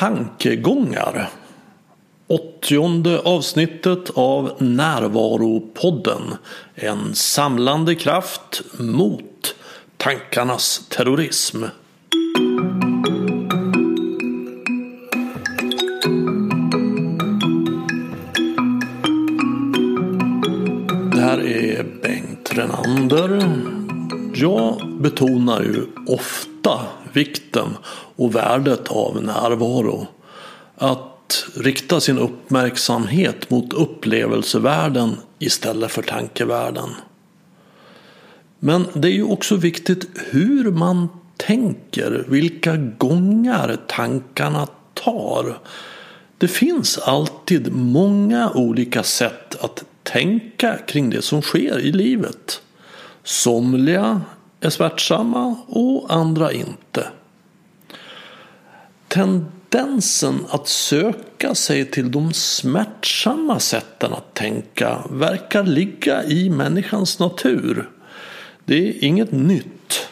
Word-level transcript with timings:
tankegångar. 0.00 1.28
Åttionde 2.26 3.18
avsnittet 3.18 4.10
av 4.14 4.52
Närvaropodden. 4.58 6.22
En 6.74 7.14
samlande 7.14 7.94
kraft 7.94 8.62
mot 8.78 9.54
tankarnas 9.96 10.86
terrorism. 10.88 11.64
Det 21.12 21.20
här 21.20 21.46
är 21.46 21.86
Bengt 22.02 22.52
Renander. 22.52 23.52
Jag 24.34 24.80
betonar 25.00 25.60
ju 25.62 25.86
ofta 26.06 26.80
vikten 27.12 27.76
och 28.16 28.34
värdet 28.34 28.88
av 28.88 29.22
närvaro. 29.22 30.06
Att 30.76 31.46
rikta 31.56 32.00
sin 32.00 32.18
uppmärksamhet 32.18 33.50
mot 33.50 33.72
upplevelsevärlden 33.72 35.16
istället 35.38 35.90
för 35.90 36.02
tankevärlden. 36.02 36.88
Men 38.58 38.86
det 38.94 39.08
är 39.08 39.12
ju 39.12 39.24
också 39.24 39.56
viktigt 39.56 40.08
hur 40.30 40.70
man 40.70 41.08
tänker, 41.36 42.24
vilka 42.28 42.76
gångar 42.76 43.76
tankarna 43.86 44.66
tar. 44.94 45.58
Det 46.38 46.48
finns 46.48 46.98
alltid 46.98 47.72
många 47.72 48.50
olika 48.50 49.02
sätt 49.02 49.64
att 49.64 49.84
tänka 50.02 50.78
kring 50.86 51.10
det 51.10 51.22
som 51.22 51.42
sker 51.42 51.78
i 51.78 51.92
livet. 51.92 52.62
Somliga 53.24 54.20
är 54.60 54.70
smärtsamma 54.70 55.56
och 55.66 56.14
andra 56.14 56.52
inte. 56.52 57.06
Tendensen 59.08 60.44
att 60.48 60.68
söka 60.68 61.54
sig 61.54 61.90
till 61.90 62.10
de 62.10 62.32
smärtsamma 62.32 63.60
sätten 63.60 64.12
att 64.12 64.34
tänka 64.34 64.98
verkar 65.10 65.64
ligga 65.64 66.24
i 66.24 66.50
människans 66.50 67.18
natur. 67.18 67.88
Det 68.64 68.88
är 68.88 69.04
inget 69.04 69.32
nytt. 69.32 70.08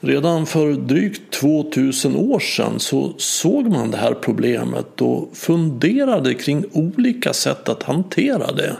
Redan 0.00 0.46
för 0.46 0.72
drygt 0.72 1.32
2000 1.32 2.16
år 2.16 2.40
sedan 2.40 2.80
så 2.80 3.14
såg 3.18 3.68
man 3.68 3.90
det 3.90 3.96
här 3.96 4.14
problemet 4.14 5.00
och 5.00 5.36
funderade 5.36 6.34
kring 6.34 6.64
olika 6.72 7.32
sätt 7.32 7.68
att 7.68 7.82
hantera 7.82 8.52
det. 8.52 8.76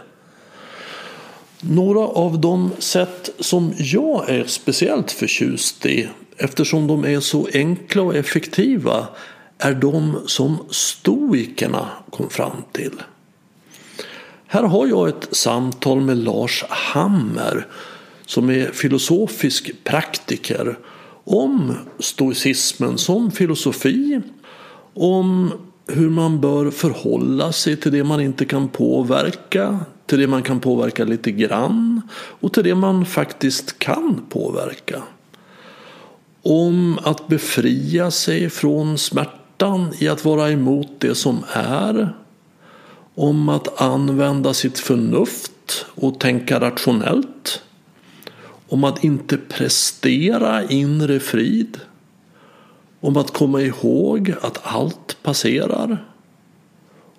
Några 1.69 1.99
av 1.99 2.39
de 2.39 2.71
sätt 2.79 3.29
som 3.39 3.73
jag 3.77 4.29
är 4.29 4.43
speciellt 4.43 5.11
förtjust 5.11 5.85
i 5.85 6.07
eftersom 6.37 6.87
de 6.87 7.05
är 7.05 7.19
så 7.19 7.47
enkla 7.53 8.01
och 8.01 8.15
effektiva 8.15 9.07
är 9.57 9.73
de 9.73 10.19
som 10.25 10.57
stoikerna 10.69 11.89
kom 12.09 12.29
fram 12.29 12.57
till. 12.71 12.91
Här 14.47 14.63
har 14.63 14.87
jag 14.87 15.09
ett 15.09 15.27
samtal 15.31 16.01
med 16.01 16.17
Lars 16.17 16.63
Hammer 16.69 17.67
som 18.25 18.49
är 18.49 18.71
filosofisk 18.71 19.71
praktiker 19.83 20.79
om 21.23 21.73
stoicismen 21.99 22.97
som 22.97 23.31
filosofi, 23.31 24.21
om 24.93 25.51
hur 25.87 26.09
man 26.09 26.41
bör 26.41 26.71
förhålla 26.71 27.51
sig 27.51 27.77
till 27.77 27.91
det 27.91 28.03
man 28.03 28.21
inte 28.21 28.45
kan 28.45 28.67
påverka, 28.67 29.79
till 30.05 30.19
det 30.19 30.27
man 30.27 30.43
kan 30.43 30.59
påverka 30.59 31.03
lite 31.05 31.31
grann 31.31 32.01
och 32.13 32.53
till 32.53 32.63
det 32.63 32.75
man 32.75 33.05
faktiskt 33.05 33.79
kan 33.79 34.21
påverka. 34.29 35.03
Om 36.41 36.99
att 37.03 37.27
befria 37.27 38.11
sig 38.11 38.49
från 38.49 38.97
smärtan 38.97 39.93
i 39.99 40.07
att 40.07 40.25
vara 40.25 40.51
emot 40.51 40.89
det 40.99 41.15
som 41.15 41.43
är. 41.53 42.13
Om 43.15 43.49
att 43.49 43.81
använda 43.81 44.53
sitt 44.53 44.79
förnuft 44.79 45.85
och 45.95 46.19
tänka 46.19 46.59
rationellt. 46.59 47.61
Om 48.67 48.83
att 48.83 49.03
inte 49.03 49.37
prestera 49.37 50.63
inre 50.63 51.19
frid. 51.19 51.79
Om 52.99 53.17
att 53.17 53.33
komma 53.33 53.61
ihåg 53.61 54.33
att 54.41 54.59
allt 54.63 55.17
passerar. 55.23 56.14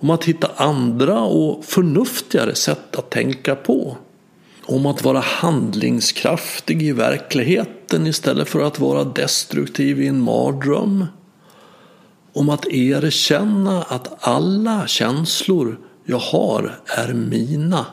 Om 0.01 0.11
att 0.11 0.25
hitta 0.25 0.51
andra 0.57 1.21
och 1.21 1.65
förnuftigare 1.65 2.55
sätt 2.55 2.97
att 2.97 3.11
tänka 3.11 3.57
på. 3.57 3.97
Om 4.65 4.87
att 4.87 5.05
vara 5.05 5.21
handlingskraftig 5.21 6.83
i 6.83 6.93
verkligheten 6.93 8.07
istället 8.07 8.49
för 8.49 8.61
att 8.61 8.81
vara 8.81 9.05
destruktiv 9.05 10.01
i 10.01 10.07
en 10.07 10.21
mardröm. 10.21 11.07
Om 12.33 12.49
att 12.49 12.67
erkänna 12.67 13.83
att 13.83 14.29
alla 14.29 14.87
känslor 14.87 15.79
jag 16.05 16.19
har 16.19 16.81
är 16.87 17.13
mina. 17.13 17.87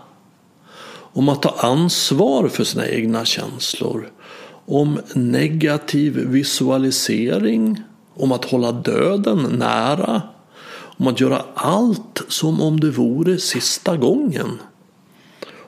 Om 1.16 1.30
att 1.30 1.42
ta 1.42 1.50
ansvar 1.50 2.48
för 2.48 2.64
sina 2.64 2.88
egna 2.88 3.26
känslor. 3.26 4.12
Om 4.66 5.00
negativ 5.16 6.14
visualisering. 6.14 7.82
Om 8.16 8.32
att 8.32 8.46
hålla 8.46 8.72
döden 8.72 9.56
nära 9.58 10.22
om 10.98 11.08
att 11.08 11.22
göra 11.22 11.42
allt 11.56 12.22
som 12.28 12.62
om 12.62 12.80
det 12.80 12.92
vore 12.92 13.38
sista 13.38 13.98
gången. 13.98 14.60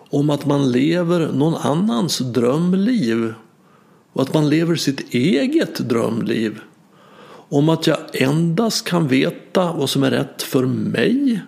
Om 0.09 0.29
att 0.29 0.45
man 0.45 0.71
lever 0.71 1.31
någon 1.31 1.55
annans 1.55 2.17
drömliv 2.17 3.33
och 4.13 4.21
att 4.21 4.33
man 4.33 4.49
lever 4.49 4.75
sitt 4.75 5.13
eget 5.13 5.89
drömliv. 5.89 6.59
Om 7.49 7.69
att 7.69 7.87
jag 7.87 7.97
endast 8.13 8.87
kan 8.87 9.07
veta 9.07 9.73
vad 9.73 9.89
som 9.89 10.03
är 10.03 10.11
rätt 10.11 10.41
för 10.41 10.65
mig 10.65 11.41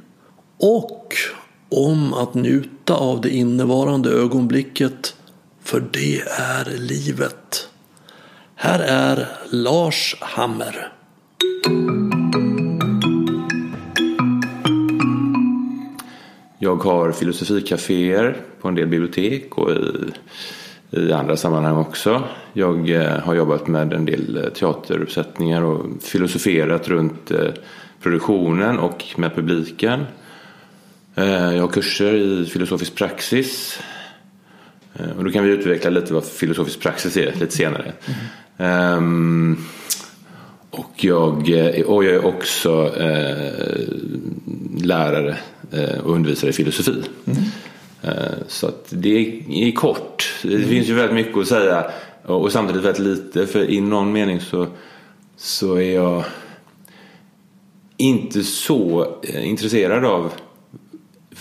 och 0.57 1.13
om 1.69 2.13
att 2.13 2.33
njuta 2.33 2.95
av 2.95 3.21
det 3.21 3.29
innevarande 3.29 4.09
ögonblicket 4.09 5.15
för 5.63 5.83
det 5.91 6.21
är 6.39 6.77
livet. 6.77 7.69
Här 8.55 8.79
är 8.79 9.27
Lars 9.49 10.15
Hammer. 10.19 10.93
Jag 16.59 16.83
har 16.83 17.11
filosofikaféer 17.11 18.37
på 18.61 18.67
en 18.67 18.75
del 18.75 18.87
bibliotek 18.87 19.57
och 19.57 19.71
i, 19.71 20.11
i 20.91 21.11
andra 21.11 21.37
sammanhang 21.37 21.77
också. 21.77 22.23
Jag 22.53 22.89
eh, 22.89 23.19
har 23.19 23.35
jobbat 23.35 23.67
med 23.67 23.93
en 23.93 24.05
del 24.05 24.37
eh, 24.37 24.49
teateruppsättningar 24.49 25.61
och 25.61 25.85
filosoferat 26.01 26.87
runt 26.87 27.31
eh, 27.31 27.49
produktionen 28.01 28.79
och 28.79 29.05
med 29.17 29.35
publiken. 29.35 30.05
Jag 31.15 31.61
har 31.61 31.67
kurser 31.67 32.13
i 32.13 32.45
filosofisk 32.45 32.95
praxis. 32.95 33.79
Och 35.17 35.23
då 35.23 35.31
kan 35.31 35.43
vi 35.43 35.49
utveckla 35.49 35.89
lite 35.89 36.13
vad 36.13 36.25
filosofisk 36.25 36.79
praxis 36.79 37.17
är 37.17 37.33
lite 37.39 37.55
senare. 37.55 37.93
Mm. 38.57 38.97
Um, 38.97 39.65
och 40.69 41.03
jag, 41.03 41.37
och 41.85 42.03
jag 42.03 42.13
är 42.13 42.25
också 42.25 42.95
eh, 42.97 43.53
lärare 44.77 45.37
och 46.03 46.15
undervisar 46.15 46.47
i 46.47 46.53
filosofi. 46.53 47.03
Mm. 47.25 47.43
Så 48.47 48.67
att 48.67 48.85
det 48.89 49.41
är 49.49 49.71
kort. 49.71 50.33
Det 50.43 50.55
mm. 50.55 50.69
finns 50.69 50.87
ju 50.87 50.93
väldigt 50.93 51.15
mycket 51.15 51.37
att 51.37 51.47
säga 51.47 51.91
och 52.25 52.51
samtidigt 52.51 52.83
väldigt 52.83 53.03
lite. 53.03 53.47
För 53.47 53.69
i 53.69 53.81
någon 53.81 54.11
mening 54.11 54.41
så, 54.41 54.67
så 55.37 55.75
är 55.75 55.95
jag 55.95 56.23
inte 57.97 58.43
så 58.43 59.15
eh, 59.23 59.47
intresserad 59.47 60.05
av 60.05 60.31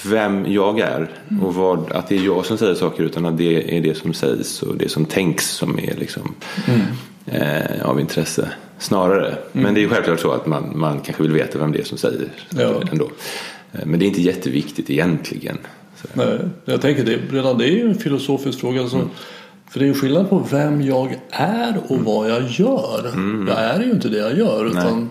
vem 0.04 0.52
jag 0.52 0.78
är 0.78 1.10
mm. 1.28 1.44
och 1.44 1.54
vad, 1.54 1.92
att 1.92 2.08
det 2.08 2.16
är 2.16 2.24
jag 2.24 2.46
som 2.46 2.58
säger 2.58 2.74
saker 2.74 3.04
utan 3.04 3.26
att 3.26 3.38
det 3.38 3.76
är 3.76 3.80
det 3.80 3.94
som 3.94 4.12
sägs 4.12 4.62
och 4.62 4.76
det 4.76 4.88
som 4.88 5.04
tänks 5.04 5.50
som 5.50 5.78
är 5.78 5.94
liksom, 5.96 6.34
mm. 6.66 6.80
eh, 7.26 7.88
av 7.88 8.00
intresse 8.00 8.50
snarare. 8.78 9.28
Mm. 9.28 9.38
Men 9.52 9.74
det 9.74 9.84
är 9.84 9.88
självklart 9.88 10.20
så 10.20 10.32
att 10.32 10.46
man, 10.46 10.72
man 10.78 11.00
kanske 11.00 11.22
vill 11.22 11.32
veta 11.32 11.58
vem 11.58 11.72
det 11.72 11.78
är 11.78 11.84
som 11.84 11.98
säger 11.98 12.28
ja. 12.50 12.82
ändå. 12.90 13.10
Eh, 13.78 13.86
men 13.86 13.98
det 13.98 14.04
är 14.04 14.08
inte 14.08 14.22
jätteviktigt 14.22 14.90
egentligen. 14.90 15.58
Nej, 16.12 16.38
jag 16.64 16.80
tänker 16.80 17.04
det, 17.04 17.16
redan 17.30 17.58
det 17.58 17.64
är 17.64 17.72
ju 17.72 17.88
en 17.88 17.98
filosofisk 17.98 18.60
fråga. 18.60 18.80
Alltså, 18.80 18.96
mm. 18.96 19.08
För 19.70 19.78
det 19.78 19.84
är 19.84 19.88
ju 19.88 19.94
skillnad 19.94 20.30
på 20.30 20.38
vem 20.50 20.82
jag 20.82 21.20
är 21.30 21.80
och 21.84 21.90
mm. 21.90 22.04
vad 22.04 22.30
jag 22.30 22.42
gör. 22.50 23.08
Mm. 23.14 23.48
Jag 23.48 23.58
är 23.58 23.82
ju 23.82 23.90
inte 23.90 24.08
det 24.08 24.18
jag 24.18 24.38
gör. 24.38 24.66
Utan, 24.66 25.10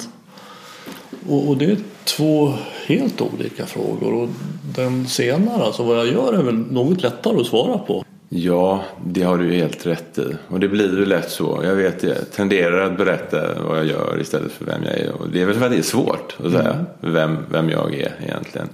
och, 1.27 1.49
och, 1.49 1.57
det 1.57 1.65
är 1.65 1.77
två 2.03 2.53
helt 2.85 3.21
olika 3.21 3.65
frågor. 3.65 4.13
Och 4.13 4.29
den 4.75 5.07
senare, 5.07 5.63
alltså 5.63 5.83
vad 5.83 5.97
jag 5.97 6.07
gör, 6.07 6.33
är 6.33 6.43
väl 6.43 6.55
något 6.55 7.03
lättare 7.03 7.39
att 7.39 7.47
svara 7.47 7.77
på. 7.77 8.05
Ja, 8.29 8.83
det 9.05 9.23
har 9.23 9.37
du 9.37 9.53
helt 9.53 9.85
rätt 9.85 10.17
i. 10.17 10.35
Och 10.47 10.59
det 10.59 10.67
blir 10.67 10.99
ju 10.99 11.05
lätt 11.05 11.31
så. 11.31 11.61
Jag 11.63 11.75
vet 11.75 11.99
det. 12.01 12.07
Jag 12.07 12.31
tenderar 12.31 12.91
att 12.91 12.97
berätta 12.97 13.63
vad 13.63 13.77
jag 13.77 13.85
gör 13.85 14.17
istället 14.21 14.51
för 14.51 14.65
vem 14.65 14.83
jag 14.83 14.93
är. 14.93 15.11
Och 15.11 15.29
det 15.29 15.41
är 15.41 15.45
väl 15.45 15.55
för 15.55 15.65
att 15.65 15.71
det 15.71 15.77
är 15.77 15.81
svårt 15.81 16.35
att 16.45 16.51
säga 16.51 16.73
mm. 16.73 16.85
vem, 16.99 17.37
vem 17.49 17.69
jag 17.69 17.95
är 17.95 18.11
egentligen. 18.23 18.69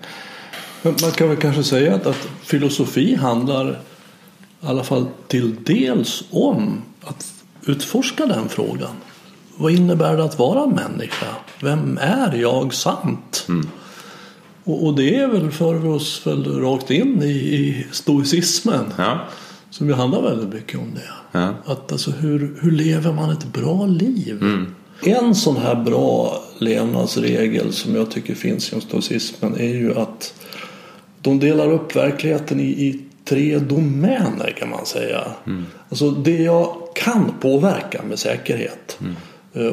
Men 0.82 0.96
man 1.02 1.12
kan 1.12 1.28
väl 1.28 1.38
kanske 1.38 1.64
säga 1.64 1.96
att, 1.96 2.06
att 2.06 2.28
filosofi 2.42 3.16
handlar 3.16 3.72
i 4.62 4.68
alla 4.68 4.84
fall 4.84 5.06
till 5.28 5.56
dels 5.64 6.24
om 6.30 6.82
att 7.04 7.34
utforska 7.66 8.26
den 8.26 8.50
frågan. 8.50 8.92
vad 9.56 9.72
innebär 9.72 10.18
det 10.18 10.24
att 10.24 10.40
vara 10.40 10.68
människa? 10.68 11.28
Vem 11.62 11.98
är 12.02 12.36
jag 12.36 12.74
sant? 12.74 13.46
Och, 14.64 14.86
och 14.86 14.96
det 14.96 15.16
är 15.16 15.28
väl 15.28 15.52
för 15.52 15.88
oss 15.88 16.28
väl 16.28 16.62
rakt 16.62 16.92
in 16.92 17.24
i, 17.24 17.28
i 17.32 17.86
stoicismen. 17.92 18.86
Ja. 18.98 19.20
Som 19.70 19.88
ju 19.88 19.94
handlar 19.94 20.22
väldigt 20.22 20.54
mycket 20.54 20.80
om 20.80 20.94
det. 20.96 21.40
Ja. 21.40 21.54
Att 21.66 21.92
alltså 21.92 22.12
hur, 22.12 22.58
hur 22.62 22.72
lever 22.72 23.14
man 23.14 23.30
ett 23.30 23.54
bra 23.54 23.86
liv? 23.86 24.44
En 25.04 25.36
sån 25.36 25.58
här 25.58 25.76
bra 25.76 26.44
levnadsregel 26.58 27.74
som 27.74 27.96
jag 27.96 28.12
tycker 28.12 28.36
finns 28.36 28.72
inom 28.72 28.82
stoicismen 28.82 29.56
är 29.60 29.76
ju 29.76 29.98
att 29.98 30.34
de 31.22 31.40
delar 31.40 31.72
upp 31.72 31.96
verkligheten 31.96 32.60
i, 32.60 32.64
i 32.64 33.02
tre 33.26 33.60
domäner 33.60 34.56
kan 34.60 34.70
man 34.70 34.86
säga. 34.86 35.22
Alltså 35.90 36.12
det 36.12 36.38
jag 36.38 36.76
kan 36.96 37.32
påverka 37.42 38.04
med 38.04 38.20
säkerhet. 38.20 38.98
eh, 39.00 39.08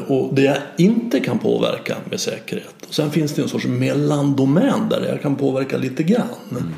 Och 0.07 0.33
det 0.33 0.41
jag 0.41 0.57
inte 0.77 1.19
kan 1.19 1.39
påverka 1.39 1.95
med 2.09 2.19
säkerhet. 2.19 2.75
Och 2.87 2.93
sen 2.93 3.11
finns 3.11 3.33
det 3.33 3.41
en 3.41 3.49
sorts 3.49 3.65
mellandomän 3.65 4.89
där 4.89 5.05
jag 5.09 5.21
kan 5.21 5.35
påverka 5.35 5.77
lite 5.77 6.03
grann. 6.03 6.73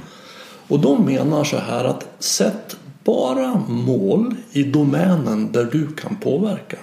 Och 0.68 0.80
de 0.80 1.06
menar 1.06 1.44
så 1.44 1.58
här 1.58 1.86
att 1.86 2.08
sätt 2.20 2.78
bara 3.04 3.56
mål 3.68 4.36
i 4.52 4.64
domänen 4.64 5.52
där 5.52 5.70
du 5.72 5.88
kan 5.88 6.16
påverka. 6.16 6.78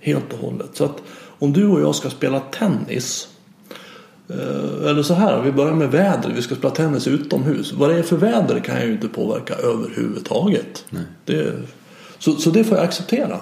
Helt 0.00 0.32
och 0.32 0.38
hållet. 0.38 0.70
Så 0.72 0.84
att 0.84 1.02
om 1.38 1.52
du 1.52 1.66
och 1.66 1.80
jag 1.80 1.94
ska 1.94 2.10
spela 2.10 2.40
tennis. 2.40 3.28
eh, 4.28 4.90
Eller 4.90 5.02
så 5.02 5.14
här, 5.14 5.42
vi 5.42 5.52
börjar 5.52 5.74
med 5.74 5.90
väder. 5.90 6.32
Vi 6.36 6.42
ska 6.42 6.54
spela 6.54 6.74
tennis 6.74 7.06
utomhus. 7.06 7.72
Vad 7.72 7.90
det 7.90 7.98
är 7.98 8.02
för 8.02 8.16
väder 8.16 8.60
kan 8.60 8.76
jag 8.76 8.86
ju 8.86 8.92
inte 8.92 9.08
påverka 9.08 9.54
överhuvudtaget. 9.54 10.84
Det, 11.24 11.52
så, 12.18 12.32
så 12.32 12.50
det 12.50 12.64
får 12.64 12.76
jag 12.76 12.84
acceptera. 12.86 13.40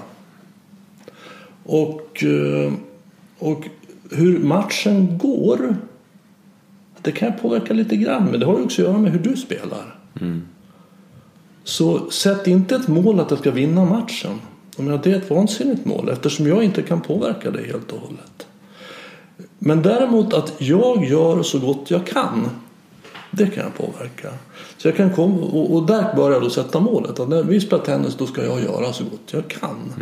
Och, 1.64 2.25
eh, 2.25 2.73
och 3.38 3.69
hur 4.11 4.38
matchen 4.38 5.19
går. 5.19 5.76
Det 7.03 7.12
kan 7.12 7.32
påverka 7.43 7.75
lite 7.75 7.97
grann. 7.97 8.25
Men 8.31 8.41
det 8.41 8.47
har 8.47 8.59
ju 8.59 8.64
också 8.64 8.82
att 8.82 8.88
göra 8.88 8.99
med 8.99 9.12
hur 9.12 9.19
du 9.19 9.37
spelar. 9.37 9.99
Så 11.64 12.11
sätt 12.11 12.47
inte 12.47 12.76
ett 12.76 12.88
mål 12.88 13.20
att 13.20 13.31
jag 13.31 13.38
ska 13.38 13.50
vinna 13.50 13.85
matchen. 13.85 14.41
Jag 14.76 14.85
menar, 14.85 15.00
det 15.05 15.12
är 15.12 15.17
ett 15.17 15.31
vansinnigt 15.31 15.85
mål 15.85 16.09
eftersom 16.09 16.47
jag 16.47 16.64
inte 16.64 16.82
kan 16.82 17.00
påverka 17.00 17.50
det 17.50 17.62
helt 17.62 17.93
och 17.93 18.00
hållet. 18.00 18.47
Men 19.59 19.82
däremot 19.82 20.35
att 20.35 20.55
jag 20.59 21.05
gör 21.05 21.43
så 21.43 21.59
gott 21.59 21.91
jag 21.91 22.06
kan. 22.06 22.49
Det 23.34 23.46
kan 23.46 23.64
jag 23.64 23.75
påverka. 23.75 24.29
Så 24.79 24.88
jag 24.88 24.96
kan 24.96 25.11
komma, 25.12 25.37
och, 25.37 25.75
och 25.75 25.87
där 25.87 26.17
börjar 26.17 26.32
jag 26.32 26.43
då 26.43 26.50
sätta 26.50 26.81
målet. 26.81 27.20
Att 27.20 27.29
när 27.29 27.43
vi 27.43 27.61
spelar 27.61 27.84
tennis 27.84 28.14
då 28.14 28.26
ska 28.26 28.44
jag 28.44 28.62
göra 28.62 28.93
så 28.93 29.05
gott 29.05 29.20
jag 29.31 29.49
kan. 29.49 29.93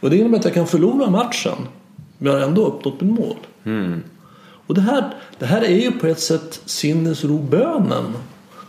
Och 0.00 0.10
det 0.10 0.16
innebär 0.16 0.38
att 0.38 0.44
jag 0.44 0.54
kan 0.54 0.66
förlora 0.66 1.10
matchen. 1.10 1.56
Men 2.18 2.32
jag 2.32 2.40
har 2.40 2.46
ändå 2.46 2.66
uppnått 2.66 3.00
mitt 3.00 3.18
mål. 3.18 3.36
Och 4.66 4.74
det 4.74 4.80
här, 4.80 5.14
det 5.38 5.46
här 5.46 5.62
är 5.62 5.80
ju 5.80 5.92
på 5.92 6.06
ett 6.06 6.20
sätt 6.20 6.60
sinnesrobönen. 6.64 8.04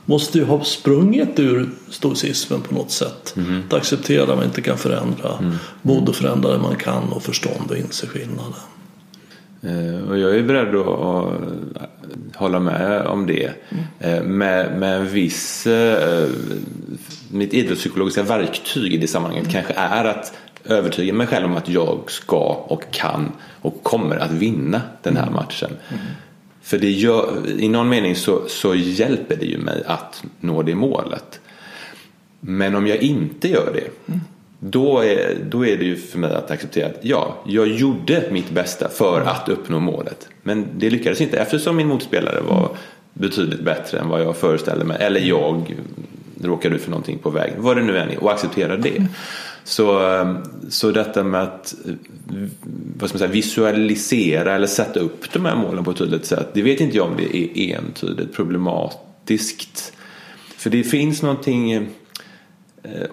Måste 0.05 0.37
ju 0.37 0.43
ha 0.45 0.63
sprungit 0.63 1.39
ur 1.39 1.69
stoicismen 1.89 2.61
på 2.61 2.73
något 2.73 2.91
sätt. 2.91 3.35
Att 3.67 3.73
acceptera 3.73 4.25
det 4.25 4.35
man 4.35 4.45
inte 4.45 4.61
kan 4.61 4.77
förändra. 4.77 5.29
Både 5.81 6.13
förändra 6.13 6.51
det 6.51 6.59
man 6.59 6.75
kan 6.75 7.03
och 7.11 7.23
förstånd 7.23 7.71
och 7.71 7.77
inse 7.77 8.07
skillnaden. 8.07 8.53
Eh, 9.63 10.09
Och 10.09 10.17
jag 10.19 10.35
är 10.35 10.43
beredd 10.43 10.75
att 10.75 12.35
hålla 12.35 12.59
med 12.59 13.01
om 13.01 13.25
det. 13.27 13.51
Eh, 13.99 14.23
Med, 14.23 14.79
med 14.79 14.95
en 14.99 15.07
viss... 15.07 15.67
eh, 15.67 16.29
Mitt 17.33 17.53
idrottspsykologiska 17.53 18.23
verktyg 18.23 18.93
i 18.93 18.97
det 18.97 19.07
sammanhanget 19.07 19.49
kanske 19.51 19.73
är 19.73 20.05
att 20.05 20.33
övertyga 20.65 21.13
mig 21.13 21.27
själv 21.27 21.45
om 21.45 21.57
att 21.57 21.69
jag 21.69 22.11
ska 22.11 22.65
och 22.67 22.83
kan 22.91 23.31
och 23.61 23.83
kommer 23.83 24.15
att 24.15 24.31
vinna 24.31 24.81
den 25.03 25.17
här 25.17 25.29
matchen. 25.29 25.69
För 26.61 26.77
det 26.77 26.91
gör, 26.91 27.49
i 27.59 27.69
någon 27.69 27.89
mening 27.89 28.15
så, 28.15 28.41
så 28.47 28.75
hjälper 28.75 29.35
det 29.35 29.45
ju 29.45 29.57
mig 29.57 29.83
att 29.85 30.23
nå 30.39 30.61
det 30.61 30.75
målet. 30.75 31.39
Men 32.39 32.75
om 32.75 32.87
jag 32.87 32.97
inte 32.97 33.47
gör 33.49 33.71
det 33.73 34.13
då 34.63 34.99
är, 34.99 35.37
då 35.49 35.65
är 35.65 35.77
det 35.77 35.85
ju 35.85 35.95
för 35.95 36.19
mig 36.19 36.33
att 36.33 36.51
acceptera 36.51 36.87
att 36.87 36.99
ja, 37.01 37.37
jag 37.47 37.67
gjorde 37.67 38.23
mitt 38.31 38.49
bästa 38.49 38.89
för 38.89 39.21
att 39.21 39.49
uppnå 39.49 39.79
målet. 39.79 40.27
Men 40.43 40.67
det 40.77 40.89
lyckades 40.89 41.21
inte 41.21 41.37
eftersom 41.37 41.75
min 41.75 41.87
motspelare 41.87 42.41
var 42.41 42.69
betydligt 43.13 43.61
bättre 43.61 43.99
än 43.99 44.09
vad 44.09 44.21
jag 44.21 44.37
föreställde 44.37 44.85
mig. 44.85 44.97
Eller 44.99 45.19
jag 45.19 45.75
råkade 46.41 46.75
ut 46.75 46.81
för 46.81 46.89
någonting 46.89 47.17
på 47.17 47.29
vägen. 47.29 47.55
Vad 47.57 47.77
det 47.77 47.83
nu 47.83 47.97
än 47.97 48.09
är. 48.09 48.23
Och 48.23 48.31
acceptera 48.31 48.77
det. 48.77 49.07
Så, 49.63 50.13
eh, 50.13 50.35
så 50.69 50.91
detta 50.91 51.23
med 51.23 51.41
att 51.41 51.75
eh, 51.85 51.93
vad 52.97 53.09
ska 53.09 53.15
man 53.15 53.19
säga, 53.19 53.31
visualisera 53.31 54.55
eller 54.55 54.67
sätta 54.67 54.99
upp 54.99 55.33
de 55.33 55.45
här 55.45 55.55
målen 55.55 55.83
på 55.83 55.91
ett 55.91 55.97
tydligt 55.97 56.25
sätt. 56.25 56.47
Det 56.53 56.61
vet 56.61 56.79
inte 56.79 56.97
jag 56.97 57.05
om 57.05 57.17
det 57.17 57.37
är 57.37 57.77
entydigt 57.77 58.33
problematiskt. 58.33 59.93
För 60.57 60.69
det 60.69 60.83
finns 60.83 61.21
någonting 61.21 61.89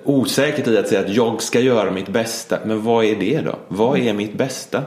osäkert 0.04 0.66
i 0.68 0.78
att 0.78 0.88
säga 0.88 1.00
att 1.00 1.14
jag 1.14 1.42
ska 1.42 1.60
göra 1.60 1.90
mitt 1.90 2.08
bästa. 2.08 2.58
Men 2.64 2.82
vad 2.82 3.04
är 3.04 3.16
det 3.16 3.40
då? 3.40 3.58
Vad 3.68 3.98
är 3.98 4.12
mitt 4.12 4.34
bästa? 4.38 4.82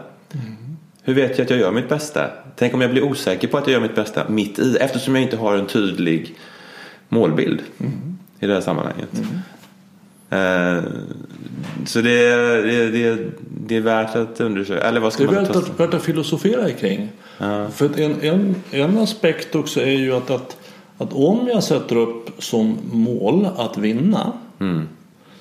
Hur 1.03 1.13
vet 1.13 1.37
jag 1.37 1.45
att 1.45 1.49
jag 1.51 1.59
gör 1.59 1.71
mitt 1.71 1.89
bästa? 1.89 2.27
Tänk 2.55 2.73
om 2.73 2.81
jag 2.81 2.91
blir 2.91 3.03
osäker 3.03 3.47
på 3.47 3.57
att 3.57 3.67
jag 3.67 3.73
gör 3.73 3.79
mitt 3.81 3.95
bästa 3.95 4.29
mitt 4.29 4.59
i 4.59 4.77
eftersom 4.79 5.15
jag 5.15 5.23
inte 5.23 5.37
har 5.37 5.57
en 5.57 5.65
tydlig 5.67 6.35
målbild 7.09 7.59
i 8.39 8.47
det 8.47 8.53
här 8.53 8.61
sammanhanget. 8.61 9.09
Eh, 10.29 10.83
Så 11.85 12.01
det, 12.01 12.23
är- 12.27 12.61
det, 12.63 12.73
är- 13.07 13.31
det, 13.67 13.75
är- 13.75 13.81
värt 13.81 14.15
att 14.15 14.41
undersöka. 14.41 14.81
Eller 14.83 14.99
vad 14.99 15.13
ska 15.13 15.23
Det 15.23 15.29
är 15.29 15.33
man 15.33 15.43
värt 15.43 15.55
att, 15.55 15.79
värt 15.79 15.93
att 15.93 16.03
filosofera 16.03 16.69
kring. 16.71 17.09
För 17.73 17.85
att 17.85 17.99
en, 17.99 18.21
en, 18.21 18.55
en 18.71 18.97
aspekt 18.97 19.55
också 19.55 19.81
är 19.81 19.91
ju 19.91 20.13
att, 20.15 20.29
att, 20.29 20.57
att 20.97 21.13
om 21.13 21.47
jag 21.47 21.63
sätter 21.63 21.95
upp 21.95 22.29
som 22.43 22.77
mål 22.91 23.47
att 23.57 23.77
vinna 23.77 24.33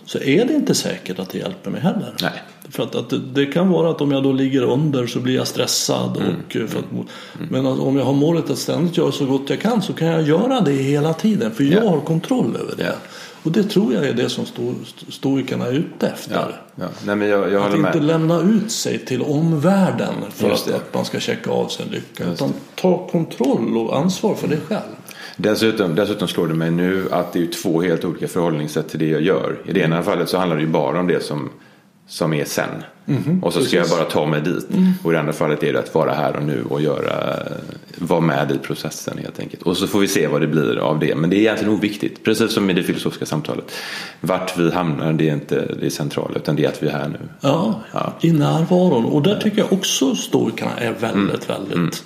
så 0.05 0.19
är 0.19 0.44
det 0.44 0.52
inte 0.55 0.75
säkert 0.75 1.19
att 1.19 1.31
det 1.31 1.38
hjälper 1.38 1.70
mig 1.70 1.81
heller. 1.81 2.14
Nej. 2.22 2.43
För 2.70 2.82
att, 2.82 2.94
att 2.94 3.11
det, 3.11 3.19
det 3.19 3.46
kan 3.46 3.69
vara 3.69 3.90
att 3.90 4.00
om 4.00 4.12
jag 4.12 4.22
då 4.22 4.32
ligger 4.32 4.62
under 4.62 5.06
så 5.06 5.20
blir 5.20 5.34
jag 5.34 5.46
stressad. 5.46 6.17
Mm. 6.17 6.34
Och, 6.49 6.56
eh, 6.56 6.67
för 6.67 6.78
att, 6.78 6.84
Men 7.50 7.67
att 7.67 7.78
om 7.78 7.96
jag 7.96 8.05
har 8.05 8.12
målet 8.12 8.50
att 8.50 8.58
ständigt 8.58 8.96
göra 8.96 9.12
så 9.12 9.26
gott 9.26 9.50
jag 9.50 9.61
kan 9.61 9.82
så 9.82 9.93
kan 9.93 10.08
jag 10.08 10.22
göra 10.22 10.61
det 10.61 10.72
hela 10.72 11.14
tiden. 11.14 11.50
För 11.50 11.64
jag 11.64 11.84
Ja. 11.84 11.90
har 11.90 12.00
kontroll 12.00 12.56
över 12.61 12.76
det. 12.76 12.94
Och 13.43 13.52
det 13.52 13.62
tror 13.62 13.94
jag 13.94 14.05
är 14.06 14.12
det 14.12 14.28
som 14.28 14.46
sto, 14.46 14.75
stoikerna 15.08 15.67
är 15.67 15.72
ute 15.72 16.06
efter. 16.08 16.34
Ja, 16.34 16.49
ja. 16.75 16.87
Nej, 17.06 17.17
men 17.17 17.28
jag, 17.28 17.52
jag 17.52 17.62
Att 17.62 17.75
inte 17.76 17.81
med. 17.99 18.05
lämna 18.05 18.40
ut 18.40 18.70
sig 18.70 18.99
till 18.99 19.22
omvärlden 19.22 20.14
för 20.31 20.49
Just 20.49 20.67
att, 20.67 20.72
det. 20.72 20.76
att 20.76 20.94
man 20.94 21.05
ska 21.05 21.20
checka 21.20 21.50
av 21.50 21.69
sin 21.69 21.87
lycka. 21.87 22.25
Utan 22.25 22.52
ta 22.75 23.06
kontroll 23.08 23.76
och 23.78 23.96
ansvar 23.96 24.34
för 24.34 24.48
dig 24.48 24.58
själv. 24.69 24.82
Dessutom, 25.43 25.94
dessutom 25.94 26.29
slår 26.29 26.49
det 26.49 26.55
mig 26.55 26.70
nu 26.70 27.09
att 27.11 27.32
det 27.32 27.43
är 27.43 27.47
två 27.47 27.82
helt 27.82 28.05
olika 28.05 28.29
förhållningssätt 28.29 28.89
till 28.89 28.99
det 28.99 29.09
jag 29.09 29.23
gör. 29.23 29.59
I 29.67 29.73
det 29.73 29.81
ena 29.81 30.03
fallet 30.03 30.29
så 30.29 30.39
handlar 30.39 30.56
det 30.56 30.63
ju 30.63 30.69
bara 30.69 31.01
om 31.01 31.06
det 31.06 31.23
som, 31.25 31.49
som 32.09 32.32
är 32.35 32.44
sen. 32.44 32.69
och 33.43 33.53
så 33.53 33.61
ska 33.65 33.77
jag 33.77 33.89
bara 33.89 34.05
ta 34.05 34.27
mig 34.27 34.41
dit. 34.41 34.67
Och 35.03 35.11
i 35.11 35.15
det 35.15 35.20
andra 35.20 35.32
fallet 35.32 35.63
är 35.63 35.73
det 35.73 35.79
att 35.79 35.94
vara 35.94 36.13
här 36.13 36.37
och 36.37 36.43
nu 36.43 36.65
och 36.70 36.81
göra, 36.82 37.37
vara 37.99 38.20
med 38.20 38.51
i 38.53 38.59
processen 38.59 39.19
helt 39.19 39.41
enkelt. 39.41 39.63
Och 39.63 39.77
så 39.77 39.87
får 39.87 40.01
vi 40.01 40.09
se 40.09 40.27
vad 40.27 40.41
det 40.41 40.47
blir 40.47 40.77
av 40.79 40.99
det. 40.99 41.15
Men 41.15 41.31
det 41.31 41.37
är 41.37 41.41
egentligen 41.41 41.75
oviktigt. 41.75 42.25
Precis 42.25 42.53
som 42.53 42.70
i 42.70 42.73
det 42.73 42.82
filosofiska 42.82 43.27
samtalet. 43.27 43.73
Vart 44.20 44.59
vi 44.59 44.70
hamnar 44.70 45.13
det 45.13 45.29
är 45.29 45.32
inte 45.35 45.75
det 45.81 45.91
centrala 45.91 46.37
utan 46.37 46.56
det 46.56 46.65
är 46.65 46.69
att 46.69 46.82
vi 46.82 46.87
är 46.87 46.93
här 46.93 47.09
nu. 47.09 47.19
Ja, 47.41 47.81
Ja. 47.93 48.13
i 48.20 48.32
närvaron. 48.32 49.05
Och 49.05 49.23
där 49.23 49.37
tycker 49.41 49.59
jag 49.59 49.73
också 49.73 50.15
stoikerna 50.15 50.70
är 50.79 50.93
väldigt, 50.93 51.51
väldigt 51.51 52.05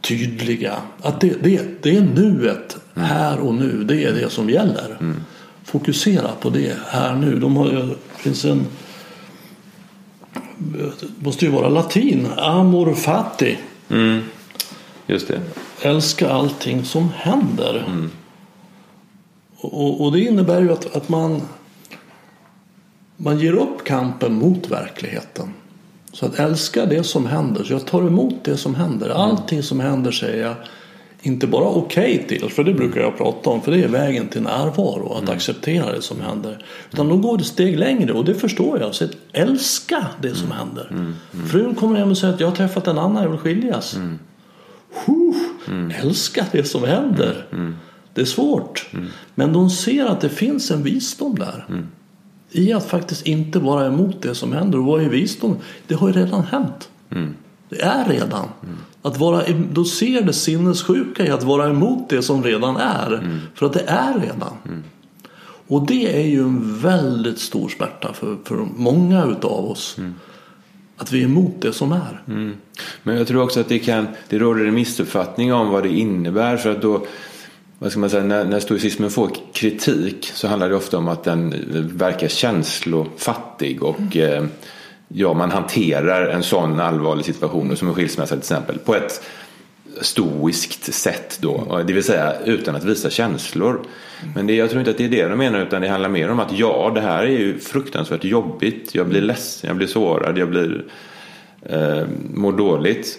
tydliga. 0.00 0.76
Att 1.02 1.20
det, 1.20 1.42
det, 1.42 1.82
det 1.82 1.96
är 1.96 2.00
nuet, 2.00 2.76
här 2.94 3.40
och 3.40 3.54
nu. 3.54 3.84
Det 3.84 4.04
är 4.04 4.12
det 4.12 4.30
som 4.30 4.50
gäller. 4.50 4.96
Fokusera 5.64 6.30
på 6.40 6.50
det 6.50 6.76
här 6.86 7.14
nu. 7.14 7.38
De 7.38 7.56
har, 7.56 7.66
det 7.66 7.96
finns 8.16 8.44
en 8.44 8.66
det 10.58 11.24
måste 11.24 11.44
ju 11.44 11.50
vara 11.50 11.68
latin. 11.68 12.26
Amor 12.36 12.94
fati. 12.94 13.58
Just 15.06 15.28
det. 15.28 15.40
älska 15.82 16.30
allting 16.30 16.84
som 16.84 17.08
händer. 17.16 17.84
Och, 19.56 20.04
och 20.04 20.12
det 20.12 20.20
innebär 20.20 20.60
ju 20.60 20.72
att, 20.72 20.96
att 20.96 21.08
man, 21.08 21.42
man 23.16 23.38
ger 23.38 23.52
upp 23.52 23.84
kampen 23.84 24.34
mot 24.34 24.70
verkligheten. 24.70 25.52
Så 26.12 26.26
att 26.26 26.38
älska 26.38 26.86
det 26.86 27.04
som 27.04 27.26
händer. 27.26 27.64
Så 27.64 27.72
jag 27.72 27.86
tar 27.86 28.02
emot 28.02 28.34
det 28.44 28.56
som 28.56 28.74
händer. 28.74 29.08
Allting 29.08 29.62
som 29.62 29.80
händer 29.80 30.10
säger 30.10 30.42
jag 30.46 30.54
inte 31.22 31.46
bara 31.46 31.64
okej 31.68 32.24
till, 32.28 32.50
för 32.50 32.64
det 32.64 32.74
brukar 32.74 33.00
jag 33.00 33.16
prata 33.16 33.50
om, 33.50 33.62
för 33.62 33.72
det 33.72 33.84
är 33.84 33.88
vägen 33.88 34.28
till 34.28 34.42
närvaro, 34.42 35.12
att 35.22 35.28
acceptera 35.28 35.92
det 35.92 36.02
som 36.02 36.20
händer. 36.20 36.64
Utan 36.92 37.08
då 37.08 37.16
går 37.16 37.38
det 37.38 37.44
steg 37.44 37.78
längre 37.78 38.12
och 38.12 38.24
det 38.24 38.34
förstår 38.34 38.80
jag. 38.80 38.94
Så 38.94 39.04
att 39.04 39.10
älska 39.32 40.06
det 40.22 40.34
som 40.34 40.50
händer. 40.50 41.14
Frun 41.50 41.74
kommer 41.74 41.98
hem 41.98 42.10
och 42.10 42.18
säger 42.18 42.34
att 42.34 42.40
jag 42.40 42.48
har 42.48 42.56
träffat 42.56 42.86
en 42.86 42.98
annan, 42.98 43.22
jag 43.22 43.30
vill 43.30 43.38
skiljas. 43.40 43.96
Huh, 45.06 45.34
Älska 46.02 46.46
det 46.52 46.64
som 46.64 46.84
händer. 46.84 47.46
Det 48.14 48.20
är 48.20 48.24
svårt. 48.24 48.88
Men 49.34 49.52
de 49.52 49.70
ser 49.70 50.06
att 50.06 50.20
det 50.20 50.28
finns 50.28 50.70
en 50.70 50.82
visdom 50.82 51.38
där. 51.38 51.64
I 52.50 52.72
att 52.72 52.86
faktiskt 52.86 53.26
inte 53.26 53.58
vara 53.58 53.86
emot 53.86 54.22
det 54.22 54.34
som 54.34 54.52
händer. 54.52 54.78
Och 54.78 54.84
vad 54.84 55.02
är 55.02 55.08
visdom? 55.08 55.56
Det 55.86 55.94
har 55.94 56.08
ju 56.08 56.14
redan 56.14 56.44
hänt. 56.44 56.90
Mm. 57.10 57.34
Det 57.68 57.82
är 57.82 58.04
redan. 58.08 58.48
Att 59.02 59.18
vara, 59.18 59.42
då 59.72 59.84
ser 59.84 60.22
det 60.22 60.32
sinnessjuka 60.32 61.26
i 61.26 61.30
att 61.30 61.42
vara 61.42 61.70
emot 61.70 62.08
det 62.08 62.22
som 62.22 62.44
redan 62.44 62.76
är. 62.76 63.14
Mm. 63.14 63.38
För 63.54 63.66
att 63.66 63.72
det 63.72 63.84
är 63.86 64.18
redan. 64.20 64.52
Och 65.66 65.86
det 65.86 66.20
är 66.20 66.26
ju 66.26 66.40
en 66.40 66.78
väldigt 66.80 67.38
stor 67.38 67.68
smärta 67.68 68.12
för, 68.12 68.36
för 68.44 68.66
många 68.76 69.24
utav 69.24 69.70
oss. 69.70 69.98
Mm. 69.98 70.14
Att 70.96 71.12
vi 71.12 71.20
är 71.20 71.24
emot 71.24 71.54
det 71.58 71.72
som 71.72 71.92
är. 71.92 72.22
Men 73.02 73.16
jag 73.16 73.26
tror 73.26 73.42
också 73.42 73.60
att 73.60 73.68
det 73.68 73.78
kan, 73.78 74.08
det 74.28 74.38
råder 74.38 74.64
en 74.64 74.74
missuppfattning 74.74 75.52
om 75.52 75.70
vad 75.70 75.82
det 75.82 75.88
innebär. 75.88 76.56
För 76.56 76.70
att 76.70 76.82
då, 76.82 77.06
vad 77.82 77.90
ska 77.90 78.00
man 78.00 78.10
säga, 78.10 78.24
när, 78.24 78.44
när 78.44 78.60
stoicismen 78.60 79.10
får 79.10 79.30
kritik 79.52 80.30
så 80.34 80.48
handlar 80.48 80.68
det 80.68 80.76
ofta 80.76 80.98
om 80.98 81.08
att 81.08 81.24
den 81.24 81.54
verkar 81.96 82.28
känslofattig 82.28 83.82
och 83.82 84.16
eh, 84.16 84.44
ja, 85.08 85.34
man 85.34 85.50
hanterar 85.50 86.26
en 86.26 86.42
sån 86.42 86.80
allvarlig 86.80 87.24
situation 87.24 87.76
som 87.76 87.88
en 87.88 87.94
skilsmässa 87.94 88.28
till 88.28 88.38
exempel 88.38 88.78
på 88.78 88.94
ett 88.94 89.22
stoiskt 90.00 90.94
sätt 90.94 91.38
då, 91.40 91.82
det 91.86 91.92
vill 91.92 92.04
säga 92.04 92.34
utan 92.44 92.76
att 92.76 92.84
visa 92.84 93.10
känslor. 93.10 93.80
Men 94.34 94.46
det, 94.46 94.54
jag 94.54 94.70
tror 94.70 94.80
inte 94.80 94.90
att 94.90 94.98
det 94.98 95.04
är 95.04 95.08
det 95.08 95.28
de 95.28 95.38
menar 95.38 95.60
utan 95.60 95.82
det 95.82 95.88
handlar 95.88 96.08
mer 96.08 96.30
om 96.30 96.40
att 96.40 96.58
ja, 96.58 96.92
det 96.94 97.00
här 97.00 97.22
är 97.22 97.38
ju 97.38 97.58
fruktansvärt 97.58 98.24
jobbigt. 98.24 98.94
Jag 98.94 99.08
blir 99.08 99.20
ledsen, 99.20 99.68
jag 99.68 99.76
blir 99.76 99.86
sårad, 99.86 100.38
jag 100.38 100.50
blir 100.50 100.84
eh, 101.62 102.04
mår 102.34 102.52
dåligt. 102.52 103.18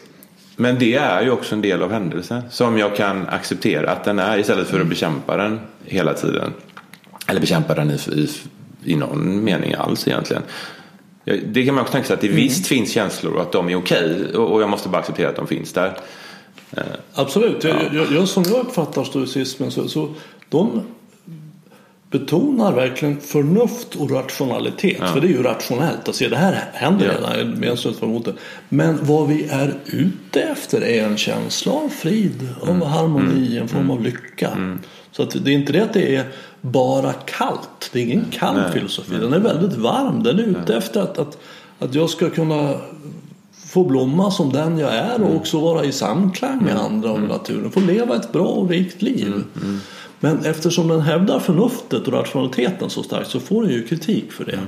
Men 0.62 0.80
det 0.80 0.96
är 0.96 1.22
ju 1.22 1.32
också 1.32 1.56
en 1.56 1.62
del 1.62 1.84
av 1.84 1.92
händelsen 1.92 2.42
som 2.50 2.78
jag 2.78 2.96
kan 2.96 3.28
acceptera 3.28 3.92
att 3.92 4.04
den 4.04 4.20
är 4.20 4.38
istället 4.38 4.68
för 4.68 4.82
att 4.82 4.88
bekämpa 4.88 5.38
den 5.38 5.60
hela 5.86 6.14
tiden. 6.14 6.54
Eller 7.28 7.42
bekämpa 7.42 7.76
den 7.76 7.92
i, 7.92 7.94
i, 7.94 8.30
i 8.84 8.96
någon 8.96 9.44
mening 9.44 9.74
alls 9.74 10.08
egentligen. 10.08 10.44
Ja, 11.24 11.36
Det 11.46 11.66
kan 11.66 11.76
man 11.76 11.82
också 11.82 11.92
tänka 11.92 12.08
sig 12.08 12.14
att 12.14 12.22
det 12.22 12.28
visst 12.28 12.68
finns 12.68 12.92
känslor 12.92 13.34
och 13.34 13.42
att 13.42 13.52
de 13.52 13.70
är 13.70 13.76
okej 13.76 14.36
och, 14.36 14.52
och 14.52 14.62
jag 14.62 14.70
måste 14.70 14.90
bara 14.90 14.98
acceptera 14.98 15.30
att 15.30 15.36
de 15.36 15.48
finns 15.48 15.74
där. 15.74 15.98
Absolut. 17.14 17.64
Jag, 17.64 17.76
jag, 17.94 18.12
jag, 18.12 18.28
som 18.28 18.44
jag 18.44 18.60
uppfattar 18.60 19.04
stoicismen 19.04 19.72
så, 19.72 19.88
så 19.88 20.14
de 20.50 20.82
betonar 22.12 22.74
verkligen 22.74 23.22
förnuft 23.22 23.96
och 23.96 24.12
rationalitet. 24.12 24.98
För 25.14 25.22
det 25.22 25.28
är 25.28 25.32
ju 25.32 25.44
rationellt 25.44 26.10
att 26.10 26.16
se 26.16 26.28
det 26.28 26.36
här 26.36 26.70
händer 26.74 27.06
Ja. 27.06 27.12
redan. 27.38 27.74
att 27.74 28.02
vara 28.02 28.12
emot 28.12 28.26
det. 28.26 28.34
Men 28.70 28.98
vad 29.02 29.28
vi 29.28 29.44
är 29.50 29.74
ute 29.86 30.42
efter 30.42 30.84
är 30.84 31.04
en 31.04 31.18
känsla 31.18 31.72
av 31.72 31.90
frid, 31.90 32.50
av 32.62 32.86
harmoni, 32.86 33.58
en 33.58 33.68
form 33.68 33.92
av 33.92 34.02
lycka. 34.04 34.78
Så 35.12 35.24
att 35.24 35.46
det 35.46 35.52
är 35.52 35.56
inte 35.56 35.74
det 35.74 35.82
att 35.82 35.94
det 35.94 36.16
är 36.16 36.26
bara 36.62 37.14
kallt. 37.14 37.90
Det 37.94 38.00
är 38.00 38.04
ingen 38.04 38.26
kall 38.32 38.72
filosofi. 38.74 39.16
Den 39.16 39.34
är 39.34 39.40
väldigt 39.40 39.78
varm. 39.78 40.24
Den 40.24 40.40
är 40.40 40.44
ute 40.44 40.76
efter 40.76 41.02
att, 41.02 41.18
att, 41.18 41.38
att 41.80 41.96
jag 41.96 42.10
ska 42.10 42.30
kunna 42.30 42.74
få 43.68 43.84
blomma 43.84 44.32
som 44.32 44.54
den 44.54 44.78
jag 44.78 44.94
är 44.94 45.22
och 45.24 45.36
också 45.36 45.60
vara 45.60 45.84
i 45.86 45.92
samklang 45.92 46.64
med 46.64 46.76
andra 46.78 47.12
och 47.12 47.22
naturen. 47.22 47.72
Få 47.72 47.80
leva 47.80 48.16
ett 48.16 48.32
bra 48.32 48.46
och 48.46 48.70
rikt 48.70 49.02
liv. 49.02 49.34
Men 50.24 50.46
eftersom 50.46 50.88
den 50.88 51.02
hävdar 51.02 51.40
förnuftet 51.40 52.08
och 52.08 52.14
rationaliteten 52.14 52.90
så 52.90 53.04
starkt 53.04 53.30
så 53.30 53.40
får 53.40 53.64
den 53.64 53.72
ju 53.72 53.88
kritik 53.88 54.32
för 54.32 54.46
det. 54.46 54.60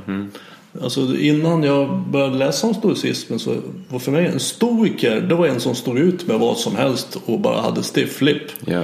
Alltså 0.82 1.18
innan 1.18 1.64
jag 1.64 2.00
började 2.08 2.38
läsa 2.38 2.68
om 2.68 2.74
stoicismen 2.74 3.40
så 3.40 3.56
var 3.90 4.00
för 4.00 4.12
mig 4.12 4.28
en 4.28 4.40
stoiker 4.40 5.22
det 5.22 5.36
var 5.36 5.48
en 5.48 5.60
som 5.60 5.76
stod 5.76 6.00
ut 6.00 6.28
med 6.28 6.40
vad 6.40 6.58
som 6.58 6.76
helst 6.76 7.18
och 7.26 7.40
bara 7.40 7.62
hade 7.62 7.84
stiff 7.84 8.22
lip. 8.22 8.44
Ja. 8.66 8.84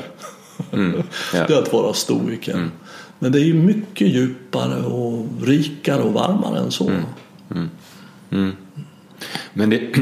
Mm. 0.71 1.03
Ja. 1.33 1.45
Det 1.47 1.53
är 1.53 1.57
att 1.57 1.73
vara 1.73 1.93
stoiker. 1.93 2.69
Men 3.19 3.31
det 3.31 3.39
är 3.39 3.43
ju 3.43 3.53
mycket 3.53 4.07
djupare 4.07 4.83
och 4.83 5.25
rikare 5.41 6.01
och 6.01 6.13
varmare 6.13 6.59
än 6.59 6.71
så. 6.71 6.91
Men, 9.53 9.69
det, 9.69 9.79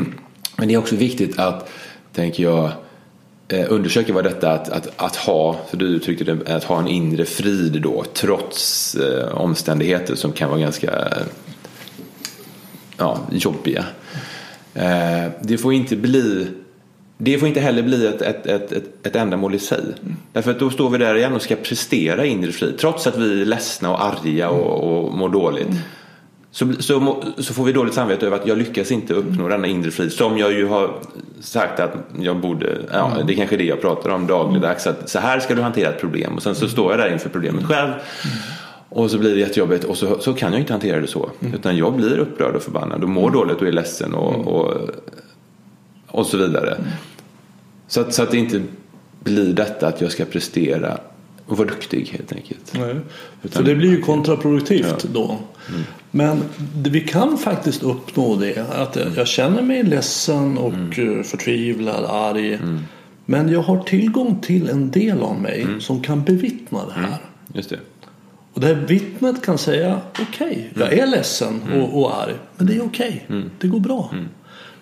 men 0.57 0.67
det 0.67 0.73
är 0.73 0.77
också 0.77 0.95
viktigt 0.95 1.39
att, 1.39 1.69
tänker 2.13 2.43
jag, 2.43 2.71
eh, 3.47 3.65
undersöka 3.69 4.13
vad 4.13 4.23
detta 4.23 4.51
att, 4.51 4.69
att, 4.69 4.89
att 4.95 5.15
ha, 5.15 5.59
för 5.69 5.77
du 5.77 5.85
uttryckte 5.85 6.23
det, 6.23 6.55
att 6.55 6.63
ha 6.63 6.79
en 6.79 6.87
inre 6.87 7.25
frid 7.25 7.81
då 7.81 8.03
trots 8.13 8.95
eh, 8.95 9.37
omständigheter 9.37 10.15
som 10.15 10.31
kan 10.31 10.49
vara 10.49 10.59
ganska 10.59 11.13
ja, 12.97 13.19
jobbiga. 13.31 13.85
Eh, 14.73 15.31
det 15.41 15.57
får 15.57 15.73
inte 15.73 15.95
bli 15.95 16.47
det 17.17 17.37
får 17.37 17.47
inte 17.47 17.59
heller 17.59 17.83
bli 17.83 18.07
ett, 18.07 18.21
ett, 18.21 18.45
ett, 18.45 18.71
ett, 18.71 19.07
ett 19.07 19.15
ändamål 19.15 19.55
i 19.55 19.59
sig. 19.59 19.83
Därför 20.33 20.51
att 20.51 20.59
då 20.59 20.69
står 20.69 20.89
vi 20.89 20.97
där 20.97 21.15
igen 21.15 21.33
och 21.33 21.41
ska 21.41 21.55
prestera 21.55 22.25
inre 22.25 22.51
frid. 22.51 22.77
Trots 22.77 23.07
att 23.07 23.17
vi 23.17 23.41
är 23.41 23.45
ledsna 23.45 23.91
och 23.91 24.05
arga 24.05 24.49
och, 24.49 25.07
och 25.07 25.13
mår 25.13 25.29
dåligt. 25.29 25.67
Så, 26.51 26.73
så, 26.79 27.23
så 27.37 27.53
får 27.53 27.63
vi 27.63 27.71
dåligt 27.71 27.93
samvete 27.93 28.25
över 28.25 28.37
att 28.37 28.47
jag 28.47 28.57
lyckas 28.57 28.91
inte 28.91 29.13
uppnå 29.13 29.47
denna 29.47 29.67
inre 29.67 29.91
frid. 29.91 30.11
Som 30.11 30.37
jag 30.37 30.53
ju 30.53 30.67
har 30.67 30.93
sagt 31.41 31.79
att 31.79 31.93
jag 32.19 32.37
borde, 32.37 32.77
ja 32.91 33.11
det 33.27 33.33
är 33.33 33.37
kanske 33.37 33.57
det 33.57 33.63
jag 33.63 33.81
pratar 33.81 34.09
om 34.09 34.27
dagligdags. 34.27 34.87
Att 34.87 35.09
så 35.09 35.19
här 35.19 35.39
ska 35.39 35.55
du 35.55 35.61
hantera 35.61 35.89
ett 35.89 35.99
problem. 35.99 36.35
Och 36.35 36.43
sen 36.43 36.55
så 36.55 36.67
står 36.67 36.91
jag 36.91 36.99
där 36.99 37.13
inför 37.13 37.29
problemet 37.29 37.65
själv. 37.65 37.91
Och 38.89 39.11
så 39.11 39.17
blir 39.17 39.33
det 39.33 39.39
jättejobbigt 39.39 39.83
och 39.83 39.97
så, 39.97 40.19
så 40.19 40.33
kan 40.33 40.51
jag 40.51 40.61
inte 40.61 40.73
hantera 40.73 41.01
det 41.01 41.07
så. 41.07 41.29
Utan 41.53 41.77
jag 41.77 41.93
blir 41.93 42.17
upprörd 42.17 42.55
och 42.55 42.63
förbannad 42.63 43.03
och 43.03 43.09
mår 43.09 43.31
dåligt 43.31 43.61
och 43.61 43.67
är 43.67 43.71
ledsen 43.71 44.13
och, 44.13 44.47
och, 44.47 44.73
och 46.07 46.25
så 46.25 46.37
vidare. 46.37 46.77
Så, 47.87 48.01
att, 48.01 48.13
så 48.13 48.23
att 48.23 48.31
det 48.31 48.37
inte 48.37 48.61
blir 49.19 49.53
detta 49.53 49.87
att 49.87 50.01
jag 50.01 50.11
ska 50.11 50.25
prestera 50.25 50.97
och 51.47 51.57
vara 51.57 51.67
duktig 51.67 52.09
helt 52.11 52.33
enkelt. 52.33 52.73
Nej. 52.73 52.95
Utan- 53.43 53.51
För 53.51 53.63
det 53.63 53.75
blir 53.75 53.89
ju 53.89 54.01
kontraproduktivt 54.01 55.03
då. 55.13 55.37
Men 56.11 56.43
det, 56.75 56.89
vi 56.89 57.01
kan 57.01 57.37
faktiskt 57.37 57.83
uppnå 57.83 58.35
det. 58.35 58.57
Att 58.71 58.95
jag, 58.95 59.07
jag 59.15 59.27
känner 59.27 59.61
mig 59.61 59.83
ledsen 59.83 60.57
och 60.57 60.99
eh, 60.99 61.23
förtvivlad, 61.23 62.05
arg. 62.05 62.59
Men 63.25 63.49
jag 63.49 63.61
har 63.61 63.83
tillgång 63.83 64.39
till 64.41 64.69
en 64.69 64.91
del 64.91 65.19
av 65.21 65.41
mig 65.41 65.67
som 65.79 66.01
kan 66.03 66.23
bevittna 66.23 66.85
det 66.85 66.93
här. 66.93 67.17
Just 67.53 67.69
det. 67.69 67.79
Och 68.53 68.61
det 68.61 68.67
här 68.67 68.75
vittnet 68.75 69.41
kan 69.45 69.57
säga 69.57 70.01
okej, 70.21 70.69
jag 70.79 70.93
är 70.93 71.07
ledsen 71.07 71.61
och, 71.73 71.99
och 72.01 72.21
arg. 72.23 72.33
Men 72.57 72.67
det 72.67 72.75
är 72.75 72.85
okej, 72.85 73.25
det 73.59 73.67
går 73.67 73.79
bra. 73.79 74.11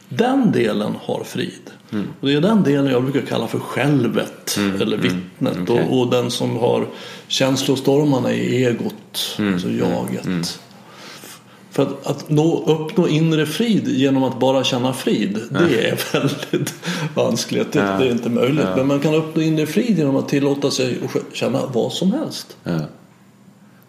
Den 0.10 0.52
delen 0.52 0.94
har 1.02 1.24
frid. 1.24 1.72
Och 2.20 2.28
det 2.28 2.34
är 2.34 2.42
den 2.42 2.64
delen 2.64 2.86
jag 2.86 3.04
brukar 3.04 3.22
kalla 3.22 3.48
för 3.48 3.60
självet 3.60 4.58
eller 4.82 4.98
vittnet. 4.98 5.58
Okej. 5.62 5.88
Och, 5.90 6.00
och 6.00 6.12
den 6.12 6.32
som 6.32 6.58
har 6.58 6.88
känslostormarna 7.28 8.34
i 8.34 8.66
egot, 8.66 9.38
alltså 9.54 9.70
jaget. 9.70 10.60
För 11.72 11.84
att, 11.84 12.08
att 12.08 12.30
nå, 12.30 12.64
uppnå 12.68 13.08
inre 13.08 13.46
frid 13.46 13.88
genom 13.88 14.24
att 14.24 14.40
bara 14.40 14.64
känna 14.64 14.94
frid, 14.94 15.40
det 15.50 15.90
är 15.90 16.00
väldigt 16.14 16.74
vanskligt. 17.16 17.72
Det, 17.72 17.80
det 17.80 18.08
är 18.08 18.12
inte 18.12 18.30
möjligt. 18.30 18.68
Men 18.76 18.88
man 18.88 19.00
kan 19.00 19.14
uppnå 19.14 19.42
inre 19.42 19.66
frid 19.66 19.98
genom 19.98 20.16
att 20.16 20.30
tillåta 20.30 20.72
sig 20.72 21.00
att 21.04 21.36
känna 21.36 21.66
vad 21.66 21.94
som 21.94 22.12
helst. 22.12 22.58
Ja. 22.64 22.80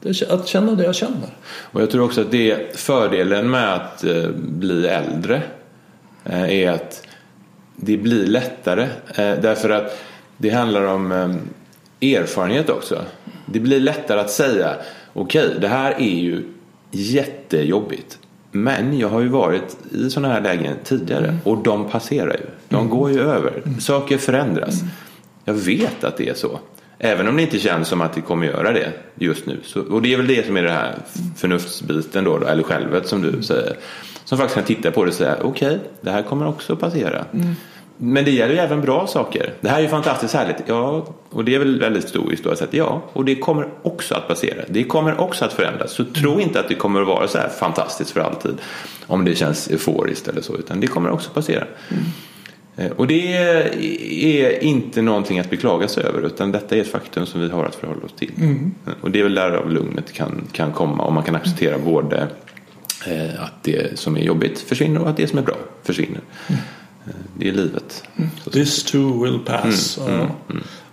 Det 0.03 0.23
är 0.23 0.35
att 0.35 0.49
känna 0.49 0.75
det 0.75 0.85
jag 0.85 0.95
känner. 0.95 1.37
Och 1.45 1.83
jag 1.83 1.91
tror 1.91 2.05
också 2.05 2.21
att 2.21 2.31
det 2.31 2.51
är 2.51 2.77
fördelen 2.77 3.51
med 3.51 3.75
att 3.75 4.05
eh, 4.05 4.29
bli 4.37 4.87
äldre 4.87 5.43
eh, 6.25 6.51
är 6.51 6.71
att 6.71 7.06
det 7.77 7.97
blir 7.97 8.27
lättare. 8.27 8.83
Eh, 9.09 9.41
därför 9.43 9.71
att 9.71 9.99
det 10.37 10.51
handlar 10.51 10.83
om 10.83 11.13
eh, 11.13 12.15
erfarenhet 12.15 12.71
också. 12.71 13.05
Det 13.47 13.61
blir 13.61 13.81
lättare 13.81 14.21
att 14.21 14.31
säga 14.31 14.77
okej, 15.13 15.55
det 15.61 15.69
här 15.69 15.93
är 15.93 16.19
ju 16.19 16.43
jättejobbigt. 16.91 18.19
Men 18.53 18.99
jag 18.99 19.09
har 19.09 19.21
ju 19.21 19.29
varit 19.29 19.77
i 19.93 20.11
sådana 20.11 20.35
här 20.35 20.41
lägen 20.41 20.77
tidigare 20.85 21.37
och 21.45 21.59
de 21.59 21.91
passerar 21.91 22.33
ju. 22.33 22.47
De 22.69 22.89
går 22.89 23.11
ju 23.11 23.21
över. 23.21 23.63
Saker 23.81 24.19
förändras. 24.19 24.81
Jag 25.45 25.55
vet 25.55 26.05
att 26.05 26.17
det 26.17 26.29
är 26.29 26.35
så. 26.35 26.59
Även 26.99 27.29
om 27.29 27.37
det 27.37 27.43
inte 27.43 27.59
känns 27.59 27.89
som 27.89 28.01
att 28.01 28.13
det 28.13 28.21
kommer 28.21 28.47
göra 28.47 28.73
det 28.73 28.93
just 29.15 29.47
nu. 29.47 29.59
Så, 29.65 29.81
och 29.81 30.03
det 30.03 30.13
är 30.13 30.17
väl 30.17 30.27
det 30.27 30.47
som 30.47 30.57
är 30.57 30.63
det 30.63 30.71
här 30.71 30.95
förnuftsbiten 31.37 32.25
då, 32.25 32.39
då 32.39 32.47
eller 32.47 32.63
självet 32.63 33.09
som 33.09 33.23
du 33.23 33.43
säger. 33.43 33.77
Som 34.27 34.39
faktiskt 34.39 34.55
kan 34.55 34.65
titta 34.65 34.91
på 34.91 35.05
det 35.05 35.09
och 35.09 35.15
säga 35.15 35.37
okej, 35.43 35.79
det 36.01 36.11
här 36.11 36.23
kommer 36.23 36.47
också 36.49 36.77
passera. 36.77 37.25
Men 37.99 38.25
det 38.25 38.31
gäller 38.31 38.55
ju 38.55 38.61
även 38.61 38.81
bra 38.81 39.07
saker. 39.07 39.53
Det 39.61 39.69
här 39.69 39.79
är 39.79 39.83
ju 39.83 39.89
fantastiskt 39.89 40.35
härligt. 40.35 40.57
Ja, 40.67 41.07
och 41.31 41.45
det 41.45 41.55
är 41.55 41.59
väl 41.59 41.81
väldigt 41.81 42.09
stoiskt 42.09 42.45
då 42.45 42.51
att 42.51 42.67
ja, 42.71 43.03
och 43.13 43.25
det 43.25 43.35
kommer 43.35 43.69
också 43.83 44.15
att 44.15 44.29
passera. 44.29 44.63
Det 44.69 44.85
kommer 44.85 45.21
också 45.21 45.45
att 45.45 45.53
förändras. 45.53 45.91
Så 45.93 46.05
tro 46.05 46.41
inte 46.41 46.61
att 46.61 46.69
det 46.69 46.75
kommer 46.75 47.01
att 47.01 47.07
vara 47.07 47.29
så 47.29 47.39
här 47.39 47.49
fantastiskt 47.49 48.11
för 48.11 48.21
alltid. 48.21 48.55
Om 49.07 49.25
det 49.25 49.35
känns 49.35 49.69
euforiskt 49.71 50.29
eller 50.29 50.41
så. 50.41 50.57
Utan 50.57 50.81
det 50.81 50.87
kommer 50.87 51.11
också 51.11 51.31
passera. 51.31 51.65
Eh, 52.77 52.91
Och 52.97 53.07
det 53.07 53.37
är 53.37 54.65
inte 54.65 55.03
någonting 55.03 55.39
att 55.39 55.51
beklaga 55.51 55.89
sig 55.89 56.05
över 56.05 56.23
utan 56.27 56.53
detta 56.53 56.77
är 56.77 56.81
ett 56.81 56.91
faktum 56.91 57.27
som 57.27 57.41
vi 57.41 57.49
har 57.51 57.65
att 57.65 57.75
förhålla 57.75 58.05
oss 58.05 58.13
till. 58.13 58.33
Eh, 58.87 58.93
Och 59.01 59.11
det 59.11 59.19
är 59.19 59.23
väl 59.23 59.35
därav 59.35 59.71
lugnet 59.73 60.13
kan, 60.13 60.43
kan 60.53 60.73
komma 60.73 61.05
om 61.05 61.15
man 61.15 61.23
kan 61.25 61.35
acceptera 61.37 61.79
både 61.79 62.17
eh, 62.17 62.25
att 63.39 63.63
det 63.63 63.99
som 63.99 64.17
är 64.17 64.21
jobbigt 64.21 64.59
försvinner 64.61 65.01
och 65.03 65.09
att 65.09 65.17
det 65.17 65.27
som 65.27 65.39
är 65.39 65.43
bra 65.43 65.57
försvinner. 65.83 66.21
Eh, 66.49 66.57
Det 67.39 67.49
är 67.49 67.53
livet. 67.53 68.03
Så- 68.45 68.51
This 68.51 68.85
too 68.85 69.25
will 69.25 69.39
pass. 69.39 69.99
Ja. 70.09 70.31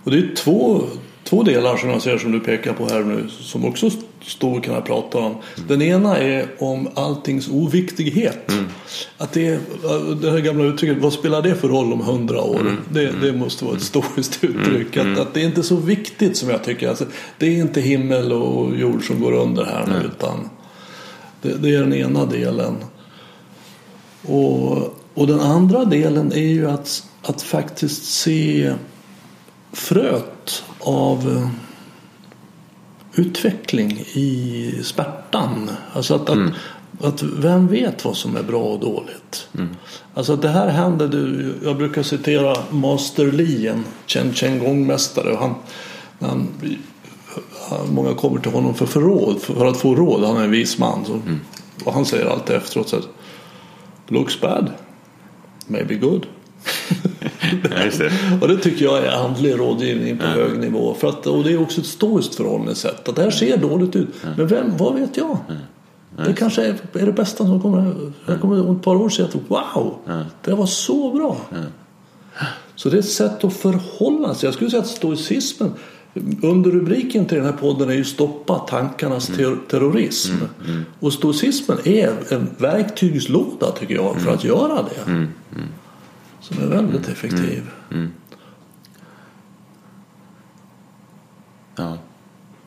Och 0.04 0.10
det 0.10 0.18
är 0.18 0.34
två, 0.36 0.82
två 1.24 1.42
delar 1.42 1.76
som 1.76 1.90
jag 1.90 2.02
ser 2.02 2.18
som 2.18 2.32
du 2.32 2.40
pekar 2.40 2.72
på 2.72 2.86
här 2.88 3.00
nu 3.02 3.24
som 3.40 3.64
också 3.64 3.90
stoikerna 4.22 4.80
pratar 4.80 5.18
om. 5.18 5.34
Den 5.68 5.82
ena 5.82 6.18
är 6.18 6.46
om 6.58 6.88
alltings 6.94 7.48
oviktighet. 7.48 8.52
Att 9.18 9.32
det, 9.32 9.46
är, 9.48 9.58
det 10.22 10.30
här 10.30 10.38
gamla 10.38 10.64
uttrycket, 10.64 11.02
vad 11.02 11.12
spelar 11.12 11.42
det 11.42 11.54
för 11.54 11.68
roll 11.68 11.92
om 11.92 12.00
hundra 12.00 12.42
år? 12.42 12.76
Det, 12.90 13.12
det 13.22 13.32
måste 13.32 13.64
vara 13.64 13.76
ett 13.76 13.82
stoiskt 13.82 14.44
uttryck. 14.44 14.96
Att, 14.96 15.18
att 15.18 15.34
det 15.34 15.40
är 15.40 15.44
inte 15.44 15.62
så 15.62 15.76
viktigt 15.76 16.36
som 16.36 16.50
jag 16.50 16.64
tycker. 16.64 16.88
Alltså, 16.88 17.04
det 17.38 17.46
är 17.46 17.50
inte 17.60 17.80
himmel 17.80 18.32
och 18.32 18.76
jord 18.76 19.06
som 19.06 19.20
går 19.20 19.32
under 19.32 19.64
här 19.64 19.86
nu. 19.86 20.06
Utan 20.16 20.50
det, 21.44 21.58
det 21.58 21.74
är 21.74 21.80
den 21.80 21.94
ena 21.94 22.24
delen. 22.24 22.74
Och, 24.22 24.98
och 25.14 25.26
den 25.26 25.40
andra 25.40 25.84
delen 25.84 26.32
är 26.32 26.48
ju 26.48 26.70
att, 26.70 27.08
att 27.22 27.42
faktiskt 27.42 28.04
se 28.04 28.74
fröet 29.72 30.64
av 30.80 31.30
eh, 31.30 31.48
utveckling 33.14 33.92
i 34.14 34.72
smärtan. 34.82 35.70
Alltså 35.92 36.14
att, 36.14 36.30
att, 36.30 36.38
att 37.00 37.22
vem 37.22 37.66
vet 37.66 38.04
vad 38.04 38.16
som 38.16 38.36
är 38.36 38.42
bra 38.42 38.62
och 38.62 38.80
dåligt? 38.80 39.48
Alltså 40.14 40.32
att 40.32 40.42
det 40.42 40.48
här 40.48 40.68
hände, 40.68 41.08
du, 41.08 41.54
jag 41.64 41.76
brukar 41.76 42.02
citera 42.02 42.56
Master 42.70 43.32
Li, 43.32 43.68
en 43.68 43.84
känd 44.06 44.32
qigong-mästare. 44.32 45.36
Han, 45.36 45.54
han, 46.20 46.48
många 47.90 48.14
kommer 48.14 48.40
till 48.40 48.52
honom 48.52 48.74
för, 48.74 48.86
för, 48.86 49.00
råd, 49.00 49.42
för 49.42 49.66
att 49.66 49.76
få 49.76 49.94
råd. 49.94 50.24
Han 50.24 50.36
är 50.36 50.44
en 50.44 50.50
vis 50.50 50.78
man. 50.78 51.04
Så, 51.04 51.20
Och 51.84 51.92
han 51.92 52.04
säger 52.04 52.26
alltid 52.26 52.56
efteråt 52.56 52.94
att 52.94 53.08
Looks 54.08 54.40
bad, 54.40 54.70
maybe 55.66 55.94
good. 55.94 56.26
Det. 57.62 58.12
Och 58.42 58.48
det 58.48 58.56
tycker 58.58 58.84
jag 58.84 59.04
är 59.04 59.10
andlig 59.10 59.58
rådgivning 59.58 60.18
på 60.18 60.26
hög 60.26 60.58
nivå. 60.58 60.94
För 60.94 61.08
att, 61.08 61.26
och 61.26 61.44
det 61.44 61.52
är 61.52 61.62
också 61.62 61.80
ett 61.80 61.86
stoiskt 61.86 62.34
förhållningssätt. 62.34 63.08
Att 63.08 63.16
det 63.16 63.22
här 63.22 63.30
ser 63.30 63.56
dåligt 63.56 63.96
ut. 63.96 64.08
Men 64.36 64.46
vem, 64.46 64.76
vad 64.76 64.94
vet 64.94 65.16
jag? 65.16 65.38
Det 66.26 66.32
kanske 66.32 66.62
är, 66.62 66.76
är 66.92 67.06
det 67.06 67.12
bästa 67.12 67.46
som 67.46 67.62
kommer. 67.62 67.94
Jag 68.26 68.40
kommer 68.40 68.68
om 68.68 68.76
ett 68.76 68.82
par 68.82 68.96
år 68.96 69.08
säga 69.08 69.28
att 69.28 69.34
wow, 69.48 69.94
det 70.44 70.54
var 70.54 70.66
så 70.66 71.10
bra. 71.12 71.36
Så 72.76 72.88
det 72.88 72.96
är 72.96 72.98
ett 72.98 73.08
sätt 73.08 73.44
att 73.44 73.54
förhålla 73.54 74.34
sig. 74.34 74.46
Jag 74.46 74.54
skulle 74.54 74.70
säga 74.70 74.82
att 74.82 74.88
stoicismen 74.88 75.72
under 76.42 76.70
rubriken 76.70 77.26
till 77.26 77.36
den 77.36 77.46
här 77.46 77.52
podden 77.52 77.88
är 77.90 77.94
ju 77.94 78.04
stoppa 78.04 78.58
tankarnas 78.58 79.26
ter- 79.26 79.58
terrorism. 79.70 80.32
Och 81.00 81.12
stoicismen 81.12 81.78
är 81.84 82.12
en 82.32 82.48
verktygslåda 82.58 83.70
tycker 83.72 83.94
jag 83.94 84.20
för 84.20 84.32
att 84.34 84.44
göra 84.44 84.82
det. 84.82 85.28
Som 86.40 86.62
är 86.62 86.66
väldigt 86.66 87.08
effektiv. 87.08 87.70
Ja. 91.76 91.98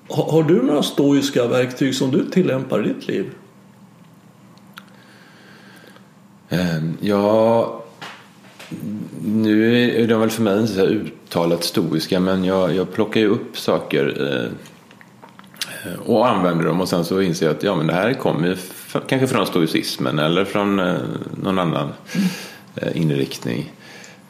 Har, 0.10 0.32
har 0.32 0.44
du 0.44 0.64
några 0.64 0.84
stoiska 0.84 1.48
verktyg 1.48 1.96
som 1.96 2.12
du 2.12 2.26
tillämpar 2.30 2.86
i 2.86 2.94
ditt 2.94 3.08
liv? 3.08 3.26
Ehm, 6.50 6.98
Ja, 7.02 7.84
nu 9.26 9.84
är 10.04 10.08
de 10.08 10.20
väl 10.20 10.30
för 10.30 10.42
mig 10.42 10.60
inte 10.60 10.74
så 10.74 10.80
här 10.80 10.88
uttalat 10.88 11.64
stoiska 11.64 12.20
men 12.20 12.44
jag, 12.44 12.76
jag 12.76 12.94
plockar 12.94 13.22
ju 13.22 13.28
upp 13.28 13.58
saker 13.58 14.34
eh, 15.86 16.00
och 16.06 16.30
använder 16.30 16.66
dem 16.66 16.82
och 16.82 16.90
sen 16.90 17.06
så 17.06 17.22
inser 17.22 17.46
jag 17.46 17.56
att 17.56 17.64
ja, 17.64 17.76
men 17.76 17.88
det 17.88 17.94
här 17.94 18.14
kommer 18.14 18.48
ju 18.48 18.56
kanske 19.08 19.28
från 19.28 19.48
stoicismen 19.48 20.20
eller 20.20 20.46
från 20.46 20.80
eh, 20.80 20.96
någon 21.44 21.60
annan 21.60 21.90
eh, 22.76 22.98
inriktning. 22.98 23.74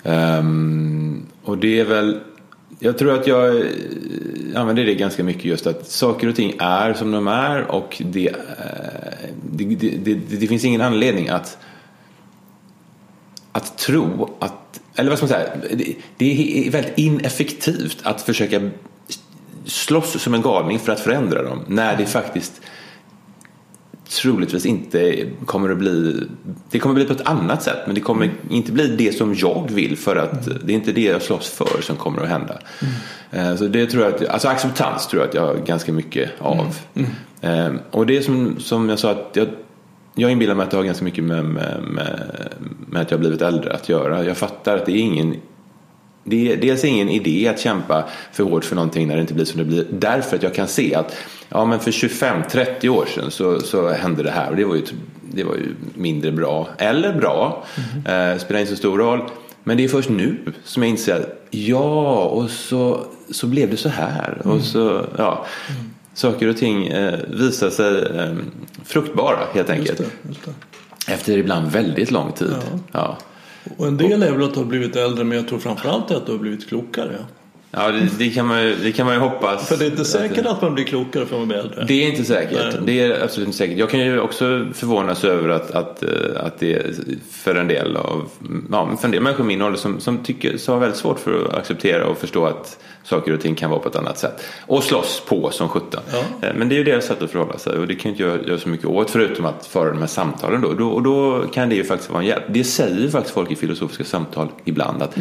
Um, 0.03 1.25
och 1.43 1.57
det 1.57 1.79
är 1.79 1.85
väl 1.85 2.19
jag 2.79 2.97
tror 2.97 3.13
att 3.13 3.27
jag 3.27 3.57
eh, 3.57 3.65
använder 4.55 4.85
det 4.85 4.95
ganska 4.95 5.23
mycket 5.23 5.45
just 5.45 5.67
att 5.67 5.87
saker 5.87 6.29
och 6.29 6.35
ting 6.35 6.55
är 6.59 6.93
som 6.93 7.11
de 7.11 7.27
är 7.27 7.71
och 7.71 8.01
det, 8.05 8.27
eh, 8.27 8.35
det, 9.51 9.65
det, 9.65 9.89
det, 9.89 10.13
det 10.13 10.47
finns 10.47 10.65
ingen 10.65 10.81
anledning 10.81 11.29
att 11.29 11.57
att 13.57 13.77
tro 13.77 14.35
att, 14.39 14.79
eller 14.95 15.09
vad 15.09 15.17
ska 15.19 15.25
man 15.25 15.33
säga, 15.33 15.49
det, 15.73 15.95
det 16.17 16.67
är 16.67 16.71
väldigt 16.71 16.97
ineffektivt 16.97 17.97
att 18.03 18.21
försöka 18.21 18.69
slåss 19.65 20.21
som 20.21 20.33
en 20.33 20.41
galning 20.41 20.79
för 20.79 20.91
att 20.91 20.99
förändra 20.99 21.43
dem 21.43 21.59
när 21.67 21.97
det 21.97 22.05
faktiskt 22.05 22.61
troligtvis 24.21 24.65
inte 24.65 25.25
kommer 25.45 25.69
att 25.69 25.77
bli 25.77 26.23
det 26.69 26.79
kommer 26.79 26.93
att 27.01 27.07
bli 27.07 27.15
på 27.15 27.21
ett 27.21 27.27
annat 27.27 27.63
sätt 27.63 27.77
men 27.85 27.95
det 27.95 28.01
kommer 28.01 28.31
inte 28.49 28.71
bli 28.71 28.87
det 28.87 29.17
som 29.17 29.33
jag 29.35 29.69
vill 29.71 29.97
för 29.97 30.15
att 30.15 30.45
det 30.45 30.73
är 30.73 30.75
inte 30.75 30.91
det 30.91 31.01
jag 31.01 31.21
slåss 31.21 31.49
för 31.49 31.81
som 31.81 31.95
kommer 31.95 32.21
att 32.21 32.29
hända. 32.29 32.59
Eh, 33.31 33.55
Så 33.55 33.67
det 33.67 33.85
tror 33.85 34.03
jag 34.03 34.13
att, 34.15 34.25
alltså 34.27 34.47
acceptans 34.47 35.07
tror 35.07 35.21
jag 35.21 35.29
att 35.29 35.35
jag 35.35 35.41
har 35.41 35.55
ganska 35.55 35.91
mycket 35.93 36.29
av. 36.39 36.75
Eh, 37.41 37.73
Och 37.91 38.05
det 38.05 38.17
är 38.17 38.21
som, 38.21 38.59
som 38.59 38.89
jag 38.89 38.99
sa 38.99 39.11
att 39.11 39.31
jag 39.33 39.47
jag 40.19 40.31
inbillar 40.31 40.55
mig 40.55 40.63
att 40.63 40.71
det 40.71 40.77
har 40.77 40.83
ganska 40.83 41.05
mycket 41.05 41.23
med, 41.23 41.45
med, 41.45 41.83
med, 41.83 42.31
med 42.89 43.01
att 43.01 43.11
jag 43.11 43.17
har 43.17 43.19
blivit 43.19 43.41
äldre 43.41 43.73
att 43.73 43.89
göra. 43.89 44.25
Jag 44.25 44.37
fattar 44.37 44.77
att 44.77 44.85
det 44.85 44.91
är 44.91 45.01
ingen 45.01 45.35
det 46.23 46.51
är 46.51 46.57
dels 46.57 46.83
ingen 46.83 47.09
idé 47.09 47.47
att 47.47 47.59
kämpa 47.59 48.03
för 48.31 48.43
hårt 48.43 48.65
för 48.65 48.75
någonting 48.75 49.07
när 49.07 49.15
det 49.15 49.21
inte 49.21 49.33
blir 49.33 49.45
som 49.45 49.57
det 49.57 49.65
blir. 49.65 49.85
Därför 49.89 50.35
att 50.35 50.43
jag 50.43 50.53
kan 50.53 50.67
se 50.67 50.95
att 50.95 51.15
ja, 51.49 51.65
men 51.65 51.79
för 51.79 51.91
25-30 51.91 52.89
år 52.89 53.05
sedan 53.05 53.31
så, 53.31 53.59
så 53.59 53.89
hände 53.89 54.23
det 54.23 54.31
här 54.31 54.49
och 54.49 54.55
det 54.55 54.65
var 54.65 54.75
ju, 54.75 54.81
det 55.31 55.43
var 55.43 55.55
ju 55.55 55.75
mindre 55.93 56.31
bra. 56.31 56.67
Eller 56.77 57.13
bra, 57.13 57.65
eh, 58.05 58.37
spelar 58.37 58.59
inte 58.59 58.71
så 58.71 58.77
stor 58.77 58.97
roll. 58.97 59.21
Men 59.63 59.77
det 59.77 59.83
är 59.83 59.87
först 59.87 60.09
nu 60.09 60.37
som 60.63 60.83
jag 60.83 60.89
inser 60.89 61.15
att 61.15 61.47
ja, 61.49 62.23
och 62.23 62.49
så, 62.49 63.05
så 63.31 63.47
blev 63.47 63.69
det 63.69 63.77
så 63.77 63.89
här. 63.89 64.41
Och 64.43 64.61
så, 64.61 65.05
ja, 65.17 65.45
saker 66.13 66.47
och 66.47 66.57
ting 66.57 66.87
eh, 66.87 67.19
visar 67.27 67.69
sig 67.69 68.03
eh, 68.03 68.33
fruktbara 68.87 69.39
helt 69.53 69.69
enkelt. 69.69 69.99
Just 69.99 70.11
det, 70.23 70.29
just 70.29 70.45
det. 70.45 71.13
Efter 71.13 71.37
ibland 71.37 71.71
väldigt 71.71 72.11
lång 72.11 72.31
tid. 72.31 72.55
Ja. 72.61 72.79
Ja. 72.91 73.17
Och 73.77 73.87
en 73.87 73.97
del 73.97 74.23
är 74.23 74.31
väl 74.31 74.43
att 74.43 74.53
du 74.53 74.59
har 74.59 74.65
blivit 74.65 74.95
äldre 74.95 75.23
men 75.23 75.37
jag 75.37 75.47
tror 75.47 75.59
framförallt 75.59 76.11
att 76.11 76.25
du 76.25 76.31
har 76.31 76.39
blivit 76.39 76.69
klokare. 76.69 77.25
Ja, 77.71 77.91
det, 77.91 78.09
det, 78.17 78.29
kan 78.29 78.47
man 78.47 78.63
ju, 78.63 78.75
det 78.75 78.91
kan 78.91 79.05
man 79.05 79.15
ju 79.15 79.21
hoppas. 79.21 79.67
För 79.67 79.77
det 79.77 79.85
är 79.85 79.89
inte 79.89 80.05
säkert 80.05 80.45
att 80.45 80.61
man 80.61 80.73
blir 80.73 80.83
klokare 80.83 81.25
för 81.25 81.35
att 81.35 81.41
man 81.41 81.47
blir 81.47 81.57
äldre. 81.57 81.85
Det 81.87 81.93
är 81.93 82.09
inte 82.09 82.23
säkert. 82.23 82.59
Nej. 82.73 82.81
Det 82.85 82.99
är 83.01 83.23
absolut 83.23 83.47
inte 83.47 83.57
säkert. 83.57 83.77
Jag 83.77 83.89
kan 83.89 83.99
ju 83.99 84.19
också 84.19 84.65
förvånas 84.73 85.23
över 85.23 85.49
att, 85.49 85.71
att, 85.71 86.03
eh, 86.03 86.09
att 86.39 86.59
det 86.59 86.85
för 87.31 87.55
en 87.55 87.67
del 87.67 87.97
av 87.97 88.29
ja, 88.71 88.95
för 88.99 89.07
en 89.07 89.11
del 89.11 89.21
människor 89.21 89.45
i 89.45 89.47
min 89.47 89.61
ålder 89.61 89.79
som, 89.79 89.99
som 89.99 90.17
tycker 90.17 90.57
så 90.57 90.71
har 90.71 90.79
väldigt 90.79 90.99
svårt 90.99 91.19
för 91.19 91.45
att 91.45 91.53
acceptera 91.53 92.05
och 92.05 92.17
förstå 92.17 92.45
att 92.45 92.79
saker 93.03 93.33
och 93.33 93.41
ting 93.41 93.55
kan 93.55 93.69
vara 93.69 93.79
på 93.79 93.89
ett 93.89 93.95
annat 93.95 94.17
sätt. 94.17 94.43
Och 94.65 94.83
slåss 94.83 95.23
på 95.27 95.51
som 95.51 95.69
sjutton. 95.69 96.01
Ja. 96.11 96.47
Eh, 96.47 96.53
Men 96.55 96.69
det 96.69 96.75
är 96.75 96.77
ju 96.77 96.83
deras 96.83 97.05
sätt 97.05 97.21
att 97.21 97.31
förhålla 97.31 97.57
sig 97.57 97.77
och 97.77 97.87
det 97.87 97.95
kan 97.95 98.11
inte 98.11 98.23
jag 98.23 98.47
göra 98.47 98.57
så 98.57 98.69
mycket 98.69 98.85
åt 98.85 99.09
förutom 99.09 99.45
att 99.45 99.65
föra 99.65 99.89
de 99.89 99.99
här 99.99 100.07
samtalen 100.07 100.61
då. 100.61 100.73
då. 100.73 100.89
Och 100.89 101.03
då 101.03 101.43
kan 101.53 101.69
det 101.69 101.75
ju 101.75 101.83
faktiskt 101.83 102.09
vara 102.11 102.21
en 102.21 102.27
hjälp. 102.27 102.43
Det 102.47 102.63
säger 102.63 102.99
ju 103.01 103.09
faktiskt 103.09 103.33
folk 103.33 103.51
i 103.51 103.55
filosofiska 103.55 104.03
samtal 104.03 104.47
ibland 104.65 105.01
att 105.01 105.17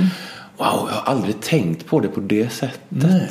Wow, 0.56 0.88
jag 0.88 0.94
har 0.94 1.02
aldrig 1.12 1.40
tänkt 1.40 1.86
på 1.86 2.00
det 2.00 2.08
på 2.08 2.20
det 2.20 2.52
sättet. 2.52 2.80
Nej. 2.88 3.30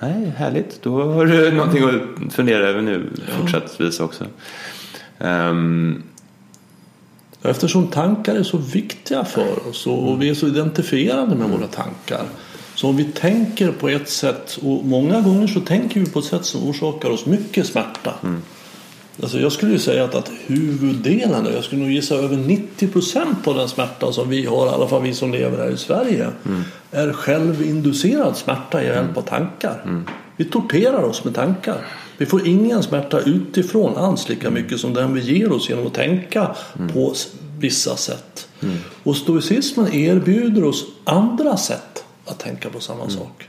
Nej, 0.00 0.32
härligt. 0.36 0.82
Då 0.82 1.12
har 1.12 1.26
du 1.26 1.52
någonting 1.52 1.84
att 1.84 2.32
fundera 2.34 2.68
över 2.68 2.82
nu 2.82 3.10
fortsättningsvis 3.40 4.00
också. 4.00 4.26
Ehm, 5.18 6.02
Eftersom 7.42 7.86
tankar 7.86 8.34
är 8.34 8.42
så 8.42 8.56
viktiga 8.56 9.24
för 9.24 9.68
oss 9.68 9.86
och 9.86 10.22
vi 10.22 10.28
är 10.28 10.34
så 10.34 10.46
identifierade 10.46 11.34
med 11.34 11.48
våra 11.48 11.66
tankar. 11.66 12.22
Så 12.74 12.88
om 12.88 12.96
vi 12.96 13.04
tänker 13.04 13.72
på 13.72 13.88
ett 13.88 14.08
sätt 14.08 14.58
och 14.62 14.84
många 14.84 15.20
gånger 15.20 15.46
så 15.46 15.60
tänker 15.60 16.00
vi 16.00 16.06
på 16.06 16.18
ett 16.18 16.24
sätt 16.24 16.44
som 16.44 16.68
orsakar 16.68 17.10
oss 17.10 17.26
mycket 17.26 17.66
smärta. 17.66 18.14
Alltså 19.22 19.40
jag 19.40 19.52
skulle 19.52 19.72
ju 19.72 19.78
säga 19.78 20.04
att, 20.04 20.14
att 20.14 20.30
huvuddelen, 20.46 21.46
jag 21.54 21.64
skulle 21.64 21.82
nog 21.82 21.90
gissa 21.90 22.14
över 22.14 22.36
90 22.36 22.88
procent 22.88 23.46
av 23.48 23.54
den 23.54 23.68
smärta 23.68 24.12
som 24.12 24.28
vi 24.28 24.46
har, 24.46 24.66
i 24.66 24.70
alla 24.70 24.88
fall 24.88 25.02
vi 25.02 25.14
som 25.14 25.32
lever 25.32 25.58
här 25.58 25.70
i 25.70 25.76
Sverige, 25.76 26.30
är 26.90 27.12
självinducerad 27.12 28.36
smärta 28.36 28.82
i 28.82 28.86
hjälp 28.86 29.16
av 29.16 29.22
tankar. 29.22 30.04
Vi 30.36 30.44
torterar 30.44 31.02
oss 31.02 31.24
med 31.24 31.34
tankar. 31.34 31.86
Vi 32.18 32.26
får 32.26 32.46
ingen 32.48 32.82
smärta 32.82 33.20
utifrån 33.20 33.96
alls 33.96 34.28
lika 34.28 34.50
mycket 34.50 34.80
som 34.80 34.94
den 34.94 35.14
vi 35.14 35.20
ger 35.20 35.52
oss 35.52 35.68
genom 35.68 35.86
att 35.86 35.94
tänka 35.94 36.54
på 36.92 37.10
s- 37.12 37.28
vissa 37.58 37.96
sätt. 37.96 38.48
Och 39.02 39.16
stoicismen 39.16 39.92
erbjuder 39.94 40.64
oss 40.64 40.84
andra 41.04 41.56
sätt 41.56 42.04
att 42.26 42.38
tänka 42.38 42.70
på 42.70 42.80
samma 42.80 43.08
sak. 43.10 43.48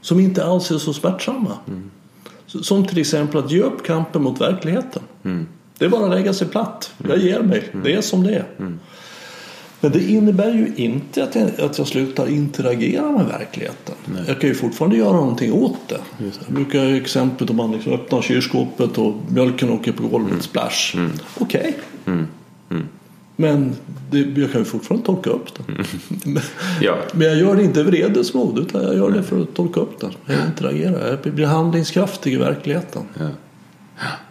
Som 0.00 0.20
inte 0.20 0.44
alls 0.44 0.70
är 0.70 0.78
så 0.78 0.92
smärtsamma. 0.92 1.52
Som 2.62 2.86
till 2.86 2.98
exempel 2.98 3.44
att 3.44 3.50
ge 3.50 3.60
upp 3.62 3.86
kampen 3.86 4.22
mot 4.22 4.40
verkligheten. 4.40 5.02
Det 5.78 5.84
är 5.84 5.88
bara 5.88 6.04
att 6.04 6.10
lägga 6.10 6.32
sig 6.34 6.48
platt. 6.48 6.92
Jag 7.08 7.18
ger 7.18 7.40
mig. 7.40 7.62
Det 7.84 7.94
är 7.94 8.00
som 8.00 8.22
det 8.22 8.34
är. 8.34 8.44
Men 9.80 9.92
det 9.92 10.10
innebär 10.10 10.52
ju 10.54 10.72
inte 10.76 11.24
att 11.24 11.34
jag, 11.34 11.60
att 11.60 11.78
jag 11.78 11.86
slutar 11.86 12.28
interagera 12.28 13.12
med 13.12 13.26
verkligheten. 13.26 13.94
Jag 14.26 14.40
kan 14.40 14.48
ju 14.50 14.54
fortfarande 14.54 14.96
göra 14.96 15.12
någonting 15.12 15.52
åt 15.52 15.88
det. 15.88 16.00
Jag 16.18 16.54
brukar 16.54 16.84
ju 16.84 16.96
exemplet 16.96 17.50
om 17.50 17.56
man 17.56 17.72
liksom 17.72 17.92
öppnar 17.92 18.22
kylskåpet 18.22 18.98
och 18.98 19.14
mjölken 19.28 19.70
åker 19.70 19.92
på 19.92 20.08
golvet, 20.08 20.42
splash. 20.42 20.96
Okej. 21.38 21.76
Men 23.40 23.76
det, 24.10 24.18
jag 24.18 24.52
kan 24.52 24.60
ju 24.60 24.64
fortfarande 24.64 25.06
tolka 25.06 25.30
upp 25.30 25.54
det. 25.54 25.62
Men, 26.24 26.42
Ja. 26.80 26.96
men 27.12 27.26
jag 27.26 27.36
gör 27.36 27.56
det 27.56 27.62
inte 27.62 27.82
vredesmod 27.82 28.58
utan 28.58 28.82
jag 28.82 28.94
gör 28.94 29.10
det 29.10 29.22
för 29.22 29.42
att 29.42 29.54
tolka 29.54 29.80
upp 29.80 30.00
det. 30.00 30.10
Jag 30.26 30.46
interagerar. 30.46 31.18
Jag 31.24 31.34
blir 31.34 31.46
handlingskraftig 31.46 32.32
i 32.34 32.36
verkligheten. 32.36 33.02
Ja. 33.18 33.28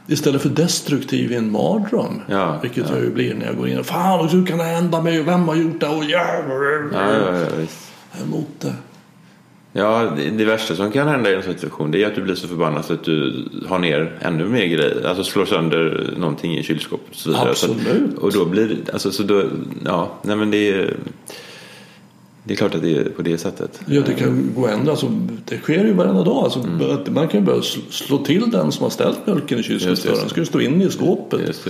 Istället 0.08 0.42
för 0.42 0.50
destruktiv 0.50 1.32
i 1.32 1.36
en 1.36 1.52
mardröm. 1.52 2.22
Ja, 2.28 2.60
vilket 2.62 2.90
ja. 2.90 2.96
jag 2.96 3.04
ju 3.04 3.12
blir 3.12 3.36
när 3.36 3.46
jag 3.46 3.58
går 3.58 3.68
in 3.68 3.80
och 3.80 3.86
Fan 3.86 4.30
hur 4.30 4.46
kan 4.46 4.58
det 4.58 4.64
hända 4.64 5.02
mig? 5.02 5.24
Vem 5.24 5.48
har 5.48 5.56
gjort 5.56 5.80
det? 5.80 5.88
Och 5.88 6.04
jävlar. 6.04 6.90
Ja, 6.94 7.14
ja, 7.14 7.40
ja, 7.40 7.46
visst. 7.58 7.92
Emot 8.24 8.48
det. 8.60 8.74
Ja, 9.78 10.14
det, 10.18 10.30
det 10.30 10.46
värsta 10.46 10.76
som 10.76 10.92
kan 10.92 11.08
hända 11.08 11.32
i 11.32 11.36
en 11.36 11.44
sån 11.44 11.54
situation 11.54 11.92
det 11.92 12.04
är 12.04 12.08
att 12.08 12.16
du 12.16 12.22
blir 12.22 12.36
så 12.36 12.48
förbannad 12.48 12.86
så 12.86 12.94
att 12.94 13.04
du 13.04 13.46
har 13.68 13.80
ner 13.80 14.12
ännu 14.22 14.46
mer 14.46 14.66
grejer. 14.66 15.08
Alltså 15.08 15.24
slår 15.24 15.46
sönder 15.46 16.14
någonting 16.18 16.58
i 16.58 16.64
kylskåpet 16.64 17.10
och 17.10 17.16
så 17.16 17.30
vidare. 17.30 17.56
Så 17.56 17.72
Absolut. 17.72 18.14
att, 18.14 18.20
och 18.20 18.34
då 18.34 18.46
blir 18.46 18.68
det, 18.68 18.94
alltså 18.94 19.12
så 19.12 19.24
då, 19.24 19.44
ja, 19.86 20.12
nej 20.22 20.36
men 20.36 20.52
det 20.52 20.72
är, 20.72 20.94
det 22.48 22.54
är 22.54 22.56
klart 22.56 22.76
att 22.76 22.82
det 22.82 22.98
är 22.98 23.04
på 23.10 23.22
det 23.22 23.38
sättet. 23.38 23.82
Ja, 23.86 24.02
det 24.06 24.14
kan 24.14 24.52
gå 24.56 24.68
ändra. 24.68 24.92
Alltså, 24.92 25.12
det 25.46 25.58
sker 25.58 25.86
ju 25.86 25.94
varenda 25.94 26.24
dag. 26.24 26.44
Alltså, 26.44 26.60
Mm. 26.60 26.98
Man 27.14 27.28
kan 27.28 27.40
ju 27.40 27.46
börja 27.46 27.60
sl- 27.60 27.90
slå 27.92 28.18
till 28.18 28.50
den 28.52 28.72
som 28.72 28.84
har 28.84 28.90
ställt 28.90 29.28
mjölken 29.28 29.60
i 29.60 29.64
kylskåpsdörren. 29.64 30.30
ska 30.30 30.40
ju 30.40 30.46
stå 30.46 30.60
inne 30.62 30.84
i 30.86 30.90
skåpet. 30.90 31.66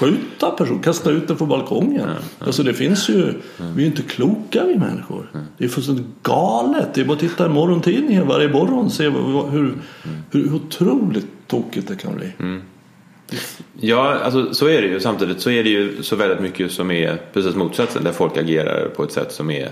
Skjuta 0.00 0.50
person, 0.50 0.78
kasta 0.78 1.10
ut 1.10 1.28
den 1.28 1.36
från 1.36 1.48
balkongen. 1.48 2.08
Alltså 2.38 2.62
det 2.62 2.74
finns 2.74 3.08
ju, 3.08 3.32
vi 3.76 3.82
är 3.82 3.86
inte 3.86 4.02
kloka 4.02 4.64
vi 4.64 4.76
människor. 4.78 5.30
Det 5.58 5.64
är 5.64 5.68
fullständigt 5.68 6.06
galet. 6.22 6.94
Det 6.94 7.00
är 7.00 7.04
bara 7.04 7.12
att 7.14 7.20
titta 7.20 7.46
i 7.46 7.48
morgontidningen 7.48 8.26
varje 8.26 8.48
morgon 8.48 8.84
och 8.86 8.92
se 8.92 9.08
vad- 9.08 9.50
hur, 9.50 9.74
hur 10.30 10.54
otroligt 10.54 11.26
tokigt 11.46 11.88
det 11.88 11.96
kan 11.96 12.14
bli. 12.16 12.32
Mm. 12.38 12.62
Ja, 13.80 14.14
alltså 14.14 14.54
så 14.54 14.66
är 14.68 14.82
det 14.82 14.88
ju. 14.88 15.00
Samtidigt 15.00 15.40
så 15.40 15.50
är 15.50 15.64
det 15.64 15.70
ju 15.70 16.02
så 16.02 16.16
väldigt 16.16 16.40
mycket 16.40 16.72
som 16.72 16.90
är 16.90 17.20
precis 17.32 17.54
motsatsen. 17.54 18.04
Där 18.04 18.12
folk 18.12 18.36
agerar 18.36 18.88
på 18.88 19.04
ett 19.04 19.12
sätt 19.12 19.32
som 19.32 19.50
är 19.50 19.68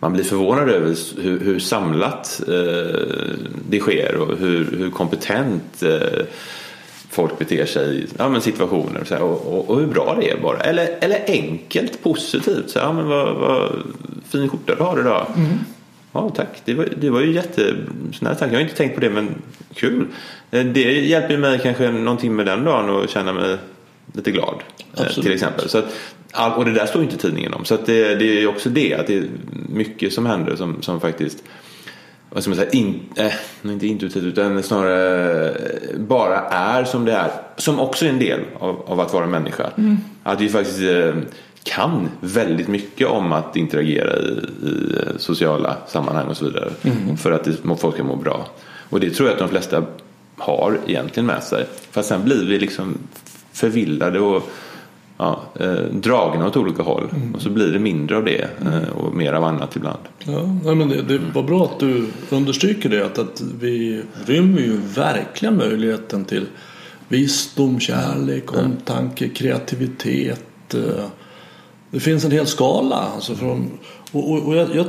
man 0.00 0.12
blir 0.12 0.24
förvånad 0.24 0.68
över 0.68 0.94
hur, 1.22 1.40
hur 1.40 1.58
samlat 1.58 2.40
eh, 2.48 3.00
det 3.68 3.80
sker 3.80 4.16
och 4.16 4.38
hur, 4.38 4.68
hur 4.78 4.90
kompetent 4.90 5.82
eh, 5.82 6.24
folk 7.10 7.38
beter 7.38 7.66
sig 7.66 7.96
i 7.98 8.06
ja, 8.18 8.28
men 8.28 8.40
situationer 8.40 9.00
och, 9.00 9.06
så 9.06 9.14
här, 9.14 9.22
och, 9.22 9.46
och, 9.58 9.70
och 9.70 9.80
hur 9.80 9.86
bra 9.86 10.16
det 10.20 10.30
är 10.30 10.36
bara. 10.40 10.58
Eller, 10.58 10.88
eller 11.00 11.18
enkelt 11.26 12.02
positivt. 12.02 12.70
Så, 12.70 12.78
här, 12.78 12.86
ja, 12.86 12.92
men 12.92 13.06
vad, 13.08 13.34
vad 13.36 13.72
fin 14.28 14.48
skjorta 14.48 14.74
du 14.74 14.82
har 14.82 15.00
idag. 15.00 15.26
Ja, 16.12 16.30
tack. 16.36 16.62
Det 16.64 16.74
var, 16.74 16.88
det 16.96 17.10
var 17.10 17.20
ju 17.20 17.32
jätte... 17.32 17.74
Här 18.22 18.34
tack. 18.34 18.48
Jag 18.48 18.56
har 18.56 18.60
inte 18.62 18.74
tänkt 18.76 18.94
på 18.94 19.00
det, 19.00 19.10
men 19.10 19.34
kul. 19.74 20.06
Eh, 20.50 20.64
Det 20.64 20.92
hjälper 21.06 21.36
mig 21.36 21.60
kanske 21.62 21.90
någon 21.90 22.16
timme 22.16 22.44
den 22.44 22.64
dagen 22.64 22.90
och 22.90 23.08
känna 23.08 23.32
mig 23.32 23.56
lite 24.12 24.30
glad. 24.30 24.54
eh, 24.94 25.02
Absolut. 25.02 25.24
Till 25.24 25.32
exempel. 25.32 25.68
Så 25.68 25.82
all- 26.32 26.52
och 26.52 26.64
det 26.64 26.72
där 26.72 26.86
står 26.86 27.02
inte 27.02 27.16
tidningen 27.16 27.54
om. 27.54 27.64
Så 27.64 27.76
det, 27.76 28.14
det 28.14 28.36
är 28.36 28.40
ju 28.40 28.46
också 28.46 28.68
det. 28.68 28.94
Att 28.94 29.06
det 29.06 29.16
är 29.16 29.28
mycket 29.68 30.12
som 30.12 30.26
händer 30.26 30.56
som, 30.56 30.82
som 30.82 31.00
faktiskt 31.00 31.42
vad 32.32 32.42
ska 32.42 32.50
man 32.50 32.56
säga, 32.56 32.70
in, 32.70 33.00
eh, 33.16 33.32
inte 33.62 33.86
intuitivt 33.86 34.24
utan 34.24 34.62
snarare 34.62 35.48
eh, 35.48 35.98
bara 35.98 36.40
är 36.40 36.84
som 36.84 37.04
det 37.04 37.12
är. 37.12 37.30
Som 37.56 37.80
också 37.80 38.04
är 38.04 38.08
en 38.08 38.18
del 38.18 38.40
av, 38.58 38.82
av 38.86 39.00
att 39.00 39.12
vara 39.12 39.26
människa. 39.26 39.70
Att 40.22 40.40
vi 40.40 40.48
faktiskt 40.48 40.80
eh, 40.80 41.14
kan 41.62 42.08
väldigt 42.20 42.68
mycket 42.68 43.06
om 43.06 43.32
att 43.32 43.56
interagera 43.56 44.16
i, 44.16 44.46
i 44.62 44.96
eh, 44.96 45.16
sociala 45.18 45.76
sammanhang 45.88 46.26
och 46.26 46.36
så 46.36 46.44
vidare. 46.44 46.70
För 47.18 47.32
att 47.32 47.44
det, 47.44 47.76
folk 47.78 47.94
ska 47.94 48.04
må 48.04 48.16
bra. 48.16 48.46
Och 48.90 49.00
det 49.00 49.10
tror 49.10 49.28
jag 49.28 49.32
att 49.34 49.40
de 49.40 49.48
flesta 49.48 49.84
har 50.36 50.78
egentligen 50.86 51.26
med 51.26 51.42
sig. 51.42 51.66
Fast 51.90 52.08
sen 52.08 52.24
blir 52.24 52.46
vi 52.46 52.58
liksom 52.58 52.98
förvillade 53.52 54.20
och 54.20 54.50
ja, 55.20 55.40
eh, 55.60 55.72
dragna 55.92 56.46
åt 56.46 56.56
olika 56.56 56.82
håll. 56.82 57.08
Och 57.34 57.42
så 57.42 57.50
blir 57.50 57.72
det 57.72 57.78
mindre 57.78 58.16
av 58.16 58.24
det 58.24 58.48
eh, 58.66 58.90
och 58.96 59.14
mer 59.14 59.32
av 59.32 59.44
annat 59.44 59.76
ibland. 59.76 59.98
Ja, 60.24 60.42
nej, 60.64 60.74
men 60.74 60.88
det, 60.88 61.02
det 61.02 61.20
var 61.34 61.42
bra 61.42 61.64
att 61.64 61.78
du 61.80 62.06
understryker 62.30 62.88
det. 62.88 63.06
Att, 63.06 63.18
att 63.18 63.40
vi 63.60 64.02
rymmer 64.26 64.60
ju 64.60 64.76
verkligen 64.94 65.56
möjligheten 65.56 66.24
till 66.24 66.46
visdom, 67.08 67.80
kärlek, 67.80 68.52
omtanke, 68.56 69.28
kreativitet. 69.28 70.74
eh, 70.74 71.04
Det 71.90 72.00
finns 72.00 72.24
en 72.24 72.30
hel 72.30 72.46
skala. 72.46 72.96
Alltså 73.14 73.34
från, 73.34 73.70
och, 74.12 74.30
och, 74.30 74.38
och 74.46 74.56
jag, 74.56 74.68
jag, 74.74 74.86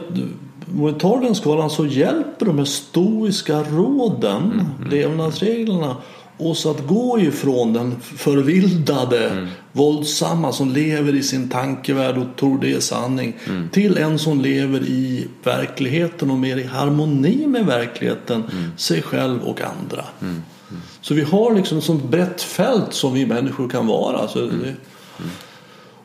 om 0.77 0.85
vi 0.85 0.93
tar 0.93 1.21
den 1.21 1.35
skalan 1.35 1.69
så 1.69 1.85
hjälper 1.85 2.45
de 2.45 2.57
här 2.57 2.65
stoiska 2.65 3.63
råden, 3.63 4.65
levnadsreglerna 4.91 5.95
oss 6.41 6.65
att 6.65 6.88
gå 6.88 7.19
ifrån 7.19 7.73
den 7.73 7.95
förvildade, 8.01 9.47
våldsamma 9.71 10.51
som 10.51 10.71
lever 10.71 11.15
i 11.15 11.23
sin 11.23 11.49
tankevärld 11.49 12.17
och 12.17 12.36
tror 12.39 12.60
det 12.62 12.73
är 12.73 12.80
sanning 12.80 13.34
till 13.71 13.97
en 13.97 14.19
som 14.19 14.41
lever 14.41 14.80
i 14.80 15.27
verkligheten 15.43 16.32
och 16.32 16.38
mer 16.38 16.58
i 16.58 16.63
harmoni 16.63 17.47
med 17.47 17.65
verkligheten, 17.65 18.43
sig 18.77 19.01
själv 19.01 19.41
och 19.41 19.62
andra. 19.62 20.06
Så 21.01 21.13
vi 21.13 21.21
har 21.21 21.56
liksom 21.56 21.77
ett 21.77 21.84
sånt 21.84 22.04
brett 22.04 22.41
fält 22.41 22.93
som 22.93 23.13
vi 23.13 23.25
människor 23.25 23.69
kan 23.69 23.88
vara. 23.88 24.27
Så 24.27 24.39
det, 24.39 24.75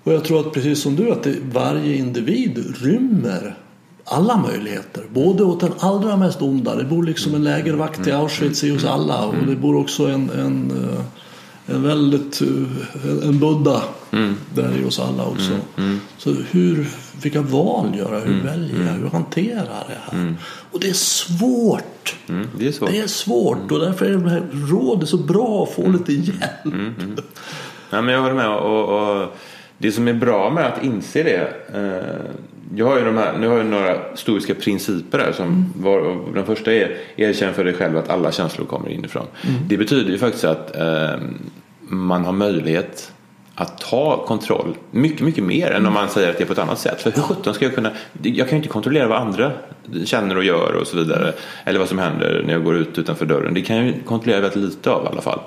och 0.03 0.13
jag 0.13 0.25
tror 0.25 0.41
att 0.41 0.53
precis 0.53 0.83
som 0.83 0.97
du 0.97 1.13
att 1.13 1.23
det, 1.23 1.37
varje 1.53 1.97
individ 1.97 2.75
rymmer 2.83 3.57
alla 4.09 4.37
möjligheter. 4.37 5.05
Både 5.13 5.45
åt 5.45 5.61
den 5.61 5.73
allra 5.79 6.17
mest 6.17 6.43
onda. 6.43 6.75
Det 6.75 6.85
bor 6.85 7.03
liksom 7.03 7.35
en 7.35 7.45
lägervakt 7.45 8.07
i 8.07 8.13
Auschwitz 8.13 8.65
i 8.65 8.71
oss 8.71 8.85
alla. 8.85 9.25
Och 9.25 9.47
det 9.47 9.57
bor 9.57 9.77
också 9.77 10.07
en, 10.07 10.31
en, 10.31 10.71
eh, 10.71 11.75
en 11.75 11.83
väldigt 11.83 12.41
eh, 12.41 13.29
en 13.29 13.39
Buddha 13.39 13.83
där 14.55 14.79
i 14.83 14.85
oss 14.85 15.01
alla 15.01 15.27
också. 15.27 15.53
Så 16.19 16.35
hur, 16.51 16.89
vilka 17.23 17.41
val 17.43 17.97
gör 17.97 18.15
jag? 18.15 18.21
Hur 18.21 18.43
väljer 18.43 18.87
jag? 18.87 18.93
Hur 18.93 19.09
hanterar 19.09 19.57
jag 19.57 19.87
det 19.89 20.17
här? 20.17 20.35
Och 20.73 20.81
det 20.81 20.89
är 20.89 20.93
svårt. 20.93 22.17
Mm, 22.29 22.49
det 22.59 22.69
är 22.69 22.73
svårt. 22.73 22.91
Det 22.91 22.99
är 22.99 23.07
svårt 23.07 23.73
och 23.73 23.81
därför 23.81 24.07
är 24.07 24.13
de 24.13 24.25
här 24.25 24.43
råden 24.53 25.07
så 25.07 25.17
bra 25.17 25.63
att 25.63 25.75
få 25.75 25.89
lite 25.89 26.13
hjälp. 26.13 26.75
Ja, 27.91 28.03
men 28.03 28.15
jag 28.15 28.23
håller 28.23 28.35
med. 28.35 28.49
Och, 28.49 29.23
och 29.23 29.37
det 29.79 29.93
som 29.93 30.09
är 30.09 30.15
bra 30.15 30.51
med 30.51 30.67
att 30.67 30.85
inse 30.85 31.23
det. 31.23 31.49
Eh, 31.75 32.31
jag 32.75 32.87
har 32.87 32.99
ju 32.99 33.05
de 33.05 33.17
här, 33.17 33.39
nu 33.39 33.49
har 33.49 33.57
jag 33.57 33.67
några 33.67 34.17
stoiska 34.17 34.55
principer 34.55 35.19
här. 35.19 35.33
Som 35.33 35.73
var, 35.77 35.99
och 35.99 36.35
den 36.35 36.47
första 36.47 36.73
är 36.73 36.97
erkänn 37.17 37.55
för 37.55 37.65
dig 37.65 37.75
själv 37.75 37.99
att 37.99 38.11
alla 38.11 38.33
känslor 38.33 38.67
kommer 38.67 38.89
inifrån. 38.89 39.27
Det 39.69 39.77
betyder 39.77 40.11
ju 40.11 40.19
faktiskt 40.19 40.45
att 40.45 40.77
eh, 40.77 41.11
man 41.81 42.25
har 42.25 42.33
möjlighet 42.33 43.13
att 43.55 43.79
ta 43.79 44.25
kontroll 44.27 44.77
mycket, 44.91 45.21
mycket 45.21 45.45
mer 45.45 45.71
än 45.71 45.87
om 45.87 45.93
man 45.93 46.09
säger 46.09 46.31
att 46.31 46.39
det 46.39 46.45
är 46.45 46.47
på 46.47 46.53
ett 46.53 46.59
annat 46.59 46.79
sätt. 46.79 47.03
För 47.03 47.11
hur 47.11 47.23
sjutton 47.23 47.55
ska 47.55 47.65
jag 47.65 47.75
kunna... 47.75 47.91
Jag 48.23 48.49
kan 48.49 48.51
ju 48.51 48.57
inte 48.57 48.69
kontrollera 48.69 49.09
vad 49.09 49.19
andra 49.19 49.53
känner 50.05 50.37
och 50.37 50.45
gör 50.45 50.73
och 50.73 50.87
så 50.87 50.97
vidare. 50.97 51.33
Eller 51.65 51.79
vad 51.79 51.89
som 51.89 51.99
händer 51.99 52.43
när 52.47 52.53
jag 52.53 52.65
går 52.65 52.77
ut 52.77 52.99
utanför 52.99 53.27
dörren. 53.27 53.55
Det 53.55 53.63
kan 53.63 53.77
jag 53.77 53.87
ju 53.87 53.95
kontrollera 54.05 54.41
väldigt 54.41 54.63
lite 54.63 54.91
av 54.91 55.05
i 55.05 55.09
alla 55.09 55.21
fall. 55.21 55.41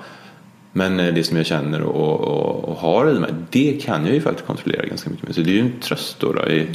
Men 0.72 1.00
eh, 1.00 1.14
det 1.14 1.24
som 1.24 1.36
jag 1.36 1.46
känner 1.46 1.82
och, 1.82 2.20
och, 2.20 2.64
och 2.64 2.76
har 2.76 3.10
i 3.10 3.18
mig, 3.18 3.30
det 3.50 3.82
kan 3.82 4.06
jag 4.06 4.14
ju 4.14 4.20
faktiskt 4.20 4.46
kontrollera 4.46 4.86
ganska 4.86 5.10
mycket 5.10 5.26
med. 5.26 5.34
Så 5.34 5.40
det 5.40 5.50
är 5.50 5.54
ju 5.54 5.60
en 5.60 5.80
tröst 5.80 6.20
då. 6.20 6.32
då 6.32 6.48
i, 6.48 6.66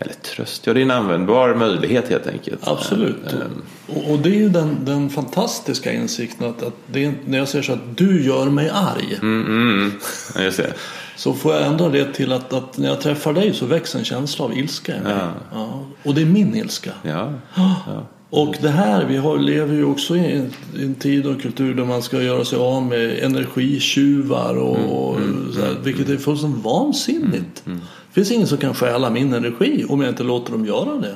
eller 0.00 0.14
tröst, 0.14 0.66
ja 0.66 0.74
det 0.74 0.80
är 0.80 0.82
en 0.82 0.90
användbar 0.90 1.54
möjlighet 1.54 2.08
helt 2.08 2.26
enkelt. 2.26 2.68
Absolut. 2.68 3.32
Eh, 3.32 3.94
Och, 3.96 4.10
och 4.12 4.18
det 4.18 4.28
är 4.28 4.34
ju 4.34 4.48
den, 4.48 4.76
den 4.84 5.10
fantastiska 5.10 5.92
insikten 5.92 6.48
att, 6.50 6.62
att 6.62 6.74
det 6.92 7.04
är, 7.04 7.14
när 7.26 7.38
jag 7.38 7.48
säger 7.48 7.62
så 7.62 7.72
att 7.72 7.96
du 7.96 8.24
gör 8.24 8.46
mig 8.46 8.70
arg. 8.74 9.18
Mm, 9.22 9.46
mm, 9.46 9.92
ja, 10.34 10.42
just 10.42 10.56
det. 10.56 10.72
Så 11.16 11.34
får 11.34 11.54
jag 11.54 11.66
ändra 11.66 11.88
det 11.88 12.14
till 12.14 12.32
att, 12.32 12.52
att 12.52 12.78
när 12.78 12.88
jag 12.88 13.00
träffar 13.00 13.32
dig 13.32 13.52
så 13.54 13.66
växer 13.66 13.98
en 13.98 14.04
känsla 14.04 14.44
av 14.44 14.58
ilska 14.58 14.96
i 14.96 15.00
mig. 15.00 15.12
Ja. 15.18 15.32
Ja. 15.52 15.86
Och 16.02 16.14
det 16.14 16.20
är 16.22 16.26
min 16.26 16.56
ilska. 16.56 16.90
Ja, 17.02 17.32
ja. 17.54 18.06
Och 18.30 18.54
det 18.62 18.68
här, 18.68 19.04
vi 19.04 19.16
har, 19.16 19.38
lever 19.38 19.74
ju 19.74 19.84
också 19.84 20.16
i 20.16 20.32
en, 20.36 20.50
i 20.76 20.84
en 20.84 20.94
tid 20.94 21.26
och 21.26 21.42
kultur 21.42 21.74
där 21.74 21.84
man 21.84 22.02
ska 22.02 22.22
göra 22.22 22.44
sig 22.44 22.58
av 22.58 22.82
med 22.82 23.18
energitjuvar 23.18 24.54
och, 24.56 25.16
Mm, 25.16 25.48
och 25.48 25.54
så 25.54 25.60
här, 25.60 25.76
vilket 25.84 26.08
är 26.08 26.16
fullständigt 26.16 26.64
vansinnigt. 26.64 27.62
Det 27.64 27.78
finns 28.12 28.30
ingen 28.30 28.46
som 28.46 28.58
kan 28.58 28.74
stjäla 28.74 29.10
min 29.10 29.34
energi 29.34 29.84
om 29.88 30.00
jag 30.00 30.08
inte 30.08 30.22
låter 30.22 30.52
dem 30.52 30.66
göra 30.66 30.94
det. 30.94 31.14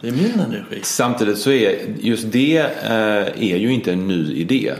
Det 0.00 0.08
är 0.08 0.12
min 0.12 0.40
energi. 0.40 0.80
Samtidigt 0.82 1.38
så 1.38 1.50
är 1.50 1.78
just 2.00 2.32
det 2.32 2.58
eh, 2.58 3.52
är 3.52 3.56
ju 3.56 3.72
inte 3.72 3.92
en 3.92 4.08
ny 4.08 4.32
idé. 4.32 4.72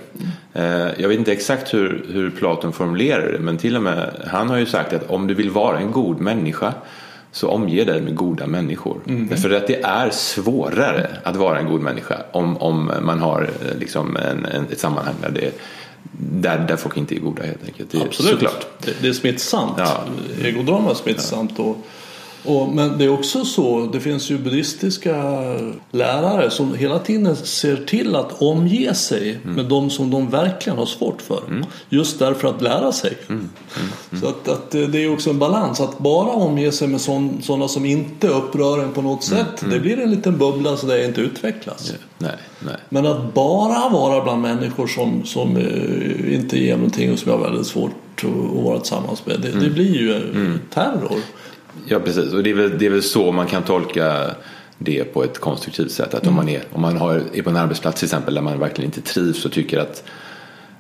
Eh, 0.53 0.89
jag 0.99 1.09
vet 1.09 1.19
inte 1.19 1.33
exakt 1.33 1.75
hur, 1.75 2.05
hur 2.13 2.31
Platon 2.31 2.73
formulerar 2.73 3.33
det 3.33 3.39
men 3.39 3.57
till 3.57 3.77
och 3.77 3.83
med 3.83 4.11
han 4.27 4.51
har 4.51 4.57
ju 4.57 4.67
sagt 4.67 4.93
att 4.93 5.11
om 5.11 5.27
du 5.27 5.35
vill 5.35 5.51
vara 5.51 5.79
en 5.79 5.93
god 5.93 6.21
människa 6.21 6.75
så 7.33 7.49
omge 7.49 7.85
dig 7.85 8.01
med 8.01 8.15
goda 8.15 8.47
människor. 8.47 9.01
Därför 9.05 9.51
att 9.51 9.67
det 9.67 9.83
är 9.83 10.11
svårare 10.11 11.07
att 11.23 11.37
vara 11.37 11.59
en 11.59 11.67
god 11.67 11.81
människa 11.81 12.17
om, 12.33 12.57
om 12.57 12.93
man 13.03 13.21
har 13.21 13.43
eh, 13.43 13.79
liksom 13.79 14.17
en, 14.17 14.45
en, 14.45 14.67
ett 14.73 14.81
sammanhang 14.81 15.15
där, 15.23 15.31
det, 15.31 15.61
där, 16.21 16.59
där 16.69 16.77
folk 16.77 16.97
inte 16.97 17.15
är 17.17 17.21
goda 17.21 17.43
helt 17.43 17.65
enkelt. 17.65 17.91
Det, 17.91 17.99
är 17.99 18.07
Absolut. 18.07 18.33
Såklart. 18.33 18.67
Det, 18.79 19.03
det 19.03 19.09
är 19.09 19.13
smittsamt. 19.13 19.75
Ja. 19.77 20.05
Egodrama 20.43 20.91
är 20.91 20.95
smittsamt. 20.95 21.59
Och, 21.59 21.77
Och, 22.49 22.69
men 22.69 22.99
det 22.99 23.05
är 23.05 23.09
också 23.09 23.45
så, 23.45 23.89
det 23.93 24.01
finns 24.01 24.31
ju 24.31 24.39
buddhistiska 24.39 25.17
lärare 25.91 26.51
som 26.51 26.75
hela 26.75 26.99
tiden 26.99 27.37
ser 27.37 27.77
till 27.77 28.17
att 28.17 28.43
omge 28.43 28.95
sig 28.95 29.39
mm. 29.43 29.55
med 29.55 29.65
de 29.65 29.91
som 29.91 30.11
de 30.11 30.31
verkligen 30.31 30.79
har 30.79 30.87
svårt 30.87 31.23
för. 31.23 31.43
Mm. 31.49 31.65
Just 31.89 32.19
därför 32.19 32.49
att 32.49 32.63
lära 32.63 32.93
sig. 32.93 33.17
Mm. 33.29 33.49
mm. 34.11 34.23
Så 34.23 34.29
att, 34.29 34.49
att, 34.49 34.71
det 34.71 35.05
är 35.05 35.13
också 35.13 35.31
en 35.31 35.39
balans. 35.39 35.81
Att 35.81 35.99
bara 35.99 36.31
omge 36.31 36.73
sig 36.73 36.89
med 36.89 37.01
sådana 37.01 37.69
som 37.69 37.85
inte 37.85 38.29
upprör 38.29 38.83
en 38.83 38.93
på 38.93 39.03
något 39.03 39.31
mm. 39.31 39.45
sätt. 39.45 39.65
Det 39.71 39.81
blir 39.81 39.99
en 40.01 40.11
liten 40.11 40.39
bubbla 40.39 40.77
så 40.77 40.87
det 40.87 41.05
inte 41.05 41.21
utvecklas. 41.21 41.93
Nej, 42.19 42.37
nej. 42.61 42.77
Men 42.89 43.07
att 43.07 43.35
bara 43.35 43.89
vara 43.89 44.25
bland 44.25 44.43
människor 44.43 44.87
som, 44.87 45.25
som 45.25 45.57
uh, 45.57 46.35
inte 46.35 46.59
ger 46.59 46.77
någonting 46.77 47.13
och 47.13 47.19
som 47.19 47.33
jag 47.33 47.39
har 47.39 47.45
väldigt 47.45 47.67
svårt 47.67 47.93
att 48.17 48.65
vara 48.65 48.79
tillsammans 48.79 49.27
med. 49.27 49.41
Det, 49.41 49.61
det 49.61 49.71
blir 49.71 49.97
ju 49.97 50.21
terror. 50.75 51.21
Ja 51.89 52.01
precis 52.01 52.33
och 52.33 52.43
det 52.43 52.51
är, 52.51 52.55
väl, 52.55 52.79
det 52.79 52.87
är 52.87 52.91
väl 52.91 53.03
så 53.03 53.33
man 53.33 53.47
kan 53.47 53.63
tolka 53.63 54.35
det 54.79 55.05
på 55.05 55.25
ett 55.25 55.39
konstruktivt 55.39 55.91
sätt. 55.91 56.15
Att 56.15 56.23
mm. 56.23 56.29
om 56.29 56.37
man, 56.37 56.49
är, 56.49 56.63
om 56.73 56.81
man 56.83 56.97
har, 56.97 57.23
är 57.33 57.43
på 57.43 57.51
en 57.51 57.57
arbetsplats 57.57 57.99
till 57.99 58.07
exempel 58.07 58.35
där 58.35 58.43
man 58.43 58.59
verkligen 58.59 58.89
inte 58.89 59.13
trivs 59.13 59.45
och 59.45 59.53
tycker 59.53 59.79
att, 59.79 60.05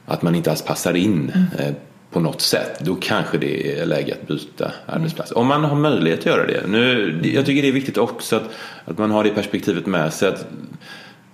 att 0.06 0.22
man 0.22 0.34
inte 0.34 0.50
alls 0.50 0.62
passar 0.62 0.96
in 0.96 1.32
mm. 1.34 1.68
eh, 1.68 1.74
på 2.10 2.20
något 2.20 2.40
sätt. 2.40 2.80
Då 2.80 2.94
kanske 2.94 3.38
det 3.38 3.78
är 3.78 3.86
läge 3.86 4.16
att 4.20 4.28
byta 4.28 4.72
arbetsplats. 4.86 5.30
Mm. 5.30 5.40
Om 5.40 5.46
man 5.46 5.64
har 5.64 5.76
möjlighet 5.76 6.20
att 6.20 6.26
göra 6.26 6.46
det. 6.46 6.66
Nu, 6.66 7.20
jag 7.34 7.46
tycker 7.46 7.62
det 7.62 7.68
är 7.68 7.72
viktigt 7.72 7.98
också 7.98 8.36
att, 8.36 8.50
att 8.84 8.98
man 8.98 9.10
har 9.10 9.24
det 9.24 9.30
perspektivet 9.30 9.86
med 9.86 10.12
sig. 10.12 10.28
Att 10.28 10.46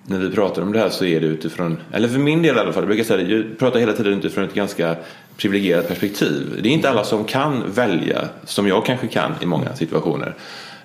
när 0.07 0.19
vi 0.19 0.31
pratar 0.31 0.63
om 0.63 0.73
det 0.73 0.79
här 0.79 0.89
så 0.89 1.05
är 1.05 1.21
det 1.21 1.27
utifrån, 1.27 1.77
eller 1.93 2.09
för 2.09 2.19
min 2.19 2.43
del 2.43 2.57
i 2.57 2.61
alla 2.61 2.73
fall, 2.73 2.83
jag 2.83 2.89
brukar 2.89 3.05
säga 3.05 3.25
det, 3.25 3.35
jag 3.35 3.59
pratar 3.59 3.81
hela 3.81 3.93
tiden 3.93 4.19
utifrån 4.19 4.45
ett 4.45 4.55
ganska 4.55 4.97
privilegierat 5.37 5.89
perspektiv. 5.89 6.61
Det 6.63 6.69
är 6.69 6.73
inte 6.73 6.91
alla 6.91 7.05
som 7.05 7.25
kan 7.25 7.73
välja 7.73 8.29
som 8.45 8.69
jag 8.69 8.87
kanske 8.87 9.07
kan 9.07 9.33
i 9.41 9.47
många 9.47 9.75
situationer. 9.75 10.35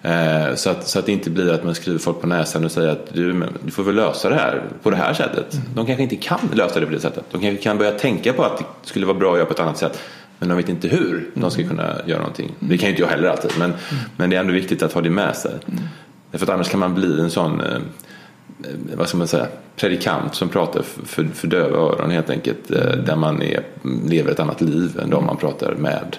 Eh, 0.01 0.55
så 0.55 0.69
att, 0.69 0.87
så 0.87 0.99
att 0.99 1.05
det 1.05 1.11
inte 1.11 1.29
blir 1.29 1.53
att 1.53 1.63
man 1.63 1.75
skriver 1.75 1.99
folk 1.99 2.21
på 2.21 2.27
näsan 2.27 2.65
och 2.65 2.71
säger 2.71 2.89
att 2.89 3.13
du, 3.13 3.43
du 3.63 3.71
får 3.71 3.83
väl 3.83 3.95
lösa 3.95 4.29
det 4.29 4.35
här 4.35 4.61
på 4.83 4.89
det 4.89 4.95
här 4.95 5.13
sättet. 5.13 5.53
Mm. 5.53 5.65
De 5.75 5.85
kanske 5.85 6.03
inte 6.03 6.15
kan 6.15 6.39
lösa 6.53 6.79
det 6.79 6.85
på 6.85 6.91
det 6.91 6.99
sättet. 6.99 7.23
De 7.31 7.41
kanske 7.41 7.63
kan 7.63 7.77
börja 7.77 7.91
tänka 7.91 8.33
på 8.33 8.43
att 8.43 8.57
det 8.57 8.65
skulle 8.83 9.05
vara 9.05 9.17
bra 9.17 9.31
att 9.31 9.37
göra 9.37 9.45
på 9.45 9.53
ett 9.53 9.59
annat 9.59 9.77
sätt. 9.77 9.99
Men 10.39 10.49
de 10.49 10.57
vet 10.57 10.69
inte 10.69 10.87
hur 10.87 11.29
de 11.33 11.51
ska 11.51 11.67
kunna 11.67 11.95
göra 12.05 12.19
någonting. 12.19 12.51
Det 12.59 12.77
kan 12.77 12.87
ju 12.87 12.91
inte 12.91 13.01
jag 13.01 13.09
heller 13.09 13.29
alltid. 13.29 13.51
Men, 13.59 13.73
men 14.17 14.29
det 14.29 14.35
är 14.35 14.39
ändå 14.39 14.53
viktigt 14.53 14.83
att 14.83 14.93
ha 14.93 15.01
det 15.01 15.09
med 15.09 15.35
sig. 15.35 15.51
Därför 16.31 16.45
att 16.45 16.53
annars 16.53 16.69
kan 16.69 16.79
man 16.79 16.95
bli 16.95 17.19
en 17.19 17.29
sån 17.29 17.61
Eh, 17.61 17.79
vad 18.95 19.07
ska 19.07 19.17
man 19.17 19.27
säga, 19.27 19.47
predikant 19.75 20.35
som 20.35 20.49
pratar 20.49 20.81
för, 21.05 21.27
för 21.33 21.47
döva 21.47 21.77
öron 21.77 22.11
helt 22.11 22.29
enkelt. 22.29 22.71
Eh, 22.71 22.91
där 22.91 23.15
man 23.15 23.41
är, 23.41 23.63
lever 24.07 24.31
ett 24.31 24.39
annat 24.39 24.61
liv 24.61 24.99
än 25.03 25.09
de 25.09 25.25
man 25.25 25.37
pratar 25.37 25.75
med. 25.75 26.17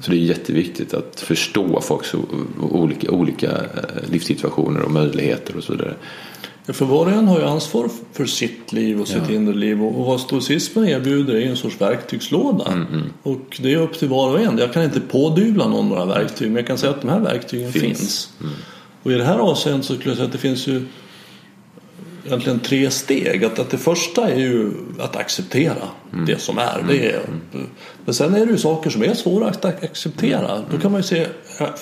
Så 0.00 0.10
det 0.10 0.16
är 0.16 0.18
jätteviktigt 0.18 0.94
att 0.94 1.20
förstå 1.20 1.80
folks 1.80 2.14
olika, 2.60 3.10
olika 3.10 3.50
eh, 3.50 4.10
livssituationer 4.10 4.82
och 4.82 4.90
möjligheter 4.90 5.56
och 5.56 5.64
så 5.64 5.72
vidare. 5.72 5.94
För 6.66 6.84
var 6.84 7.06
och 7.06 7.12
en 7.12 7.28
har 7.28 7.38
ju 7.38 7.44
ansvar 7.44 7.90
för 8.12 8.24
sitt 8.24 8.72
liv 8.72 9.00
och 9.00 9.08
sitt 9.08 9.22
ja. 9.28 9.34
inre 9.34 9.54
liv 9.54 9.84
och 9.84 10.06
vad 10.06 10.20
stoicismen 10.20 10.88
erbjuder 10.88 11.34
är 11.34 11.46
en 11.46 11.56
sorts 11.56 11.80
verktygslåda. 11.80 12.72
Mm, 12.72 12.86
mm. 12.86 13.04
Och 13.22 13.58
det 13.60 13.72
är 13.72 13.76
upp 13.76 13.98
till 13.98 14.08
var 14.08 14.30
och 14.30 14.40
en. 14.40 14.58
Jag 14.58 14.72
kan 14.72 14.82
inte 14.82 15.00
pådyvla 15.00 15.68
någon 15.68 15.88
några 15.88 16.04
verktyg 16.04 16.48
men 16.48 16.56
jag 16.56 16.66
kan 16.66 16.78
säga 16.78 16.92
att 16.92 17.00
de 17.00 17.10
här 17.10 17.20
verktygen 17.20 17.72
finns. 17.72 17.82
finns. 17.82 18.32
Mm. 18.40 18.52
Och 19.02 19.12
i 19.12 19.14
det 19.14 19.24
här 19.24 19.38
avseendet 19.38 19.86
så 19.86 19.94
skulle 19.94 20.10
jag 20.10 20.16
säga 20.16 20.26
att 20.26 20.32
det 20.32 20.38
finns 20.38 20.66
ju 20.66 20.86
egentligen 22.30 22.60
tre 22.60 22.90
steg. 22.90 23.44
Att, 23.44 23.58
att 23.58 23.70
det 23.70 23.78
första 23.78 24.28
är 24.30 24.38
ju 24.38 24.70
att 24.98 25.16
acceptera 25.16 25.82
mm. 26.12 26.26
det 26.26 26.40
som 26.40 26.58
är. 26.58 26.84
Det 26.88 27.10
är 27.10 27.20
mm. 27.52 27.66
Men 28.04 28.14
sen 28.14 28.34
är 28.34 28.46
det 28.46 28.52
ju 28.52 28.58
saker 28.58 28.90
som 28.90 29.02
är 29.02 29.14
svåra 29.14 29.48
att 29.48 29.64
acceptera. 29.64 30.52
Mm. 30.52 30.64
Då 30.70 30.78
kan 30.78 30.92
man 30.92 31.00
ju 31.00 31.06
se, 31.06 31.26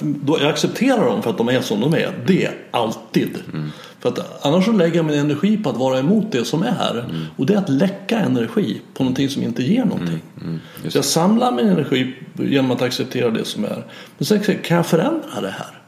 då 0.01 0.39
jag 0.41 0.51
accepterar 0.51 1.05
dem 1.05 1.23
för 1.23 1.31
att 1.31 1.39
de 1.39 1.49
är 1.49 1.61
som 1.61 1.81
de 1.81 1.95
är. 1.95 2.25
Det 2.27 2.51
alltid. 2.71 3.39
Mm. 3.53 3.71
För 4.01 4.09
att 4.09 4.47
annars 4.47 4.65
så 4.65 4.73
lägger 4.73 4.97
jag 4.97 5.05
min 5.05 5.19
energi 5.19 5.57
på 5.57 5.71
att 5.71 5.77
vara 5.77 5.99
emot 5.99 6.33
det 6.33 6.45
som 6.45 6.63
är. 6.63 6.99
Mm. 6.99 7.25
Och 7.37 7.47
det 7.47 7.55
är 7.55 7.59
att 7.59 7.69
läcka 7.69 8.19
energi 8.19 8.81
på 8.95 9.03
någonting 9.03 9.29
som 9.29 9.43
inte 9.43 9.63
ger 9.63 9.85
någonting. 9.85 10.21
Mm. 10.41 10.61
Så 10.89 10.99
jag 10.99 11.05
samlar 11.05 11.53
min 11.53 11.69
energi 11.69 12.15
genom 12.35 12.71
att 12.71 12.83
acceptera 12.83 13.31
det 13.31 13.45
som 13.45 13.65
är. 13.65 13.85
Men 14.19 14.27
sen 14.27 14.41
kan 14.41 14.77
jag 14.77 14.87
förändra 14.87 15.41
det 15.41 15.51
här. 15.51 15.83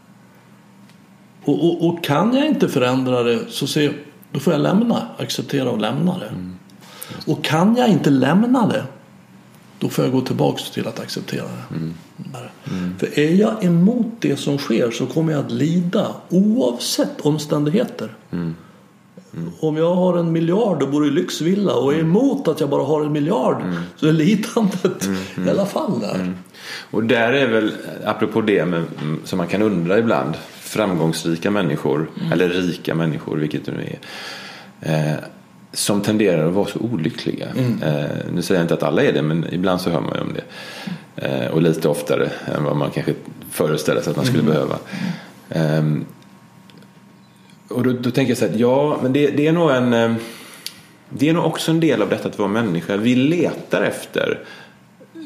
Och, 1.44 1.64
och, 1.64 1.88
och 1.88 2.04
kan 2.04 2.34
jag 2.34 2.46
inte 2.46 2.68
förändra 2.68 3.22
det 3.22 3.40
så 3.48 3.66
ser 3.66 3.92
då 4.32 4.40
får 4.40 4.52
jag 4.52 4.62
lämna, 4.62 5.06
acceptera 5.18 5.70
och 5.70 5.78
lämna 5.78 6.18
det. 6.18 6.28
Mm. 6.28 6.56
Och 7.26 7.44
kan 7.44 7.76
jag 7.76 7.88
inte 7.88 8.10
lämna 8.10 8.66
det 8.66 8.84
då 9.80 9.88
får 9.88 10.04
jag 10.04 10.12
gå 10.12 10.20
tillbaks 10.20 10.70
till 10.70 10.86
att 10.86 11.00
acceptera 11.00 11.44
det. 11.44 11.76
Mm. 11.76 11.94
Mm. 12.70 12.98
För 12.98 13.18
är 13.18 13.34
jag 13.34 13.64
emot 13.64 14.06
det 14.20 14.36
som 14.36 14.58
sker 14.58 14.90
så 14.90 15.06
kommer 15.06 15.32
jag 15.32 15.44
att 15.44 15.52
lida 15.52 16.14
oavsett 16.28 17.20
omständigheter. 17.20 18.14
Mm. 19.32 19.44
Mm. 19.44 19.52
Om 19.60 19.76
jag 19.76 19.94
har 19.94 20.18
en 20.18 20.32
miljard 20.32 20.82
och 20.82 20.88
bor 20.88 21.06
i 21.06 21.10
lyxvilla 21.10 21.74
och 21.74 21.92
är 21.92 21.98
mm. 21.98 22.10
emot 22.10 22.48
att 22.48 22.60
jag 22.60 22.68
bara 22.68 22.84
har 22.84 23.04
en 23.04 23.12
miljard 23.12 23.62
mm. 23.62 23.76
så 23.96 24.06
är 24.06 24.12
lidandet 24.12 25.06
mm. 25.06 25.48
i 25.48 25.50
alla 25.50 25.66
fall 25.66 26.00
där. 26.00 26.34
Och 26.90 27.04
där 27.04 27.32
är 27.32 27.48
väl, 27.48 27.72
apropå 28.04 28.40
det 28.40 28.64
med, 28.64 28.84
som 29.24 29.36
man 29.36 29.46
kan 29.46 29.62
undra 29.62 29.98
ibland, 29.98 30.34
framgångsrika 30.60 31.50
människor, 31.50 32.10
mm. 32.20 32.32
eller 32.32 32.48
rika 32.48 32.94
människor, 32.94 33.36
vilket 33.36 33.64
det 33.64 33.72
nu 33.72 33.82
är. 33.82 33.98
Eh, 34.80 35.18
som 35.72 36.00
tenderar 36.00 36.48
att 36.48 36.54
vara 36.54 36.66
så 36.66 36.78
olyckliga. 36.78 37.46
Mm. 37.46 37.82
Eh, 37.82 38.10
nu 38.32 38.42
säger 38.42 38.60
jag 38.60 38.64
inte 38.64 38.74
att 38.74 38.82
alla 38.82 39.02
är 39.02 39.12
det, 39.12 39.22
men 39.22 39.46
ibland 39.52 39.80
så 39.80 39.90
hör 39.90 40.00
man 40.00 40.14
ju 40.14 40.20
om 40.20 40.32
det. 40.34 40.44
Eh, 41.26 41.50
och 41.50 41.62
lite 41.62 41.88
oftare 41.88 42.30
än 42.56 42.64
vad 42.64 42.76
man 42.76 42.90
kanske 42.90 43.14
föreställer 43.50 44.00
sig 44.00 44.10
att 44.10 44.16
man 44.16 44.26
skulle 44.26 44.42
mm. 44.42 44.52
behöva. 44.52 44.78
Och 47.70 47.82
då, 47.82 47.92
då, 47.92 48.10
tänker 48.10 48.30
jag 48.30 48.38
så 48.38 48.46
här, 48.46 48.54
ja, 48.56 48.98
men 49.02 49.12
det, 49.12 49.30
det 49.30 49.46
är 49.46 49.52
nog 49.52 49.70
en 49.70 49.92
eh, 49.92 50.14
det 51.10 51.28
är 51.28 51.32
nog 51.32 51.44
också 51.44 51.70
en 51.70 51.80
del 51.80 52.02
av 52.02 52.08
detta 52.08 52.28
att 52.28 52.38
vara 52.38 52.48
människa. 52.48 52.96
Vi 52.96 53.14
letar 53.14 53.82
efter 53.82 54.38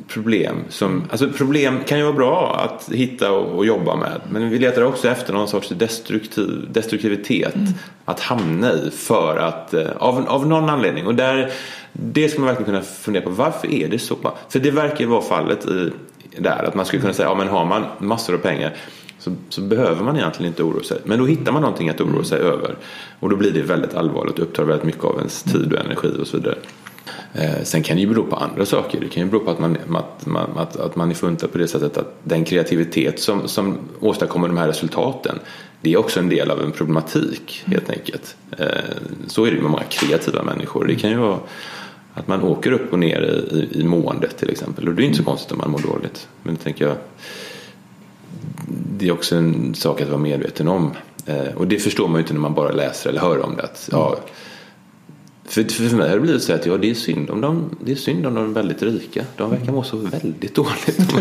problem. 0.09 0.57
Som, 0.69 1.05
alltså 1.11 1.29
problem 1.29 1.81
kan 1.87 1.99
ju 1.99 2.05
vara 2.05 2.15
bra 2.15 2.57
att 2.65 2.93
hitta 2.93 3.33
och, 3.33 3.59
och 3.59 3.67
jobba 3.67 3.97
med. 3.97 4.21
Men 4.31 4.51
vi 4.51 4.59
letar 4.59 4.83
också 4.83 5.09
efter 5.09 5.33
någon 5.33 5.49
sorts 5.49 5.69
destruktiv, 5.69 6.69
destruktivitet 6.71 7.55
mm. 7.55 7.69
att 8.05 8.21
hamna 8.21 8.73
i 8.73 8.91
för 8.91 9.37
att, 9.37 9.75
eh, 9.75 9.91
av, 9.99 10.29
av 10.29 10.47
någon 10.47 10.71
anledning. 10.71 11.07
Och 11.07 11.15
där, 11.15 11.53
det 11.93 12.29
ska 12.29 12.41
man 12.41 12.47
verkligen 12.47 12.73
kunna 12.73 12.83
fundera 12.83 13.25
på. 13.25 13.31
Varför 13.31 13.73
är 13.73 13.89
det 13.89 13.99
så? 13.99 14.17
För 14.49 14.59
det 14.59 14.71
verkar 14.71 15.07
vara 15.07 15.23
fallet 15.23 15.67
i, 15.67 15.91
där. 16.39 16.65
Att 16.65 16.75
man 16.75 16.87
skulle 16.87 17.03
kunna 17.03 17.15
säga, 17.15 17.29
ja 17.29 17.35
men 17.35 17.49
har 17.49 17.65
man 17.65 17.85
massor 17.99 18.35
av 18.35 18.39
pengar 18.39 18.77
så, 19.25 19.37
så, 19.49 19.61
behöver 19.61 20.05
man 20.05 20.17
egentligen 20.17 20.53
inte 20.53 20.63
oroa 20.63 20.83
sig. 20.83 20.99
Men 21.05 21.19
då 21.19 21.27
hittar 21.27 21.53
man 21.53 21.63
någonting 21.63 21.89
att 21.89 22.01
oroa 22.01 22.25
sig 22.25 22.39
över. 22.39 22.77
Och 23.21 23.31
då 23.31 23.37
blir 23.37 23.53
det 23.53 23.63
väldigt 23.63 23.95
allvarligt 23.95 24.39
och 24.39 24.43
upptar 24.43 24.65
väldigt 24.65 24.87
mycket 24.87 25.05
av 25.05 25.19
ens 25.19 25.43
tid 25.43 25.73
och 25.73 25.79
energi 25.85 26.13
och 26.21 26.27
så 26.27 26.37
vidare. 26.37 26.57
Eh, 27.33 27.63
sen 27.63 27.83
kan 27.83 27.97
det 27.97 28.01
ju 28.01 28.09
bero 28.09 28.25
på 28.25 28.37
andra 28.37 28.67
saker. 28.67 29.01
Det 29.01 29.09
kan 29.09 29.23
ju 29.23 29.31
bero 29.31 29.41
på 29.41 29.51
att 29.51 29.59
man, 29.59 29.77
att, 29.97 30.27
man, 30.27 30.51
att, 30.57 30.77
att 30.77 30.97
man 30.97 31.11
är 31.11 31.15
funtad 31.15 31.53
på 31.53 31.59
det 31.59 31.69
sättet 31.69 31.99
att 31.99 32.15
den 32.23 32.45
kreativitet 32.45 33.21
som, 33.21 33.49
som 33.49 33.79
åstadkommer 34.01 34.49
de 34.49 34.57
här 34.57 34.69
resultaten 34.69 35.39
det 35.81 35.93
är 35.93 35.97
också 35.97 36.21
en 36.21 36.29
del 36.29 36.51
av 36.51 36.61
en 36.61 36.73
problematik 36.73 37.63
helt 37.67 37.91
enkelt. 37.91 38.37
Eh, 38.59 38.67
så 39.27 39.45
är 39.45 39.51
det 39.51 39.57
ju 39.57 39.63
med 39.63 39.71
många 39.71 39.85
kreativa 39.85 40.43
människor. 40.43 40.85
Det 40.85 40.95
kan 40.95 41.11
ju 41.11 41.17
vara 41.17 41.39
att 42.15 42.29
man 42.29 42.43
åker 42.43 42.73
upp 42.73 42.93
och 42.93 42.99
ner 42.99 43.23
i, 43.53 43.81
i 43.81 43.85
måendet 43.85 44.39
till 44.39 44.51
exempel. 44.51 44.89
Och 44.89 44.95
det 44.95 45.03
är 45.03 45.05
inte 45.05 45.19
så 45.19 45.25
konstigt 45.25 45.53
om 45.53 45.59
man 45.59 45.71
mår 45.71 45.79
dåligt. 45.79 46.29
Men 46.43 46.55
det 46.55 46.61
tänker 46.61 46.85
jag 46.87 46.97
det 48.99 49.09
är 49.09 49.13
också 49.13 49.37
en 49.37 49.75
sak 49.75 50.01
att 50.01 50.09
vara 50.09 50.21
medveten 50.21 50.69
om. 50.69 50.91
Eh, 51.27 51.55
och 51.57 51.67
det 51.67 51.79
förstår 51.79 52.09
man 52.09 52.15
ju 52.15 52.21
inte 52.21 52.33
när 52.33 52.41
man 52.41 52.55
bara 52.55 52.73
läser 52.73 53.11
eller 53.11 53.21
hör 53.21 53.45
om 53.45 53.57
det. 53.57 53.63
Att, 53.63 53.89
ja, 53.93 54.19
för, 55.45 55.89
för 55.89 55.97
mig 55.97 56.09
har 56.09 56.17
det 56.17 56.23
blivit 56.23 56.43
så 56.43 56.53
att 56.53 56.67
ja, 56.67 56.77
det, 56.77 56.91
är 56.91 56.95
synd 56.95 57.31
om 57.31 57.41
de, 57.41 57.77
det 57.85 57.93
är 57.93 57.97
synd 57.97 58.27
om 58.27 58.35
de 58.35 58.53
väldigt 58.53 58.83
rika. 58.83 59.25
De 59.37 59.51
verkar 59.51 59.73
må 59.73 59.83
så 59.83 59.97
väldigt 59.97 60.55
dåligt. 60.55 61.15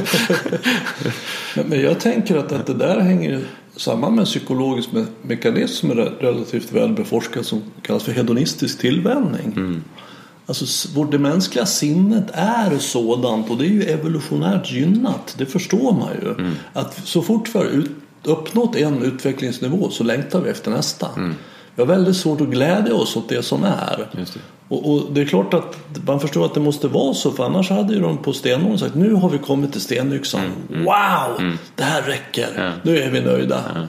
men 1.70 1.82
jag 1.82 2.00
tänker 2.00 2.38
att, 2.38 2.52
att 2.52 2.66
det 2.66 2.74
där 2.74 3.00
hänger 3.00 3.42
samman 3.76 4.16
med 4.16 4.20
en 4.20 4.26
psykologisk 4.26 4.92
me 4.92 5.06
mekanism 5.22 5.88
som 5.88 5.92
är 5.92 5.96
relativt 5.96 6.72
väl 6.72 6.94
beforskad 6.94 7.46
som 7.46 7.62
kallas 7.82 8.04
för 8.04 8.12
hedonistisk 8.12 8.80
tillvänjning. 8.80 9.54
Mm. 9.56 9.84
Alltså 10.46 10.90
vårt, 10.96 11.12
det 11.12 11.20
mänskliga 11.20 11.66
sinnet 11.66 12.32
är 12.34 12.78
sådant 12.78 13.50
och 13.50 13.58
det 13.58 13.66
är 13.66 13.70
ju 13.70 13.84
evolutionärt 13.84 14.72
gynnat. 14.72 15.36
Det 15.38 15.46
förstår 15.46 15.92
man 15.92 16.10
ju. 16.22 16.32
Mm. 16.32 16.54
Att 16.74 17.08
så 17.08 17.22
fort 17.22 17.50
vi 17.54 17.60
har 17.60 17.66
ut, 17.66 17.92
uppnått 18.24 18.76
en 18.76 19.04
utvecklingsnivå 19.04 19.90
så 19.90 20.04
längtar 20.04 20.42
vi 20.42 20.50
efter 20.50 20.72
nästa. 20.72 21.10
Mm. 21.18 21.36
Vi 21.76 21.82
har 21.82 21.88
väldigt 21.88 22.18
svårt 22.18 22.42
att 22.42 22.48
glädja 22.48 22.96
oss 22.96 23.16
åt 23.16 23.30
det 23.30 23.44
som 23.44 23.64
är. 23.64 24.08
Det. 24.12 24.26
Och, 24.68 24.92
och, 24.92 25.14
det 25.14 25.22
är 25.22 25.26
klart 25.26 25.54
att 25.54 25.78
man 26.08 26.20
förstår 26.20 26.46
att 26.46 26.54
det 26.54 26.60
måste 26.60 26.88
vara 26.88 27.14
så 27.14 27.32
för 27.32 27.44
annars 27.44 27.70
hade 27.70 27.94
ju 27.94 28.00
de 28.00 28.18
på 28.18 28.34
stenåldern 28.34 28.78
sagt 28.78 28.96
nu 28.96 29.14
har 29.14 29.30
vi 29.30 29.38
kommit 29.38 29.72
till 29.72 29.82
stenyxan. 29.82 30.42
Mm, 30.42 30.54
mm, 30.70 30.86
wow! 30.86 31.40
Mm. 31.40 31.58
Det 31.76 31.84
här 31.84 32.02
räcker. 32.02 32.48
Ja. 32.58 32.72
Nu 32.84 32.98
är 32.98 33.12
vi 33.12 33.22
nöjda. 33.22 33.64
Ja. 33.76 33.88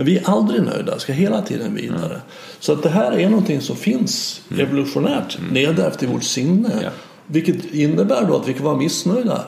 Men 0.00 0.06
vi 0.06 0.18
är 0.18 0.30
aldrig 0.30 0.62
nöjda, 0.62 0.98
ska 0.98 1.12
hela 1.12 1.42
tiden 1.42 1.74
vidare. 1.74 2.12
Ja. 2.12 2.34
Så 2.60 2.72
att 2.72 2.82
det 2.82 2.88
här 2.88 3.12
är 3.12 3.28
någonting 3.28 3.60
som 3.60 3.76
finns 3.76 4.42
mm. 4.50 4.66
evolutionärt 4.66 5.38
mm. 5.38 5.50
nedärvt 5.50 6.02
i 6.02 6.06
vårt 6.06 6.24
sinne. 6.24 6.70
Ja. 6.82 6.90
Vilket 7.26 7.74
innebär 7.74 8.26
då 8.26 8.36
att 8.36 8.48
vi 8.48 8.54
kan 8.54 8.64
vara 8.64 8.76
missnöjda 8.76 9.44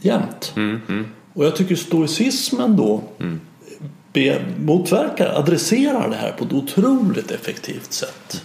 jämt. 0.00 0.52
Mm. 0.56 0.80
mm. 0.88 1.06
Och 1.32 1.44
jag 1.44 1.56
tycker 1.56 1.76
stoicismen 1.76 2.76
då 2.76 3.02
be, 4.12 4.42
motverkar, 4.64 5.38
adresserar 5.38 6.10
det 6.10 6.16
här 6.16 6.32
på 6.32 6.44
ett 6.44 6.52
otroligt 6.52 7.30
effektivt 7.30 7.92
sätt. 7.92 8.44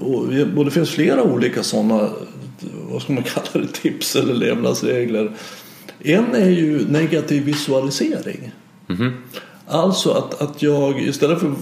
Och, 0.00 0.22
och 0.56 0.64
det 0.64 0.70
finns 0.70 0.90
flera 0.90 1.22
olika 1.22 1.62
sådana, 1.62 2.10
vad 2.90 3.02
ska 3.02 3.12
man 3.12 3.22
kalla 3.34 3.66
det, 3.66 3.72
tips 3.72 4.16
eller 4.16 4.34
levnadsregler. 4.34 5.32
En 5.98 6.34
är 6.34 6.50
ju 6.50 6.88
negativ 6.88 7.44
visualisering. 7.44 8.52
Alltså 9.70 10.10
att, 10.10 10.42
att 10.42 10.62
jag 10.62 11.00
istället 11.02 11.40
för 11.40 11.52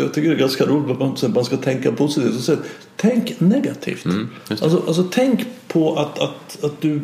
jag 0.00 0.14
tycker 0.14 0.28
det 0.28 0.34
är 0.34 0.38
ganska 0.38 0.66
roligt 0.66 0.90
att 0.90 0.98
man, 0.98 1.32
man 1.34 1.44
ska 1.44 1.56
tänka 1.56 1.92
positivt. 1.92 2.40
Så 2.40 2.56
tänk 2.96 3.40
negativt. 3.40 4.04
det. 4.04 4.62
alltså, 4.62 4.82
alltså 4.86 5.04
tänk 5.10 5.46
på 5.68 5.96
att, 5.96 6.18
att, 6.18 6.64
att 6.64 6.80
du, 6.80 7.00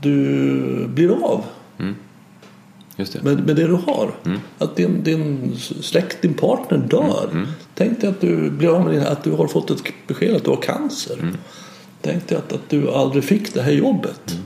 du 0.00 0.86
blir 0.88 1.24
av 1.24 1.44
Just 2.96 3.12
det. 3.12 3.22
med, 3.22 3.46
med 3.46 3.56
det 3.56 3.66
du 3.66 3.78
har. 3.86 4.14
Att 4.58 4.76
din, 4.76 5.04
din 5.04 5.56
släkt, 5.80 6.22
din 6.22 6.34
partner 6.34 6.78
dör. 6.78 7.46
Tänk 7.74 8.00
dig 8.00 8.10
att 8.10 8.20
du 8.20 8.50
blir 8.50 8.68
av 8.68 8.84
med 8.84 8.94
din, 8.94 9.02
att 9.02 9.24
du 9.24 9.32
har 9.32 9.46
fått 9.46 9.70
ett 9.70 9.82
besked 10.06 10.36
att 10.36 10.44
du 10.44 10.50
har 10.50 10.62
cancer. 10.62 11.32
Tänk 12.02 12.28
dig 12.28 12.38
att, 12.38 12.52
att 12.52 12.70
du 12.70 12.90
aldrig 12.90 13.24
fick 13.24 13.54
det 13.54 13.62
här 13.62 13.72
jobbet. 13.72 14.38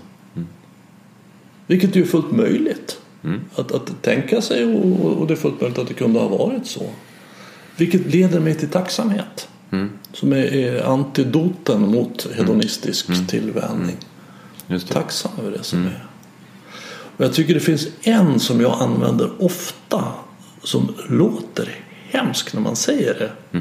Vilket 1.66 1.96
ju 1.96 2.03
är 2.03 2.07
fullt 2.07 2.31
möjligt. 2.31 3.00
Att, 3.55 3.73
att 3.73 4.03
tänka 4.03 4.43
sig 4.43 4.65
och, 4.65 5.21
och 5.21 5.27
det 5.27 5.35
är 5.35 5.37
fullt 5.37 5.61
möjligt 5.61 5.79
att 5.79 5.89
det 5.89 5.95
kunde 5.95 6.21
ha 6.21 6.29
varit 6.29 6.67
så. 6.67 6.91
Vilket 7.77 8.07
leder 8.07 8.41
mig 8.41 8.55
till 8.55 8.69
tacksamhet. 8.69 9.49
Som 10.13 10.33
är, 10.33 10.55
är 10.55 10.83
antidoten 10.83 11.81
mot 11.81 12.29
hedonistisk 12.35 13.29
tillvänjning. 13.29 13.97
Just 14.67 14.89
det. 14.89 14.95
Tacksam 14.95 15.33
över 15.41 15.51
det 15.51 15.63
som 15.63 15.87
är. 15.87 16.07
Och 17.17 17.25
jag 17.25 17.35
tycker 17.35 17.55
det 17.55 17.61
finns 17.61 17.89
en 18.03 18.41
som 18.41 18.61
jag 18.61 18.83
använder 18.83 19.31
ofta 19.39 20.05
som 20.63 20.95
låter 21.09 21.81
hemsk 22.09 22.55
när 22.55 22.61
man 22.61 22.77
säger 22.77 23.15
det. 23.15 23.61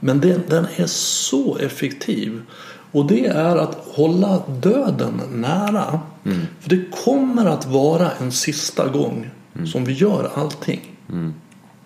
Men 0.00 0.20
den, 0.20 0.42
den 0.48 0.66
är 0.76 0.86
så 0.86 1.58
effektiv. 1.58 2.42
Och 2.94 3.06
det 3.06 3.26
är 3.26 3.56
att 3.56 3.74
hålla 3.74 4.42
döden 4.62 5.20
nära. 5.32 6.00
För 6.60 6.70
det 6.70 6.84
kommer 7.04 7.46
att 7.46 7.66
vara 7.66 8.10
en 8.20 8.32
sista 8.32 8.88
gång 8.88 9.30
som 9.66 9.84
vi 9.84 9.92
gör 9.92 10.30
allting. 10.34 10.80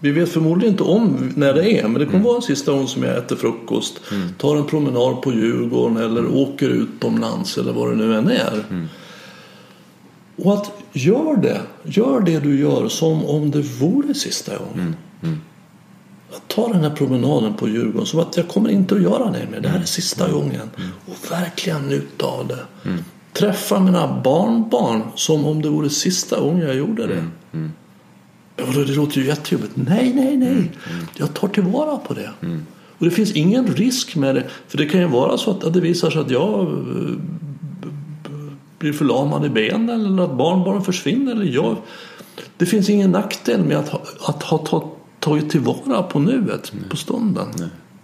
Vi 0.01 0.11
vet 0.11 0.29
förmodligen 0.29 0.73
inte 0.75 0.83
om 0.83 1.33
när 1.37 1.55
det 1.55 1.73
är, 1.81 1.88
men 1.88 2.01
det 2.01 2.07
kommer 2.07 2.25
vara 2.25 2.37
en 2.37 2.42
sista 2.42 2.73
gång 2.73 2.87
som 2.87 3.03
jag 3.03 3.16
äter 3.16 3.37
frukost, 3.37 4.01
tar 4.38 4.57
en 4.57 4.64
promenad 4.66 5.23
på 5.23 5.33
Djurgården 5.33 5.97
eller 5.97 6.35
åker 6.37 6.68
utomlands 6.68 7.59
eller 7.59 7.73
vad 7.73 7.90
det 7.90 7.97
nu 7.97 8.14
än 8.14 8.29
är. 8.31 8.64
Och 10.37 10.55
att 10.55 10.73
gör 10.92 11.37
det, 11.37 11.61
gör 11.83 12.21
det 12.21 12.38
du 12.40 12.61
gör 12.61 12.88
som 12.88 13.25
om 13.25 13.51
det 13.51 13.62
vore 13.62 14.14
sista 14.14 14.53
gången. 14.59 14.97
Att 16.33 16.49
ta 16.49 16.69
den 16.69 16.81
här 16.81 16.91
promenaden 16.91 17.55
på 17.55 17.69
Djurgården 17.69 18.07
som 18.07 18.21
att 18.21 18.37
jag 18.37 18.49
kommer 18.49 18.71
inte 18.71 18.95
att 18.95 19.03
göra 19.03 19.31
det 19.31 19.47
mer. 19.51 19.61
Det 19.61 19.69
här 19.69 19.81
är 19.81 19.85
sista 19.85 20.31
gången. 20.31 20.71
Och 21.07 21.31
verkligen 21.31 21.83
njuta 21.83 22.27
av 22.27 22.49
det. 22.49 22.91
Träffa 23.33 23.81
mina 23.81 24.21
barnbarn 24.23 25.03
som 25.14 25.45
om 25.45 25.62
det 25.62 25.69
vore 25.69 25.91
sista 25.91 26.41
gången 26.41 26.67
jag 26.67 26.77
gjorde 26.77 27.07
det. 27.07 27.25
Ja, 28.57 28.64
då, 28.75 28.85
det 28.85 28.95
låter 28.95 29.19
ju 29.19 29.27
jättejobbigt. 29.27 29.73
Nej, 29.75 30.12
nej, 30.14 30.37
nej. 30.37 30.71
Jag 31.17 31.35
tar 31.35 31.49
tillvara 31.49 31.97
på 31.97 32.14
det. 32.14 32.31
Och 32.99 33.05
det 33.05 33.11
finns 33.11 33.33
ingen 33.33 33.67
risk 33.67 34.17
med 34.17 34.35
det. 34.35 34.45
För 34.69 34.79
det 34.79 34.87
kan 34.87 35.01
ju 35.01 35.07
vara 35.07 35.38
så 35.38 35.51
att, 35.51 35.64
att 35.64 35.73
det 35.73 35.81
visar 35.81 36.11
sig 36.11 36.21
att 36.21 36.31
jag 36.31 36.61
eh, 36.61 37.14
blir 38.79 38.93
förlamad 38.93 39.45
i 39.45 39.49
benen 39.49 40.07
eller 40.07 40.25
att 40.25 40.37
barnbarnen 40.37 40.85
försvinner. 40.85 41.33
Eller 41.33 41.45
jag. 41.45 41.77
Det 42.57 42.67
finns 42.67 42.91
ingen 42.91 43.11
nackdel 43.11 43.64
med 43.64 43.77
att 43.79 43.88
ha, 43.88 44.03
att 44.21 44.43
ha 44.43 44.98
ta, 45.29 45.35
tagit 45.35 45.51
tillvara 45.51 46.03
på 46.03 46.19
nuet, 46.19 46.73
på 46.91 46.97
stunden. 46.97 47.49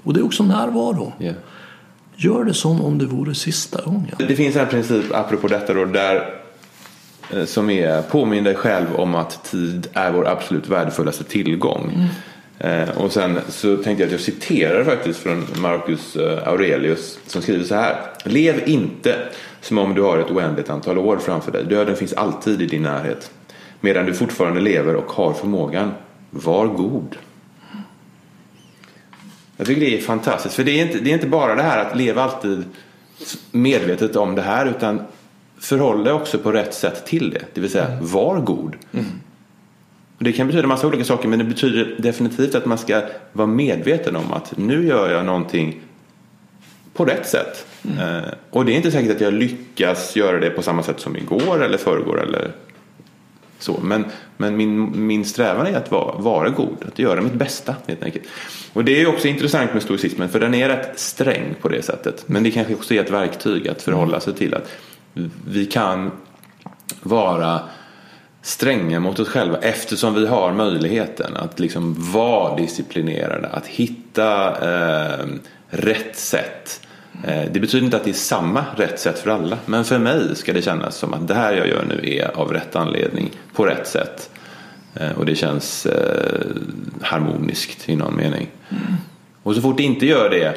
Och 0.02 0.14
det 0.14 0.20
är 0.20 0.24
också 0.24 0.42
närvaro. 0.42 1.12
Ja. 1.18 1.32
Gör 2.16 2.44
det 2.44 2.54
som 2.54 2.82
om 2.82 2.98
det 2.98 3.06
vore 3.06 3.34
sista 3.34 3.82
gången. 3.82 4.16
Det 4.18 4.36
finns 4.36 4.56
en 4.56 4.68
princip 4.68 5.04
apropå 5.14 5.48
detta 5.48 5.74
då 5.74 5.84
där 5.84 6.34
eh, 7.30 7.44
som 7.44 7.70
är 7.70 8.02
påminn 8.02 8.44
dig 8.44 8.54
själv 8.54 8.86
om 8.96 9.14
att 9.14 9.44
tid 9.44 9.88
är 9.92 10.12
vår 10.12 10.28
absolut 10.28 10.68
värdefullaste 10.68 11.24
tillgång. 11.24 12.08
Eh, 12.58 12.88
och 12.88 13.12
sen 13.12 13.40
så 13.48 13.76
tänkte 13.76 14.02
jag 14.02 14.06
att 14.06 14.12
jag 14.12 14.20
citerar 14.20 14.84
faktiskt 14.84 15.18
från 15.18 15.46
Marcus 15.56 16.16
eh, 16.16 16.48
Aurelius 16.48 17.18
som 17.26 17.42
skriver 17.42 17.64
så 17.64 17.74
här. 17.74 17.96
Lev 18.24 18.68
inte 18.68 19.16
som 19.60 19.78
om 19.78 19.94
du 19.94 20.02
har 20.02 20.18
ett 20.18 20.30
oändligt 20.30 20.70
antal 20.70 20.98
år 20.98 21.16
framför 21.16 21.52
dig. 21.52 21.64
Döden 21.64 21.96
finns 21.96 22.12
alltid 22.12 22.62
i 22.62 22.66
din 22.66 22.82
närhet. 22.82 23.30
Medan 23.80 24.06
du 24.06 24.14
fortfarande 24.14 24.60
lever 24.60 24.96
och 24.96 25.12
har 25.12 25.32
förmågan. 25.32 25.90
Var 26.34 26.66
god. 26.66 27.16
Jag 29.56 29.66
tycker 29.66 29.80
det 29.80 29.98
är 29.98 30.00
fantastiskt. 30.00 30.54
För 30.54 30.64
det 30.64 30.80
är, 30.80 30.86
inte, 30.86 30.98
det 30.98 31.10
är 31.10 31.14
inte 31.14 31.26
bara 31.26 31.54
det 31.54 31.62
här 31.62 31.78
att 31.78 31.96
leva 31.96 32.22
alltid 32.22 32.64
medvetet 33.50 34.16
om 34.16 34.34
det 34.34 34.42
här 34.42 34.66
utan 34.66 35.02
förhåll 35.58 36.04
dig 36.04 36.12
också 36.12 36.38
på 36.38 36.52
rätt 36.52 36.74
sätt 36.74 37.06
till 37.06 37.30
det. 37.30 37.44
Det 37.54 37.60
vill 37.60 37.70
säga, 37.70 37.98
var 38.00 38.40
god. 38.40 38.76
Och 40.18 40.24
det 40.24 40.32
kan 40.32 40.46
betyda 40.46 40.66
massa 40.66 40.86
olika 40.86 41.04
saker 41.04 41.28
men 41.28 41.38
det 41.38 41.44
betyder 41.44 41.96
definitivt 41.98 42.54
att 42.54 42.66
man 42.66 42.78
ska 42.78 43.02
vara 43.32 43.46
medveten 43.46 44.16
om 44.16 44.32
att 44.32 44.56
nu 44.56 44.86
gör 44.86 45.12
jag 45.12 45.26
någonting 45.26 45.80
på 46.94 47.04
rätt 47.04 47.28
sätt. 47.28 47.66
Eh, 47.98 48.32
och 48.50 48.64
det 48.64 48.72
är 48.72 48.76
inte 48.76 48.90
säkert 48.90 49.16
att 49.16 49.20
jag 49.20 49.32
lyckas 49.32 50.16
göra 50.16 50.40
det 50.40 50.50
på 50.50 50.62
samma 50.62 50.82
sätt 50.82 51.00
som 51.00 51.16
igår 51.16 51.64
eller 51.64 51.78
förrgår 51.78 52.22
eller 52.22 52.52
så. 53.58 53.80
Men, 53.82 54.04
men 54.36 54.56
min, 54.56 55.06
min 55.06 55.24
strävan 55.24 55.66
är 55.66 55.76
att 55.76 55.90
vara, 55.90 56.18
vara 56.18 56.50
god, 56.50 56.76
att 56.88 56.98
göra 56.98 57.20
mitt 57.20 57.34
bästa 57.34 57.74
helt 57.86 58.02
enkelt. 58.02 58.24
Och 58.72 58.84
det 58.84 59.02
är 59.02 59.06
också 59.06 59.28
intressant 59.28 59.72
med 59.72 59.82
stoicismen 59.82 60.28
för 60.28 60.40
den 60.40 60.54
är 60.54 60.68
rätt 60.68 60.98
sträng 60.98 61.54
på 61.60 61.68
det 61.68 61.82
sättet. 61.82 62.24
Men 62.26 62.42
det 62.42 62.50
kanske 62.50 62.74
också 62.74 62.94
är 62.94 63.00
ett 63.00 63.10
verktyg 63.10 63.68
att 63.68 63.82
förhålla 63.82 64.20
sig 64.20 64.34
till 64.34 64.54
att 64.54 64.70
vi 65.46 65.66
kan 65.66 66.10
vara 67.02 67.60
stränga 68.42 69.00
mot 69.00 69.18
oss 69.18 69.28
själva 69.28 69.58
eftersom 69.58 70.14
vi 70.14 70.26
har 70.26 70.52
möjligheten 70.52 71.36
att 71.36 71.60
liksom 71.60 72.12
vara 72.12 72.56
disciplinerade, 72.56 73.48
att 73.48 73.66
hitta 73.66 74.46
eh, 74.48 75.26
rätt 75.68 76.16
sätt. 76.16 76.80
Eh, 77.22 77.52
det 77.52 77.60
betyder 77.60 77.84
inte 77.84 77.96
att 77.96 78.04
det 78.04 78.10
är 78.10 78.14
samma 78.14 78.64
rätt 78.76 79.00
sätt 79.00 79.18
för 79.18 79.30
alla, 79.30 79.58
men 79.66 79.84
för 79.84 79.98
mig 79.98 80.36
ska 80.36 80.52
det 80.52 80.62
kännas 80.62 80.96
som 80.96 81.14
att 81.14 81.28
det 81.28 81.34
här 81.34 81.52
jag 81.52 81.68
gör 81.68 81.84
nu 81.88 82.14
är 82.14 82.36
av 82.36 82.52
rätt 82.52 82.76
anledning, 82.76 83.30
på 83.54 83.66
rätt 83.66 83.86
sätt. 83.86 84.30
Eh, 84.94 85.10
och 85.18 85.26
det 85.26 85.34
känns 85.34 85.86
eh, 85.86 86.46
harmoniskt 87.02 87.88
i 87.88 87.96
någon 87.96 88.16
mening. 88.16 88.50
Och 89.42 89.54
så 89.54 89.60
fort 89.60 89.76
det 89.76 89.82
inte 89.82 90.06
gör 90.06 90.30
det 90.30 90.56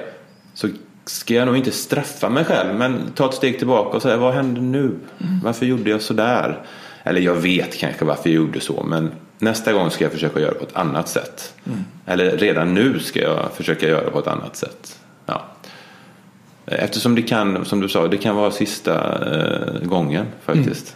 så 0.53 0.67
ska 1.05 1.33
jag 1.33 1.45
nog 1.45 1.57
inte 1.57 1.71
straffa 1.71 2.29
mig 2.29 2.45
själv 2.45 2.75
men 2.75 3.11
ta 3.15 3.29
ett 3.29 3.35
steg 3.35 3.57
tillbaka 3.57 3.95
och 3.95 4.01
säga 4.01 4.17
vad 4.17 4.33
hände 4.33 4.61
nu? 4.61 4.91
Varför 5.43 5.65
gjorde 5.65 5.89
jag 5.89 6.01
sådär? 6.01 6.61
Eller 7.03 7.21
jag 7.21 7.35
vet 7.35 7.77
kanske 7.77 8.05
varför 8.05 8.29
jag 8.29 8.35
gjorde 8.35 8.59
så 8.59 8.83
men 8.83 9.11
nästa 9.39 9.73
gång 9.73 9.91
ska 9.91 10.03
jag 10.05 10.11
försöka 10.11 10.39
göra 10.39 10.53
på 10.53 10.63
ett 10.63 10.75
annat 10.75 11.09
sätt. 11.09 11.53
Eller 12.05 12.37
redan 12.37 12.73
nu 12.73 12.99
ska 12.99 13.21
jag 13.21 13.51
försöka 13.53 13.87
göra 13.87 14.09
på 14.09 14.19
ett 14.19 14.27
annat 14.27 14.55
sätt. 14.55 14.96
Ja. 16.69 16.73
Eftersom 16.75 17.15
det 17.15 17.21
kan, 17.21 17.65
som 17.65 17.79
du 17.79 17.89
sa, 17.89 18.07
det 18.07 18.17
kan 18.17 18.35
vara 18.35 18.51
sista 18.51 18.93
eh, 19.35 19.87
gången 19.87 20.25
faktiskt. 20.45 20.95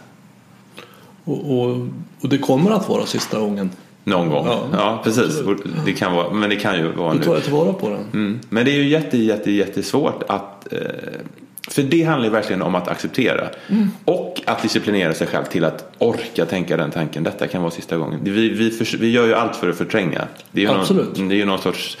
Och, 1.24 1.58
och, 1.58 1.88
och 2.20 2.28
det 2.28 2.38
kommer 2.38 2.70
att 2.70 2.88
vara 2.88 3.06
sista 3.06 3.38
gången. 3.40 3.70
Någon 4.04 4.28
gång. 4.28 4.46
Ja, 4.46 4.68
Ja, 4.72 5.00
precis. 5.04 5.42
Det 5.84 5.92
kan 5.92 6.12
vara, 6.12 6.30
men 6.30 6.50
det 6.50 6.56
kan 6.56 6.76
ju 6.78 6.92
vara 6.92 7.12
Då 7.12 7.18
nu. 7.18 7.24
tar 7.24 7.34
jag 7.34 7.42
tillvara 7.42 7.72
på 7.72 7.88
den. 7.88 8.04
Mm. 8.12 8.40
Men 8.48 8.64
det 8.64 8.70
är 8.70 8.76
ju 8.76 8.88
jätte, 8.88 9.18
jätte, 9.18 9.50
jättesvårt 9.50 10.22
att... 10.26 10.72
Eh, 10.72 10.78
för 11.68 11.82
det 11.82 12.02
handlar 12.02 12.24
ju 12.26 12.32
verkligen 12.32 12.62
om 12.62 12.74
att 12.74 12.88
acceptera. 12.88 13.48
Och 14.04 14.40
att 14.46 14.62
disciplinera 14.62 15.14
sig 15.14 15.26
själv 15.26 15.44
till 15.44 15.64
att 15.64 15.92
orka 15.98 16.46
tänka 16.46 16.76
den 16.76 16.90
tanken. 16.90 17.22
Detta 17.22 17.46
kan 17.46 17.62
vara 17.62 17.70
sista 17.70 17.96
gången. 17.96 18.20
Vi, 18.22 18.48
vi, 18.48 18.84
vi 18.98 19.10
gör 19.10 19.26
ju 19.26 19.34
allt 19.34 19.56
för 19.56 19.68
att 19.70 19.76
förtränga. 19.76 20.24
Det 20.52 20.64
är 20.64 20.70
ju 20.70 20.78
Absolut. 20.80 21.18
Någon, 21.18 21.28
det 21.28 21.34
är 21.34 21.36
ju 21.36 21.44
någon 21.44 21.58
sorts 21.58 21.98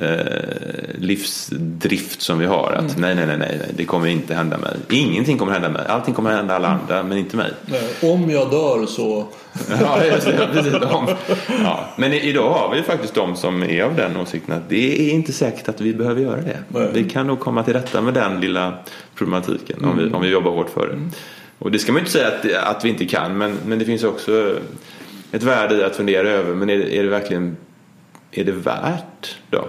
eh, 0.00 0.98
livsdrift 0.98 2.22
som 2.22 2.38
vi 2.38 2.46
har. 2.46 2.72
Att 2.72 2.98
nej, 2.98 3.14
nej, 3.14 3.26
nej, 3.26 3.38
nej, 3.38 3.56
nej, 3.58 3.70
det 3.76 3.84
kommer 3.84 4.06
inte 4.06 4.34
hända 4.34 4.58
mig. 4.58 4.76
Ingenting 4.90 5.38
kommer 5.38 5.52
hända 5.52 5.68
mig. 5.68 5.86
Allting 5.86 6.14
kommer 6.14 6.30
hända 6.30 6.56
alla 6.56 6.68
andra, 6.68 7.02
men 7.02 7.18
inte 7.18 7.36
mig. 7.36 7.52
Nej, 7.66 8.12
Om 8.12 8.30
jag 8.30 8.50
dör 8.50 8.86
så... 8.86 9.26
Ja, 9.80 10.04
just 10.04 10.26
det. 10.26 10.48
Precis, 10.52 10.72
de. 10.72 11.06
Ja. 11.64 11.84
Men 11.96 12.12
idag 12.12 12.52
har 12.52 12.70
vi 12.70 12.76
ju 12.76 12.82
faktiskt 12.82 13.14
de 13.14 13.36
som 13.36 13.62
är 13.62 13.82
av 13.82 13.94
den 13.96 14.16
åsikten 14.16 14.54
att 14.54 14.68
det 14.68 15.10
är 15.10 15.14
inte 15.14 15.32
säkert 15.32 15.68
att 15.68 15.80
vi 15.80 15.94
behöver 15.94 16.20
göra 16.20 16.40
det. 16.40 16.58
Nej. 16.68 16.90
Vi 16.92 17.10
kan 17.10 17.26
nog 17.26 17.40
komma 17.40 17.62
till 17.62 17.74
rätta 17.74 18.00
med 18.00 18.14
den 18.14 18.40
lilla 18.40 18.72
problematiken 19.14 19.84
om, 19.84 19.98
vi, 19.98 20.12
om 20.12 20.22
vi 20.22 20.28
jobbar 20.28 20.50
hårt 20.50 20.70
för 20.70 20.88
det. 20.88 21.10
Och 21.58 21.70
det 21.70 21.78
ska 21.78 21.92
man 21.92 21.98
ju 21.98 22.00
inte 22.00 22.12
säga 22.12 22.28
att, 22.28 22.76
att 22.76 22.84
vi 22.84 22.88
inte 22.88 23.06
kan, 23.06 23.38
men, 23.38 23.58
men 23.66 23.78
det 23.78 23.84
finns 23.84 24.04
också 24.04 24.54
ett 25.32 25.42
värde 25.42 25.74
i 25.74 25.84
att 25.84 25.96
fundera 25.96 26.28
över, 26.28 26.54
men 26.54 26.70
är 26.70 26.78
det, 26.78 26.98
är 26.98 27.02
det 27.02 27.08
verkligen 27.08 27.56
är 28.30 28.44
det 28.44 28.52
värt 28.52 29.36
då? 29.50 29.68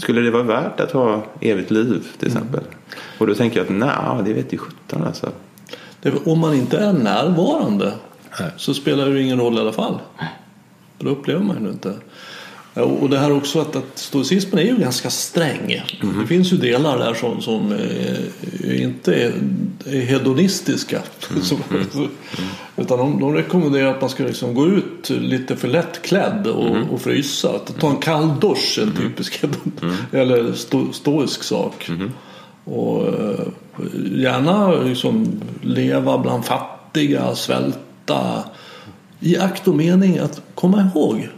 Skulle 0.00 0.20
det 0.20 0.30
vara 0.30 0.42
värt 0.42 0.80
att 0.80 0.92
ha 0.92 1.24
evigt 1.40 1.70
liv 1.70 2.06
till 2.18 2.26
exempel? 2.26 2.60
Och 3.18 3.26
då 3.26 3.34
tänker 3.34 3.56
jag 3.56 3.64
att 3.64 3.72
nej, 3.72 4.24
det 4.24 4.32
vet 4.32 4.52
ju 4.52 4.58
sjutton 4.58 5.04
alltså. 5.04 5.30
Det, 6.02 6.12
om 6.24 6.38
man 6.38 6.54
inte 6.54 6.78
är 6.78 6.92
närvarande 6.92 7.92
Nej. 8.40 8.50
så 8.56 8.74
spelar 8.74 9.10
det 9.10 9.22
ingen 9.22 9.40
roll 9.40 9.56
i 9.56 9.60
alla 9.60 9.72
fall. 9.72 9.98
Det 10.98 11.08
upplever 11.08 11.40
man 11.40 11.64
ju 11.64 11.70
inte. 11.70 11.94
Och 12.76 13.10
det 13.10 13.18
här 13.18 13.32
också 13.32 13.60
att, 13.60 13.76
att 13.76 13.98
stoicismen 13.98 14.58
är 14.58 14.64
ju 14.64 14.76
ganska 14.76 15.10
sträng. 15.10 15.82
Det 16.20 16.26
finns 16.26 16.52
ju 16.52 16.56
delar 16.56 16.98
där 16.98 17.14
som, 17.14 17.40
som 17.42 17.72
eh, 17.72 18.82
inte 18.82 19.14
är, 19.14 19.32
är 19.86 20.00
hedonistiska. 20.00 21.02
Som- 21.42 21.58
Utan 22.76 22.98
de, 22.98 23.20
de 23.20 23.34
rekommenderar 23.34 23.90
att 23.94 24.00
man 24.00 24.10
ska 24.10 24.24
liksom 24.24 24.54
gå 24.54 24.66
ut 24.66 25.10
lite 25.10 25.56
för 25.56 25.68
lättklädd 25.68 26.46
och, 26.46 26.76
och 26.92 27.00
frysa. 27.00 27.50
Att 27.56 27.80
ta 27.80 27.90
en 27.90 27.96
kall 27.96 28.40
dusch 28.40 28.78
är 28.78 28.82
en 28.82 28.96
typisk 28.96 29.36
hedon, 29.42 29.72
eller 30.12 30.52
sto, 30.52 30.92
stoisk 30.92 31.42
sak. 31.42 31.90
Och 32.64 33.08
eh, 33.08 33.46
gärna 34.14 34.74
liksom 34.82 35.40
leva 35.62 36.18
bland 36.18 36.44
fattiga, 36.44 37.34
svälta. 37.34 38.44
I 39.20 39.38
akt 39.38 39.68
och 39.68 39.74
mening 39.74 40.18
att 40.18 40.42
komma 40.54 40.90
ihåg 40.94 41.28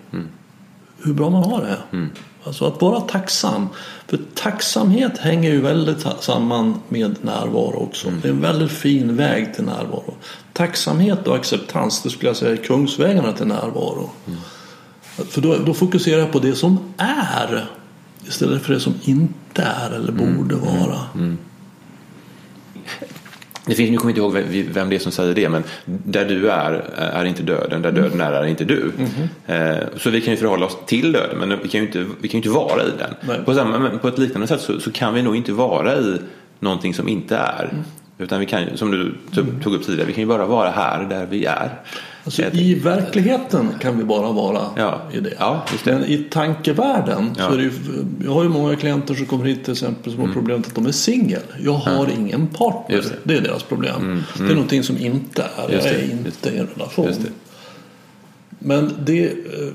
hur 1.04 1.12
bra 1.12 1.30
man 1.30 1.44
har 1.44 1.60
det. 1.60 1.98
Alltså 2.44 2.66
att 2.66 2.80
vara 2.82 3.00
tacksam. 3.00 3.68
För 4.06 4.18
tacksamhet 4.34 5.18
hänger 5.18 5.50
ju 5.50 5.60
väldigt 5.60 6.06
samman 6.20 6.74
med 6.88 7.16
närvaro 7.22 7.76
också. 7.76 8.10
Det 8.22 8.28
är 8.28 8.32
en 8.32 8.40
väldigt 8.40 8.72
fin 8.72 9.16
väg 9.16 9.54
till 9.54 9.64
närvaro. 9.64 10.14
Tacksamhet 10.52 11.28
och 11.28 11.36
acceptans, 11.36 12.02
det 12.02 12.10
skulle 12.10 12.28
jag 12.28 12.36
säga 12.36 12.52
är 12.52 12.56
kungsvägarna 12.56 13.32
till 13.32 13.46
närvaro. 13.46 14.10
För 15.28 15.40
då, 15.40 15.56
då 15.66 15.74
fokuserar 15.74 16.20
jag 16.20 16.32
på 16.32 16.38
det 16.38 16.54
som 16.54 16.78
är 16.96 17.66
istället 18.26 18.62
för 18.62 18.74
det 18.74 18.80
som 18.80 18.94
inte 19.02 19.62
är 19.62 19.90
eller 19.90 20.12
borde 20.12 20.54
vara. 20.54 20.98
Det 23.68 23.74
finns, 23.74 23.90
nu 23.90 23.96
kommer 23.96 24.14
jag 24.18 24.28
inte 24.30 24.38
ihåg 24.40 24.64
vem- 24.72 24.90
det 24.90 24.96
är 24.96 25.00
som 25.00 25.12
säger 25.12 25.34
det, 25.34 25.48
men 25.48 25.62
där 25.84 26.24
du 26.24 26.50
är, 26.50 26.84
är 26.96 27.24
inte 27.24 27.42
döden, 27.42 27.82
där 27.82 27.92
döden 27.92 28.20
är, 28.20 28.32
är 28.32 28.46
inte 28.46 28.64
du. 28.64 28.92
Eh, 29.46 29.76
så 29.96 30.10
vi 30.10 30.20
kan 30.20 30.30
ju 30.34 30.36
förhålla 30.36 30.66
oss 30.66 30.78
till 30.86 31.12
döden, 31.12 31.38
men 31.38 31.48
vi 31.62 31.68
kan 31.68 31.80
ju 31.80 31.86
inte, 31.86 32.06
vi 32.20 32.28
kan 32.28 32.38
inte 32.38 32.50
vara 32.50 32.82
i 32.82 32.90
den. 32.98 33.14
Nej. 33.28 33.38
På, 33.44 33.54
samma, 33.54 33.90
på 33.90 34.08
ett 34.08 34.18
liknande 34.18 34.46
sätt 34.46 34.60
så, 34.60 34.80
så 34.80 34.92
kan 34.92 35.14
vi 35.14 35.22
nog 35.22 35.36
inte 35.36 35.52
vara 35.52 35.96
i 35.96 36.16
någonting 36.60 36.94
som 36.94 37.08
inte 37.08 37.36
är. 37.36 37.70
Utan 38.18 38.40
vi 38.40 38.46
kan 38.46 38.62
ju, 38.62 38.76
som 38.76 38.90
du 38.90 39.14
tog, 39.34 39.62
tog 39.62 39.74
upp 39.74 39.86
tidigare, 39.86 40.06
vi 40.06 40.12
kan 40.12 40.22
ju 40.22 40.28
bara 40.28 40.46
vara 40.46 40.70
här 40.70 41.04
där 41.04 41.26
vi 41.30 41.44
är. 41.44 41.80
Alltså, 42.24 42.42
I 42.42 42.74
verkligheten 42.74 43.68
kan 43.80 43.98
vi 43.98 44.04
bara 44.04 44.32
vara 44.32 44.60
Ja. 44.76 45.00
i 45.12 45.20
det. 45.20 45.32
Ja, 45.38 45.64
det. 45.84 45.92
Men 45.92 46.04
i 46.04 46.18
tankevärlden 46.18 47.34
så 47.34 47.40
Ja. 47.40 47.52
är 47.52 47.56
det 47.56 47.62
ju, 47.62 47.72
jag 48.24 48.30
har 48.32 48.42
ju 48.42 48.48
många 48.48 48.76
klienter 48.76 49.14
som 49.14 49.26
kommer 49.26 49.44
hit 49.44 49.64
till 49.64 49.72
exempel 49.72 50.12
som 50.12 50.20
har 50.20 50.32
problemet 50.32 50.66
att 50.66 50.74
de 50.74 50.86
är 50.86 50.92
singel. 50.92 51.40
Jag 51.64 51.72
har 51.72 52.08
ingen 52.18 52.46
partner. 52.46 52.96
Mm. 52.96 53.04
Det. 53.08 53.10
Mm, 53.10 53.20
Det. 53.24 53.34
är 53.36 53.40
deras 53.40 53.62
problem. 53.62 54.22
Det 54.38 54.44
är 54.44 54.48
någonting 54.48 54.82
som 54.82 54.98
inte 54.98 55.42
är. 55.42 55.72
Jag 55.72 55.86
är 55.86 56.02
inte 56.12 56.50
i 56.50 56.58
en 56.58 56.66
relation. 56.76 57.14
Men 58.58 58.92
det, 59.04 59.24
eh, 59.26 59.32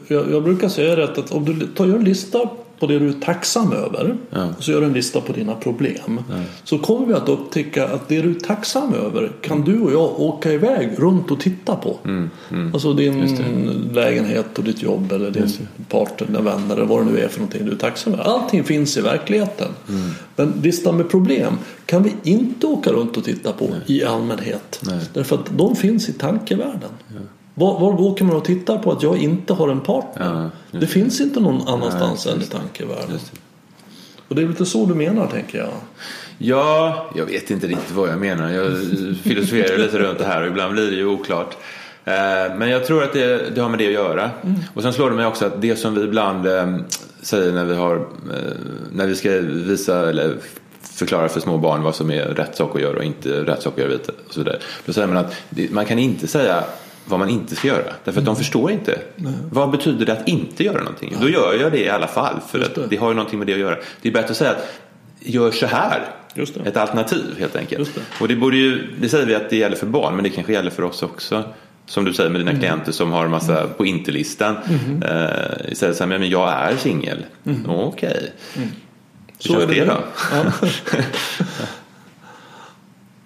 jag, 0.08 0.32
jag 0.32 0.44
brukar 0.44 0.70
säga 0.70 0.96
det 0.96 1.04
att 1.04 1.32
om 1.32 1.46
du 1.46 1.68
tar, 1.68 1.86
gör 1.86 1.96
en 1.96 2.04
lista 2.04 2.40
på 2.84 2.88
det 2.88 3.00
du 3.00 3.10
är 3.10 3.14
tacksam 3.14 3.74
över 3.74 4.18
och 4.58 4.64
så 4.64 4.72
gör 4.72 4.82
du 4.82 4.88
en 4.88 4.94
lista 4.94 5.22
på 5.22 5.34
dina 5.34 5.56
problem. 5.56 6.20
Så 6.64 6.78
kommer 6.78 7.06
vi 7.06 7.14
att 7.14 7.30
upptäcka 7.30 7.88
att 7.88 8.10
det 8.10 8.22
du 8.22 8.30
är 8.30 8.40
tacksam 8.40 8.94
över 8.94 9.32
kan 9.42 9.62
du 9.62 9.80
och 9.80 9.92
jag 9.92 10.20
åka 10.20 10.52
iväg 10.52 10.90
runt 10.98 11.32
och 11.32 11.40
titta 11.40 11.76
på. 11.76 11.98
Alltså 12.74 12.94
din 12.94 13.90
lägenhet 13.94 14.58
och 14.58 14.64
ditt 14.64 14.82
jobb 14.84 15.12
eller 15.12 15.32
din 15.32 15.48
partner, 15.90 16.28
dina 16.28 16.42
vänner 16.42 16.76
eller 16.76 16.86
vad 16.86 17.06
det 17.06 17.12
nu 17.12 17.20
är 17.20 17.28
för 17.28 17.40
någonting 17.40 17.66
du 17.66 17.72
är 17.72 17.76
tacksam 17.76 18.14
över. 18.14 18.24
Allting 18.24 18.64
finns 18.64 18.98
i 18.98 19.02
verkligheten. 19.02 19.68
Men 20.36 20.54
listan 20.64 20.98
med 20.98 21.10
problem 21.10 21.54
kan 21.86 22.04
vi 22.04 22.14
inte 22.24 22.68
åka 22.68 22.92
runt 22.92 23.18
och 23.18 23.24
titta 23.24 23.52
på 23.52 23.70
i 23.86 24.04
allmänhet. 24.04 24.82
Därför 25.14 25.36
att 25.36 25.58
de 25.58 25.76
finns 25.76 26.10
i 26.10 26.14
tankevärlden. 26.14 26.90
Var, 27.56 27.80
var 27.80 28.02
åker 28.02 28.26
man 28.26 28.36
och 28.36 28.46
tittar 28.46 28.78
på 28.78 28.92
att 28.92 29.04
jag 29.04 29.18
inte 29.18 29.54
har 29.54 29.70
en 29.70 29.80
partner? 29.82 30.52
Ja, 30.72 30.80
det 30.80 30.88
finns 30.88 31.22
inte 31.22 31.40
någon 31.40 31.68
annanstans 31.68 32.28
än 32.28 32.42
i 32.42 32.46
tankevärlden. 32.46 33.20
Och 34.28 34.36
det 34.36 34.42
är 34.42 34.48
lite 34.48 34.66
så 34.66 34.86
du 34.86 34.94
menar 34.96 35.28
tänker 35.28 35.58
jag. 35.58 35.70
Ja, 36.38 37.10
jag 37.16 37.26
vet 37.26 37.52
inte 37.52 37.68
riktigt 37.68 37.92
vad 37.92 38.10
jag 38.10 38.20
menar. 38.20 38.52
Jag 38.52 38.78
filosoferar 39.24 39.78
lite 39.86 40.00
runt 40.00 40.20
det 40.20 40.26
här 40.26 40.42
och 40.42 40.48
ibland 40.48 40.74
blir 40.74 40.92
det 40.92 40.98
ju 40.98 41.06
oklart. 41.06 41.58
Eh, 42.06 42.14
Men 42.58 42.70
jag 42.70 42.86
tror 42.86 43.04
att 43.04 43.14
det, 43.14 43.56
det 43.56 43.62
har 43.62 43.70
med 43.70 43.80
det 43.80 43.88
att 43.88 43.94
göra. 43.94 44.32
Och 44.74 44.82
sen 44.82 44.94
slår 44.94 45.10
det 45.10 45.16
mig 45.16 45.26
också 45.26 45.46
att 45.46 45.62
det 45.62 45.76
som 45.76 45.96
vi 45.96 46.02
ibland 46.02 46.48
eh, 46.48 46.76
säger 47.22 47.52
när 47.52 47.66
vi, 47.66 47.76
har, 47.76 47.96
eh, 47.96 48.54
när 48.92 49.08
vi 49.08 49.16
ska 49.16 49.30
visa 49.42 50.10
eller 50.10 50.36
förklara 50.82 51.30
för 51.30 51.40
små 51.40 51.58
barn 51.58 51.84
vad 51.84 51.96
som 51.96 52.12
är 52.12 52.26
rätt 52.26 52.56
sak 52.56 52.76
att 52.76 52.82
göra 52.82 52.98
och 52.98 53.04
inte 53.04 53.30
rätt 53.30 53.62
sak 53.62 53.74
att 53.74 53.84
göra 53.84 53.94
och 54.28 54.34
så 54.34 54.40
vidare. 54.40 54.60
Då 54.86 54.94
säger 54.94 55.08
man 55.08 55.18
att 55.18 55.34
man 55.72 55.86
kan 55.86 56.00
inte 56.00 56.28
säga 56.28 56.64
vad 57.06 57.20
man 57.20 57.30
inte 57.30 57.56
ska 57.56 57.68
göra. 57.68 57.94
Därför 58.04 58.20
att 58.20 58.26
de 58.26 58.36
förstår 58.36 58.72
inte. 58.72 59.00
Vad 59.52 59.72
betyder 59.72 60.06
det 60.06 60.12
att 60.14 60.28
inte 60.28 60.64
göra 60.64 60.78
någonting? 60.78 61.16
Då 61.22 61.30
gör 61.30 61.54
jag 61.62 61.72
det 61.72 61.80
i 61.80 61.90
alla 61.90 62.08
fall. 62.08 62.36
För 62.48 62.60
det. 62.60 62.66
att 62.66 62.90
det 62.90 62.98
har 62.98 63.08
ju 63.10 63.16
någonting 63.16 63.40
med 63.40 63.48
det 63.48 63.54
att 63.54 63.60
göra. 63.60 63.78
Det 64.02 64.10
är 64.10 64.14
bättre 64.14 64.30
att 64.32 64.38
säga 64.38 64.52
att 64.52 64.74
gör 65.20 65.52
så 65.52 65.66
här. 65.66 66.06
Ett 66.66 66.78
alternativ 66.78 67.36
helt 67.40 67.56
enkelt. 67.56 67.80
Just 67.80 67.96
det. 67.96 68.02
Och 68.20 68.28
det, 68.28 68.36
borde 68.36 68.58
ju, 68.58 68.88
det 69.02 69.10
säger 69.10 69.26
vi 69.26 69.36
att 69.36 69.50
det 69.50 69.56
gäller 69.58 69.76
för 69.76 69.86
barn 69.86 70.16
men 70.16 70.24
det 70.24 70.30
kanske 70.30 70.54
gäller 70.54 70.70
för 70.72 70.84
oss 70.84 71.04
också. 71.04 71.44
Som 71.86 72.06
du 72.06 72.14
säger 72.14 72.30
med 72.30 72.42
dina 72.42 72.52
Mm. 72.52 72.62
klienter 72.62 72.92
som 72.92 73.12
har 73.12 73.28
massa 73.28 73.68
på 73.68 73.86
inte-listan. 73.86 74.56
Eh, 75.06 75.72
istället 75.72 75.98
säger 75.98 76.20
men 76.20 76.30
jag 76.30 76.50
är 76.54 76.78
singel. 76.78 77.26
Okej. 77.68 78.32
Mm. 78.56 78.70
Så 79.40 79.54
Så 79.54 79.60
är 79.60 79.64
är 79.64 79.68
det 79.68 79.74
det 79.74 79.86
då? 79.86 79.98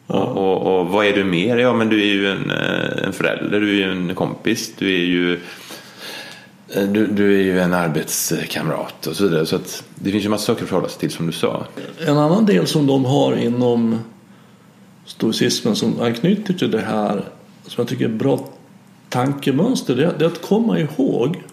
Och, 0.08 0.38
och, 0.38 0.80
och 0.80 0.88
vad 0.88 1.06
är 1.06 1.14
du 1.14 1.24
mer? 1.24 1.58
Ja 1.58 1.74
men 1.74 1.90
du 1.90 2.02
är 2.02 2.14
ju 2.14 2.32
en, 2.32 2.52
eh, 2.52 3.06
en 3.06 3.14
förälder, 3.14 3.60
du 3.60 3.70
är 3.70 3.88
ju 3.88 3.92
en 3.92 4.16
kompis, 4.16 4.74
du 4.78 4.96
är 4.96 5.06
ju 5.06 5.40
eh, 6.70 6.84
du, 6.84 7.08
du 7.08 7.40
är 7.40 7.44
ju 7.44 7.60
en 7.60 7.74
arbetskamrat 7.74 9.08
och 9.08 9.16
så 9.16 9.24
vidare. 9.24 9.46
Så 9.46 9.56
att 9.56 9.84
det 9.96 10.12
finns 10.12 10.26
ju 10.26 10.30
massa 10.30 10.46
saker 10.46 10.64
att 10.64 10.70
förhålla 10.70 10.90
sig 10.90 11.00
till 11.00 11.12
som 11.12 11.28
du 11.28 11.34
sa. 11.34 11.66
En 12.06 12.18
annan 12.18 12.46
del 12.46 12.68
som 12.68 12.88
de 12.88 13.06
har 13.06 13.36
inom 13.36 14.00
stoicismen 15.06 15.76
som 15.76 16.02
anknyter 16.02 16.54
till 16.54 16.72
det 16.72 16.82
här 16.82 17.24
som 17.66 17.82
jag 17.82 17.88
tycker 17.88 18.06
är 18.06 18.10
ett 18.10 18.16
bra 18.16 18.50
tankemönster 19.10 19.96
det 19.96 20.06
är, 20.06 20.14
det 20.20 20.26
är 20.26 20.30
att 20.30 20.42
komma 20.42 20.80
ihåg 20.80 21.44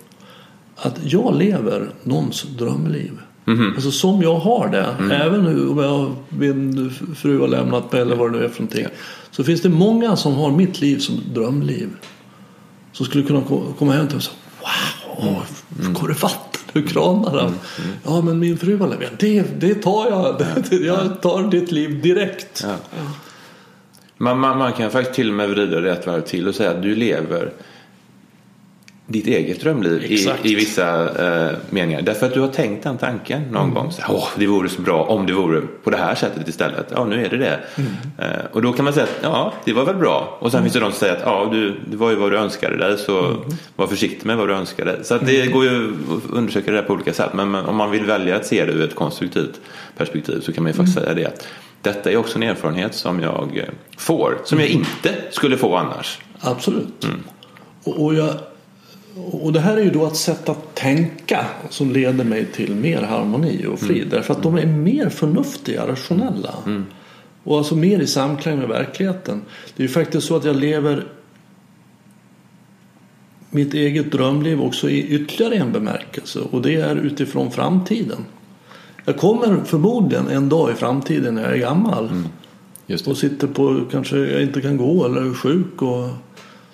att 0.76 0.98
jag 1.02 1.38
lever 1.38 1.90
någons 2.02 2.42
drömliv. 2.42 3.18
Alltså 3.46 3.90
som 3.90 4.22
jag 4.22 4.34
har 4.36 4.68
det. 4.68 5.14
Även 5.14 5.44
nu 5.44 5.68
om 5.68 5.78
jag, 5.78 6.14
min 6.28 6.90
fru 7.16 7.40
har 7.40 7.48
lämnat 7.48 7.92
mig 7.92 8.00
eller 8.00 8.16
vad 8.16 8.32
det 8.32 8.38
nu 8.38 8.44
är 8.44 8.48
för 8.48 8.62
någonting. 8.62 8.86
Så 9.30 9.44
finns 9.44 9.62
det 9.62 9.68
många 9.68 10.16
som 10.16 10.34
har 10.34 10.50
mitt 10.50 10.80
liv 10.80 10.98
som 10.98 11.20
drömliv. 11.34 11.88
Som 12.92 13.06
skulle 13.06 13.24
kunna 13.24 13.40
ko- 13.40 13.72
komma 13.78 13.92
hem 13.92 14.06
till 14.06 14.16
mig 14.16 14.18
och 14.18 14.22
säga 14.22 14.36
Wow, 15.20 15.42
mm. 15.80 15.92
går 15.92 16.08
det 16.08 16.22
vatten 16.22 16.60
ur 16.72 16.86
kranarna? 16.86 17.52
Ja 18.04 18.20
men 18.20 18.38
min 18.38 18.58
fru 18.58 18.78
har 18.78 18.88
lämnat 18.88 19.18
det, 19.18 19.60
det 19.60 19.74
tar 19.74 20.08
jag. 20.10 20.40
Jag 20.84 21.22
tar 21.22 21.50
ditt 21.50 21.72
liv 21.72 22.02
direkt. 22.02 22.64
Ja. 22.66 22.74
Man, 24.18 24.38
man, 24.38 24.58
man 24.58 24.72
kan 24.72 24.90
faktiskt 24.90 25.14
till 25.14 25.28
och 25.28 25.34
med 25.34 25.50
vrida 25.50 25.80
det 25.80 25.92
ett 25.92 26.06
varv 26.06 26.20
till 26.20 26.48
och 26.48 26.54
säga 26.54 26.70
att 26.70 26.82
du 26.82 26.96
lever 26.96 27.52
ditt 29.06 29.26
eget 29.26 29.60
drömliv 29.60 30.04
i, 30.04 30.28
i 30.42 30.54
vissa 30.54 31.02
eh, 31.26 31.56
meningar. 31.70 32.02
Därför 32.02 32.26
att 32.26 32.34
du 32.34 32.40
har 32.40 32.48
tänkt 32.48 32.82
den 32.82 32.98
tanken 32.98 33.42
någon 33.42 33.74
gång. 33.74 33.92
Så, 33.92 34.02
Åh, 34.08 34.28
det 34.36 34.46
vore 34.46 34.68
så 34.68 34.82
bra 34.82 35.02
om 35.02 35.26
det 35.26 35.32
vore 35.32 35.60
på 35.60 35.90
det 35.90 35.96
här 35.96 36.14
sättet 36.14 36.48
istället. 36.48 36.86
Ja, 36.94 37.04
nu 37.04 37.24
är 37.24 37.30
det 37.30 37.36
det. 37.36 37.60
Eh, 38.18 38.44
och 38.52 38.62
då 38.62 38.72
kan 38.72 38.84
man 38.84 38.94
säga 38.94 39.04
att 39.04 39.18
ja, 39.22 39.52
det 39.64 39.72
var 39.72 39.84
väl 39.84 39.96
bra. 39.96 40.38
Och 40.40 40.52
sen 40.52 40.62
finns 40.62 40.74
det 40.74 40.80
de 40.80 40.90
som 40.90 40.98
säger 40.98 41.16
att 41.16 41.22
ja, 41.24 41.48
du, 41.52 41.80
det 41.90 41.96
var 41.96 42.10
ju 42.10 42.16
vad 42.16 42.32
du 42.32 42.38
önskade 42.38 42.76
dig 42.76 42.98
så 42.98 43.36
var 43.76 43.86
försiktig 43.86 44.26
med 44.26 44.36
vad 44.36 44.48
du 44.48 44.54
önskade. 44.54 45.04
Så 45.04 45.14
att 45.14 45.26
det 45.26 45.46
går 45.46 45.64
ju 45.64 45.88
att 45.88 46.30
undersöka 46.30 46.70
det 46.70 46.76
där 46.76 46.84
på 46.84 46.92
olika 46.92 47.12
sätt. 47.12 47.30
Men, 47.34 47.50
men 47.50 47.64
om 47.64 47.76
man 47.76 47.90
vill 47.90 48.04
välja 48.04 48.36
att 48.36 48.46
se 48.46 48.64
det 48.64 48.72
ur 48.72 48.84
ett 48.84 48.94
konstruktivt 48.94 49.60
perspektiv 49.96 50.40
så 50.40 50.52
kan 50.52 50.62
man 50.62 50.72
ju 50.72 50.76
faktiskt 50.76 50.98
säga 50.98 51.14
det 51.14 51.24
att 51.24 51.46
detta 51.82 52.10
är 52.10 52.16
också 52.16 52.36
en 52.36 52.42
erfarenhet 52.42 52.94
som 52.94 53.20
jag 53.20 53.56
eh, 53.56 53.64
får, 53.96 54.38
som 54.44 54.60
jag 54.60 54.68
inte 54.68 55.14
skulle 55.30 55.56
få 55.56 55.76
annars. 55.76 56.18
Absolut. 56.40 57.06
Och, 57.84 58.14
jag, 58.14 58.34
och 59.16 59.52
det 59.52 59.60
här 59.60 59.76
är 59.76 59.82
ju 59.82 59.90
då 59.90 60.06
ett 60.06 60.16
sätt 60.16 60.48
att 60.48 60.74
tänka 60.74 61.46
som 61.70 61.92
leder 61.92 62.24
mig 62.24 62.44
till 62.44 62.74
mer 62.74 63.02
harmoni 63.02 63.66
och 63.66 63.78
frid. 63.78 64.08
Därför 64.10 64.34
att 64.34 64.42
de 64.42 64.58
är 64.58 64.66
mer 64.66 65.08
förnuftiga, 65.08 65.86
rationella. 65.88 66.54
Och 67.44 67.58
alltså 67.58 67.76
mer 67.76 68.00
i 68.00 68.06
samklang 68.06 68.58
med 68.58 68.68
verkligheten. 68.68 69.42
Det 69.76 69.82
är 69.82 69.86
ju 69.86 69.92
faktiskt 69.92 70.26
så 70.26 70.36
att 70.36 70.44
jag 70.44 70.56
lever 70.56 71.06
mitt 73.50 73.74
eget 73.74 74.12
drömliv 74.12 74.62
också 74.62 74.90
i 74.90 75.08
ytterligare 75.08 75.54
en 75.54 75.72
bemärkelse. 75.72 76.40
Och 76.50 76.62
det 76.62 76.74
är 76.74 76.96
utifrån 76.96 77.50
framtiden. 77.50 78.24
Jag 79.04 79.16
kommer 79.16 79.64
förmodligen 79.64 80.28
en 80.28 80.48
dag 80.48 80.70
i 80.70 80.74
framtiden 80.74 81.34
när 81.34 81.42
jag 81.42 81.52
är 81.52 81.58
gammal 81.58 82.10
Just 82.86 83.08
och 83.08 83.16
sitter 83.16 83.46
på, 83.46 83.80
kanske 83.90 84.16
jag 84.16 84.42
inte 84.42 84.60
kan 84.60 84.76
gå 84.76 85.04
eller 85.04 85.20
är 85.30 85.34
sjuk. 85.34 85.82
Och, 85.82 86.08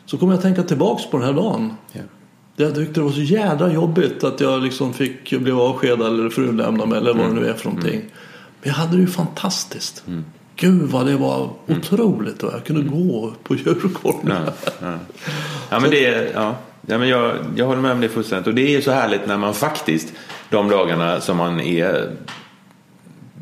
så 0.07 0.19
kommer 0.19 0.33
jag 0.33 0.43
tänka 0.43 0.63
tillbaks 0.63 1.07
på 1.07 1.17
den 1.19 1.27
här 1.27 1.33
dagen. 1.33 1.75
Ja. 1.93 2.01
Jag 2.65 2.75
tyckte 2.75 3.01
det 3.01 3.05
var 3.05 3.13
så 3.13 3.21
jädra 3.21 3.73
jobbigt 3.73 4.25
att 4.25 4.41
jag 4.41 4.63
liksom 4.63 4.95
fick 4.95 5.31
bli 5.31 5.53
avskedad 5.53 6.07
eller 6.07 6.31
frun 6.31 6.57
lämnade 6.57 6.91
mig 6.91 6.99
eller 6.99 7.15
vad 7.15 7.27
det 7.27 7.35
nu 7.35 7.47
är 7.47 7.55
för 7.55 7.69
någonting. 7.69 8.01
Men 8.63 8.69
jag 8.69 8.73
hade 8.73 8.97
det 8.97 9.01
ju 9.01 9.07
fantastiskt. 9.07 10.05
Gud 10.57 10.83
vad 10.83 11.07
det 11.07 11.17
var 11.17 11.51
otroligt 11.69 12.43
och 12.43 12.53
jag 12.53 12.65
kunde 12.65 12.83
gå 12.83 13.33
på 13.43 13.55
Djurgården. 13.55 14.33
Ja, 14.47 14.53
ja. 14.81 14.99
ja 15.71 15.81
men 15.81 15.91
det 15.91 16.33
ja, 16.35 16.55
Ja, 16.87 16.99
men 16.99 17.09
jag, 17.09 17.37
jag 17.57 17.67
håller 17.67 17.83
med 17.83 17.93
om 17.93 18.01
det 18.01 18.09
fullständigt. 18.09 18.47
Och 18.47 18.55
det 18.55 18.63
är 18.63 18.71
ju 18.71 18.83
så 18.83 18.91
härligt 18.91 19.27
när 19.27 19.37
man 19.37 19.55
faktiskt, 19.55 20.13
de 20.51 20.69
dagarna 20.69 21.21
som 21.21 21.37
man 21.37 21.61
är 21.61 22.11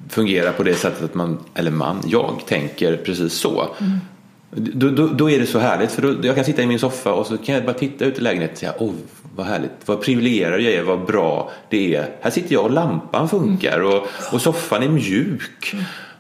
fungerar 0.09 0.53
på 0.53 0.63
det 0.63 0.75
sättet 0.75 1.05
att 1.05 1.15
man, 1.15 1.39
eller 1.55 1.71
man, 1.71 2.03
jag 2.07 2.43
tänker 2.47 2.97
precis 2.97 3.33
så. 3.33 3.69
Mm. 3.81 3.99
Då, 4.51 4.91
då, 4.91 5.07
då, 5.07 5.31
är 5.31 5.39
det 5.39 5.47
så 5.47 5.59
härligt 5.59 5.93
för 5.93 6.03
då, 6.03 6.15
jag 6.23 6.37
kan 6.37 6.45
sitta 6.45 6.63
i 6.63 6.67
min 6.67 6.79
soffa 6.79 7.13
och 7.13 7.27
så 7.27 7.39
kan 7.39 7.55
jag 7.55 7.65
bara 7.65 7.75
titta 7.75 8.05
ut 8.05 8.19
i 8.19 8.21
lägenheten 8.21 8.53
och 8.53 8.59
säga 8.59 8.75
oh, 8.79 8.95
vad 9.37 9.47
härligt, 9.47 9.71
vad 9.87 10.01
privilegierad 10.01 10.61
jag 10.61 10.73
är, 10.73 10.83
vad 10.83 11.07
bra 11.07 11.51
det 11.69 11.95
är. 11.95 12.11
Här 12.21 12.31
sitter 12.31 12.53
jag 12.53 12.65
och 12.65 12.71
lampan 12.71 13.29
funkar 13.29 13.81
och, 13.81 14.07
och 14.33 14.43
soffan 14.43 14.83
är 14.83 14.89
mjuk. 14.89 15.75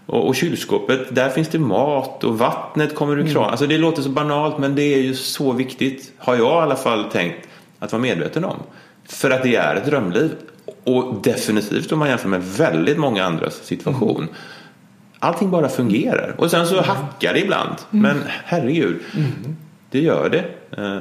Och, 0.06 0.26
och 0.28 0.36
kylskåpet, 0.36 1.14
där 1.14 1.30
finns 1.30 1.48
det 1.48 1.58
mat 1.58 2.24
och 2.24 2.38
vattnet 2.38 2.94
kommer 2.94 3.12
ur 3.12 3.22
kranen. 3.22 3.36
Mm. 3.36 3.50
Alltså 3.50 3.66
det 3.66 3.78
låter 3.78 4.02
så 4.02 4.08
banalt 4.08 4.58
men 4.58 4.74
det 4.74 4.82
är 4.82 5.02
ju 5.02 5.14
så 5.14 5.52
viktigt, 5.52 6.12
har 6.18 6.36
jag 6.36 6.60
i 6.60 6.62
alla 6.62 6.76
fall 6.76 7.04
tänkt 7.04 7.48
att 7.78 7.92
vara 7.92 8.02
medveten 8.02 8.44
om. 8.44 8.56
För 9.08 9.30
att 9.30 9.42
det 9.42 9.56
är 9.56 9.76
ett 9.76 9.86
drömliv. 9.86 10.30
Och 10.84 11.14
definitivt 11.22 11.92
om 11.92 11.98
man 11.98 12.08
jämför 12.08 12.28
med 12.28 12.42
väldigt 12.42 12.98
många 12.98 13.24
andras 13.24 13.54
situation. 13.54 14.22
Mm. 14.22 14.34
Allting 15.20 15.50
bara 15.50 15.68
fungerar. 15.68 16.34
Och 16.38 16.50
sen 16.50 16.66
så 16.66 16.74
mm. 16.74 16.84
hackar 16.84 17.34
det 17.34 17.40
ibland. 17.40 17.74
Mm. 17.90 18.02
Men 18.02 18.22
herregud, 18.44 19.00
mm. 19.16 19.56
det 19.90 20.00
gör 20.00 20.28
det. 20.28 20.44
Eh, 20.82 21.00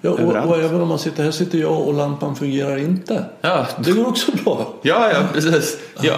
ja, 0.00 0.10
och, 0.10 0.48
och, 0.48 0.58
även 0.58 0.80
om 0.80 0.88
man 0.88 0.98
sitter 0.98 1.24
här 1.24 1.30
sitter 1.30 1.58
jag 1.58 1.80
och 1.80 1.94
lampan 1.94 2.36
fungerar 2.36 2.76
inte. 2.76 3.24
Ja. 3.40 3.66
Det 3.84 3.92
går 3.92 4.08
också 4.08 4.32
bra. 4.44 4.74
Ja, 4.82 5.10
ja 5.12 5.22
precis. 5.32 5.78
Ja. 6.00 6.16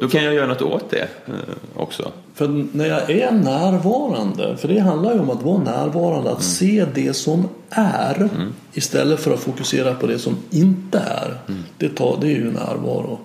Då 0.00 0.08
kan 0.08 0.24
jag 0.24 0.34
göra 0.34 0.46
något 0.46 0.62
åt 0.62 0.90
det 0.90 1.08
eh, 1.26 1.34
också. 1.76 2.12
För 2.34 2.66
när 2.72 2.86
jag 2.86 3.10
är 3.10 3.32
närvarande, 3.32 4.56
för 4.56 4.68
det 4.68 4.78
handlar 4.78 5.14
ju 5.14 5.20
om 5.20 5.30
att 5.30 5.42
vara 5.42 5.58
närvarande, 5.58 6.30
att 6.30 6.40
mm. 6.40 6.42
se 6.42 6.86
det 6.94 7.12
som 7.12 7.48
är 7.70 8.16
mm. 8.16 8.52
istället 8.72 9.20
för 9.20 9.34
att 9.34 9.40
fokusera 9.40 9.94
på 9.94 10.06
det 10.06 10.18
som 10.18 10.36
inte 10.50 10.98
är. 10.98 11.38
Mm. 11.48 11.64
Det, 11.78 11.88
tar, 11.88 12.18
det 12.20 12.26
är 12.26 12.36
ju 12.36 12.52
närvaro. 12.52 13.18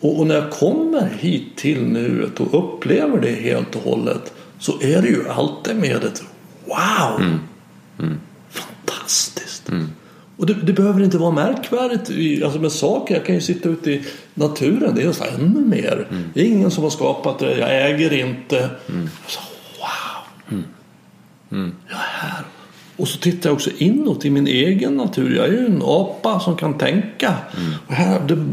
Och, 0.00 0.20
och, 0.20 0.26
när 0.26 0.34
jag 0.34 0.50
kommer 0.50 1.08
hit 1.18 1.56
till 1.56 1.82
nuet 1.82 2.40
och 2.40 2.58
upplever 2.58 3.20
det 3.20 3.32
helt 3.32 3.76
och 3.76 3.82
hållet 3.82 4.32
så 4.58 4.82
är 4.82 5.02
det 5.02 5.08
ju 5.08 5.28
alltid 5.28 5.76
med 5.76 6.04
ett 6.04 6.22
wow! 6.64 7.20
Mm. 7.20 7.38
Mm. 7.98 8.20
Fantastiskt! 8.50 9.68
Mm. 9.68 9.88
Och 10.36 10.46
det, 10.46 10.54
det, 10.54 10.72
behöver 10.72 11.02
inte 11.02 11.18
vara 11.18 11.30
märkvärdigt 11.30 12.44
alltså 12.44 12.58
med 12.58 12.72
saker. 12.72 13.14
Jag 13.14 13.26
kan 13.26 13.34
ju 13.34 13.40
sitta 13.40 13.68
ute 13.68 13.90
i 13.90 14.04
naturen. 14.34 14.94
Det 14.94 15.02
är 15.02 15.06
nästan 15.06 15.28
ännu 15.28 15.60
mer. 15.60 16.06
Mm. 16.10 16.24
Det 16.34 16.40
är 16.40 16.44
ingen 16.44 16.70
som 16.70 16.82
har 16.82 16.90
skapat 16.90 17.38
det. 17.38 17.58
Jag 17.58 17.90
äger 17.90 18.12
inte. 18.12 18.70
Mm. 18.88 19.08
Så, 19.26 19.40
wow! 19.78 20.62
Mm. 21.50 21.74
Jag 21.88 21.98
är 21.98 22.28
här. 22.28 22.44
Och 23.00 23.08
så 23.08 23.18
tittar 23.18 23.50
jag 23.50 23.54
också 23.54 23.70
inåt 23.78 24.24
i 24.24 24.30
min 24.30 24.46
egen 24.46 24.96
natur. 24.96 25.36
Jag 25.36 25.46
är 25.46 25.52
ju 25.52 25.66
en 25.66 25.82
apa 25.84 26.40
som 26.40 26.56
kan 26.56 26.78
tänka. 26.78 27.34
Mm. 27.56 27.72
Och 27.86 27.94
här, 27.94 28.20
det, 28.20 28.44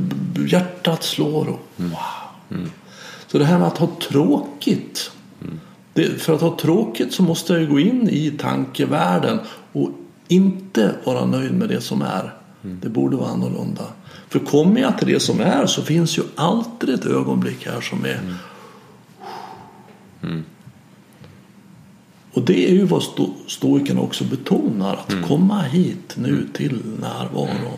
hjärtat 0.48 1.04
slår. 1.04 1.50
Och, 1.50 1.60
mm. 2.52 2.72
Så 3.28 3.38
det 3.38 3.45
här 3.45 3.60
med 3.60 3.68
att 3.68 3.78
ha 3.78 3.89
tråkigt. 4.10 5.12
Det, 5.93 6.22
för 6.22 6.36
att 6.36 6.41
ha 6.41 6.58
tråkigt 6.58 7.14
så 7.14 7.24
måste 7.24 7.54
jag 7.54 7.62
ju 7.62 7.68
gå 7.68 7.80
in 7.80 8.10
i 8.10 8.32
tankevärlden 8.32 9.39
och 9.74 9.89
inte 10.28 10.95
vara 11.04 11.26
nöjd 11.26 11.54
med 11.54 11.70
det 11.70 11.82
som 11.82 12.02
är. 12.02 12.34
Mm. 12.64 12.80
Det 12.82 12.89
borde 12.89 13.18
vara 13.18 13.30
annorlunda. 13.30 13.84
För 14.30 14.39
kommer 14.39 14.82
jag 14.82 14.98
till 14.98 15.08
det 15.08 15.20
som 15.20 15.39
är 15.39 15.66
så 15.66 15.82
finns 15.82 16.18
ju 16.18 16.22
alltid 16.36 16.89
ett 16.89 17.06
ögonblick 17.06 17.66
här 17.66 17.82
som 17.82 18.06
är 18.06 18.20
mm. 18.20 18.36
Mm. 20.24 20.43
Och 22.38 22.43
det 22.43 22.69
är 22.69 22.73
ju 22.73 22.83
vad 22.83 23.03
sto 23.03 23.33
stoikerna 23.47 24.01
också 24.01 24.23
betonar. 24.23 24.93
Att 24.93 25.11
mm. 25.11 25.27
komma 25.27 25.61
hit 25.61 26.15
nu 26.15 26.47
till 26.53 26.79
närvaro. 26.99 27.47
Mm. 27.47 27.71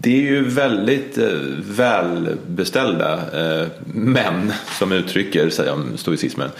Det 0.00 0.16
är 0.16 0.20
ju 0.20 0.48
väldigt 0.48 1.18
eh, 1.18 1.28
välbeställda 1.70 3.12
eh, 3.14 3.68
män 3.86 4.52
som 4.78 4.92
uttrycker 4.92 5.50
sig 5.50 5.70
om 5.70 5.96
stoicismen. 5.96 6.50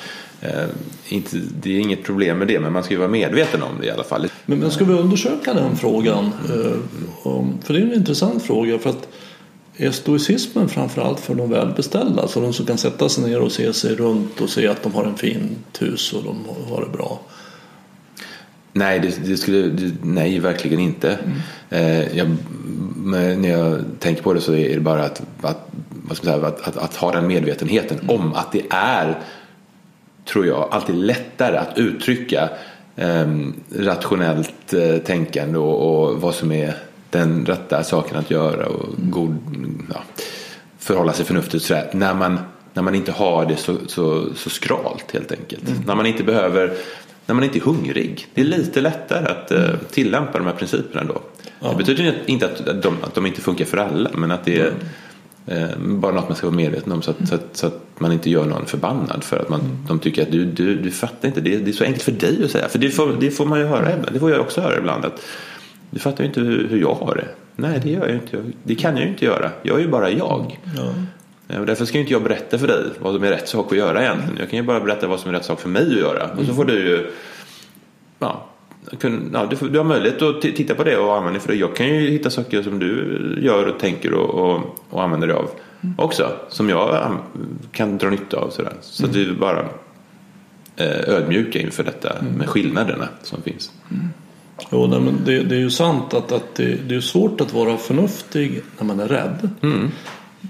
Eh, 0.40 0.64
inte, 1.08 1.40
det 1.62 1.76
är 1.76 1.80
inget 1.80 2.04
problem 2.04 2.38
med 2.38 2.48
det 2.48 2.60
men 2.60 2.72
man 2.72 2.82
ska 2.84 2.94
ju 2.94 2.98
vara 2.98 3.10
medveten 3.10 3.62
om 3.62 3.80
det 3.80 3.86
i 3.86 3.90
alla 3.90 4.04
fall. 4.04 4.26
Men, 4.46 4.58
men 4.58 4.70
ska 4.70 4.84
vi 4.84 4.92
undersöka 4.92 5.54
den 5.54 5.76
frågan? 5.76 6.24
Eh, 6.24 6.72
om, 7.22 7.58
för 7.64 7.74
det 7.74 7.80
är 7.80 7.82
en 7.82 7.94
intressant 7.94 8.42
fråga. 8.42 8.78
för 8.78 8.90
att 8.90 9.08
är 9.76 9.90
stoicismen 9.90 10.68
framförallt 10.68 11.20
för 11.20 11.34
de 11.34 11.50
välbeställda? 11.50 12.22
Alltså 12.22 12.40
de 12.40 12.52
som 12.52 12.66
kan 12.66 12.78
sätta 12.78 13.08
sig 13.08 13.24
ner 13.24 13.40
och 13.40 13.52
se 13.52 13.72
sig 13.72 13.94
runt 13.94 14.40
och 14.40 14.50
se 14.50 14.68
att 14.68 14.82
de 14.82 14.94
har 14.94 15.04
en 15.04 15.16
fint 15.16 15.82
hus 15.82 16.12
och 16.12 16.22
de 16.22 16.36
har 16.70 16.80
det 16.80 16.96
bra? 16.96 17.20
Nej, 18.72 19.00
det, 19.00 19.28
det 19.28 19.36
skulle, 19.36 19.62
det, 19.62 19.92
nej 20.02 20.38
verkligen 20.38 20.80
inte. 20.80 21.18
Mm. 21.18 21.38
Eh, 21.70 22.18
jag, 22.18 22.36
när 23.38 23.48
jag 23.48 23.80
tänker 23.98 24.22
på 24.22 24.32
det 24.32 24.40
så 24.40 24.54
är 24.54 24.74
det 24.74 24.80
bara 24.80 25.04
att, 25.04 25.22
att, 25.42 26.16
säga, 26.16 26.46
att, 26.46 26.68
att, 26.68 26.76
att 26.76 26.94
ha 26.94 27.12
den 27.12 27.26
medvetenheten 27.26 27.98
mm. 27.98 28.20
om 28.20 28.34
att 28.34 28.52
det 28.52 28.62
är 28.70 29.18
tror 30.24 30.46
jag, 30.46 30.68
alltid 30.70 30.94
lättare 30.94 31.56
att 31.56 31.78
uttrycka 31.78 32.48
eh, 32.96 33.26
rationellt 33.78 34.74
eh, 34.74 34.96
tänkande 34.96 35.58
och, 35.58 36.04
och, 36.04 36.20
vad 36.20 36.34
som 36.34 36.52
är 36.52 36.74
den 37.18 37.46
rätta 37.46 37.84
saken 37.84 38.16
att 38.16 38.30
göra 38.30 38.66
och 38.66 38.88
god, 38.96 39.38
ja, 39.94 40.02
förhålla 40.78 41.12
sig 41.12 41.26
förnuftigt 41.26 41.64
sådär, 41.64 41.90
när 41.92 42.14
man, 42.14 42.38
när 42.72 42.82
man 42.82 42.94
inte 42.94 43.12
har 43.12 43.46
det 43.46 43.56
så, 43.56 43.76
så, 43.86 44.34
så 44.34 44.50
skralt 44.50 45.12
helt 45.12 45.32
enkelt. 45.32 45.68
Mm. 45.68 45.82
När 45.86 45.94
man 45.94 46.06
inte 46.06 46.22
behöver 46.22 46.72
när 47.26 47.34
man 47.34 47.44
inte 47.44 47.58
är 47.58 47.60
hungrig. 47.60 48.26
Det 48.34 48.40
är 48.40 48.44
lite 48.44 48.80
lättare 48.80 49.26
att 49.26 49.52
uh, 49.52 49.76
tillämpa 49.90 50.38
de 50.38 50.46
här 50.46 50.54
principerna 50.54 51.04
då. 51.04 51.20
Ja. 51.60 51.68
Det 51.68 51.76
betyder 51.76 52.22
inte 52.26 52.46
att 52.46 52.82
de, 52.82 52.96
att 53.02 53.14
de 53.14 53.26
inte 53.26 53.40
funkar 53.40 53.64
för 53.64 53.76
alla 53.76 54.10
men 54.14 54.30
att 54.30 54.44
det 54.44 54.60
är 54.60 54.66
mm 54.66 54.78
Eh, 55.46 55.78
bara 55.78 56.12
något 56.12 56.28
man 56.28 56.36
ska 56.36 56.46
vara 56.46 56.56
medveten 56.56 56.92
om 56.92 57.02
så 57.02 57.10
att, 57.10 57.28
så 57.28 57.34
att, 57.34 57.56
så 57.56 57.66
att 57.66 57.80
man 57.98 58.12
inte 58.12 58.30
gör 58.30 58.44
någon 58.44 58.66
förbannad 58.66 59.24
för 59.24 59.38
att 59.38 59.48
man, 59.48 59.60
mm. 59.60 59.76
de 59.88 59.98
tycker 59.98 60.22
att 60.22 60.32
du, 60.32 60.44
du, 60.44 60.74
du 60.74 60.90
fattar 60.90 61.28
inte. 61.28 61.40
Det, 61.40 61.56
det 61.56 61.70
är 61.70 61.72
så 61.72 61.84
enkelt 61.84 62.02
för 62.02 62.12
dig 62.12 62.44
att 62.44 62.50
säga. 62.50 62.68
För 62.68 62.78
det 62.78 62.90
får, 62.90 63.16
det 63.20 63.30
får 63.30 63.46
man 63.46 63.58
ju 63.60 63.66
höra 63.66 63.92
ibland. 63.92 64.12
Det 64.12 64.20
får 64.20 64.30
jag 64.30 64.40
också 64.40 64.60
höra 64.60 64.78
ibland. 64.78 65.04
Att 65.04 65.22
du 65.94 66.00
fattar 66.00 66.24
ju 66.24 66.28
inte 66.28 66.40
hur, 66.40 66.78
jag 66.80 66.94
har 66.94 67.14
det. 67.14 67.28
Nej, 67.56 67.80
det 67.82 67.90
gör 67.90 68.06
jag 68.06 68.14
inte. 68.14 68.42
Det 68.62 68.74
kan 68.74 68.96
jag 68.96 69.04
ju 69.04 69.10
inte 69.10 69.24
göra. 69.24 69.50
Jag 69.62 69.78
är 69.78 69.82
ju 69.82 69.88
bara 69.88 70.10
jag. 70.10 70.60
Ja. 70.76 70.92
Eh, 71.48 71.62
därför 71.62 71.84
ska 71.84 71.94
ju 71.94 72.00
inte 72.00 72.12
jag 72.12 72.22
berätta 72.22 72.58
för 72.58 72.66
dig 72.66 72.84
vad 72.98 73.14
som 73.14 73.24
är 73.24 73.30
rätt 73.30 73.48
sak 73.48 73.72
att 73.72 73.78
göra 73.78 74.02
egentligen. 74.02 74.36
Jag 74.38 74.50
kan 74.50 74.58
ju 74.58 74.62
bara 74.62 74.80
berätta 74.80 75.06
vad 75.06 75.20
som 75.20 75.30
är 75.30 75.34
rätt 75.34 75.44
sak 75.44 75.60
för 75.60 75.68
mig 75.68 75.82
att 75.82 75.98
göra. 75.98 76.30
Och 76.38 76.44
så 76.44 76.54
får 76.54 76.64
du 76.64 76.72
ju 76.72 77.10
ja, 78.18 78.46
ja, 79.32 79.46
du, 79.50 79.68
du 79.68 79.78
har 79.78 79.84
möjlighet 79.84 80.22
att 80.22 80.42
titta 80.42 80.74
på 80.74 80.84
det 80.84 80.96
och 80.96 81.16
använda 81.16 81.38
det 81.38 81.40
för 81.40 81.48
det. 81.48 81.58
Jag 81.58 81.76
kan 81.76 81.86
ju 81.86 82.10
hitta 82.10 82.30
saker 82.30 82.62
som 82.62 82.78
du 82.78 83.38
gör 83.42 83.66
och 83.66 83.80
tänker 83.80 84.14
och, 84.14 84.30
och, 84.30 84.78
och 84.90 85.02
använder 85.02 85.26
dig 85.26 85.36
av 85.36 85.50
mm. 85.80 85.94
också. 85.98 86.32
Som 86.48 86.68
jag 86.68 87.18
kan 87.72 87.98
dra 87.98 88.10
nytta 88.10 88.36
av. 88.36 88.50
Sådär. 88.50 88.72
Så 88.80 89.04
mm. 89.04 89.10
att 89.10 89.16
vi 89.16 89.32
bara 89.32 89.68
eh, 90.76 91.08
ödmjuka 91.08 91.58
inför 91.58 91.84
detta 91.84 92.18
mm. 92.18 92.32
med 92.32 92.48
skillnaderna 92.48 93.08
som 93.22 93.42
finns. 93.42 93.70
Mm. 93.90 94.08
Jo, 94.70 94.86
nej, 94.86 95.00
men 95.00 95.20
det, 95.24 95.42
det, 95.42 95.54
är 95.54 95.60
ju 95.60 95.70
sant 95.70 96.14
att, 96.14 96.32
att 96.32 96.54
det, 96.54 96.74
det, 96.88 96.94
är 96.94 97.00
svårt 97.00 97.40
att 97.40 97.52
vara 97.52 97.76
förnuftig 97.76 98.62
när 98.78 98.84
man 98.84 99.00
är 99.00 99.08
rädd. 99.08 99.50
Mm. 99.62 99.90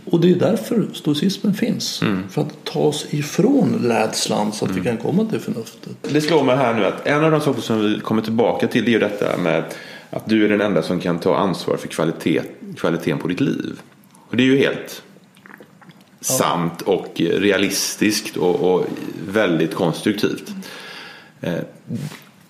Och 0.05 0.21
det 0.21 0.31
är 0.31 0.35
därför 0.35 0.87
stoicismen 0.93 1.55
finns. 1.55 2.03
Mm. 2.03 2.29
För 2.29 2.43
att 2.43 2.65
ta 2.65 2.81
oss 2.81 3.07
ifrån 3.11 3.79
rädslan 3.83 4.53
så 4.53 4.65
att 4.65 4.71
mm. 4.71 4.83
vi 4.83 4.89
kan 4.91 4.99
komma 4.99 5.31
till 5.31 5.41
förnuftet. 5.41 5.97
Det 6.03 6.21
slår 6.21 6.45
mig 6.45 6.57
här 6.57 6.75
nu 6.75 6.85
att 6.85 7.07
en 7.07 7.25
av 7.25 7.31
de 7.31 7.41
saker 7.41 7.61
som 7.61 7.81
vi 7.81 8.01
kommer 8.01 8.23
tillbaka 8.23 8.67
till 8.67 8.85
det 8.85 8.91
är 8.91 8.93
ju 8.93 8.99
detta 8.99 9.37
med 9.37 9.65
att 10.11 10.29
du 10.29 10.45
är 10.45 10.49
den 10.49 10.61
enda 10.61 10.83
som 10.83 11.01
kan 11.01 11.19
ta 11.19 11.37
ansvar 11.37 11.77
för 11.77 11.89
kvalitet, 11.89 12.43
kvaliteten 12.77 13.19
på 13.19 13.29
ditt 13.29 13.41
liv. 13.41 13.81
Och 14.29 14.37
det 14.37 14.43
är 14.43 14.47
ju 14.47 14.59
helt 14.59 15.03
ja. 16.19 16.25
sant 16.25 16.83
och 16.83 17.13
realistiskt 17.17 18.37
och, 18.37 18.75
och 18.75 18.87
väldigt 19.29 19.75
konstruktivt. 19.75 20.51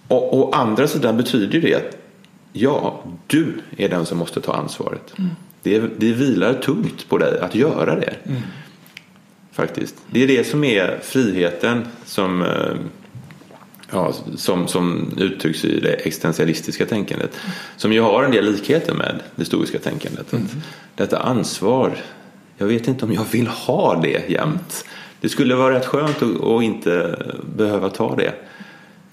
Och, 0.09 0.39
å 0.39 0.51
andra 0.53 0.89
sidan 0.89 1.17
betyder 1.17 1.61
det 1.61 1.75
att 1.75 1.97
ja, 2.53 3.03
du 3.27 3.55
är 3.77 3.89
den 3.89 4.07
som 4.07 4.19
måste 4.19 4.41
ta 4.41 4.53
ansvaret. 4.53 5.19
Mm 5.19 5.31
det, 5.65 5.79
det 5.99 6.13
vilar 6.13 6.55
tungt 6.55 7.09
på 7.09 7.19
dig 7.19 7.39
att 7.41 7.55
göra 7.55 7.97
det. 7.97 8.15
Mm. 8.25 8.43
Faktiskt. 9.53 9.95
Det 10.11 10.23
är 10.23 10.27
det 10.27 10.47
som 10.47 10.65
är 10.65 11.01
friheten 11.03 11.87
som, 12.05 12.43
eh, 12.43 12.75
ja, 13.91 14.13
som, 14.37 14.69
som 14.69 15.15
uttrycks 15.17 15.65
i 15.65 15.81
det 15.81 15.93
existentialistiska 15.93 16.87
tänkandet. 16.87 17.31
Som 17.77 17.93
ju 17.93 18.01
har 18.01 18.23
en 18.23 18.31
del 18.31 18.53
likheter 18.53 18.95
med 18.95 19.21
det 19.37 19.45
stoiska 19.45 19.79
tänkandet. 19.79 20.33
Mm. 20.33 20.47
Detta 20.95 21.19
ansvar, 21.19 21.97
jag 22.57 22.67
vet 22.67 22.89
inte 22.89 23.05
om 23.05 23.13
jag 23.13 23.25
vill 23.33 23.47
ha 23.47 24.01
det 24.03 24.31
jämt. 24.31 24.85
Det 25.21 25.29
skulle 25.29 25.55
vara 25.55 25.75
rätt 25.75 25.87
skönt 25.87 26.23
att, 26.23 26.63
inte 26.63 27.19
behöva 27.57 27.91
ta 27.91 28.17
det. 28.17 28.35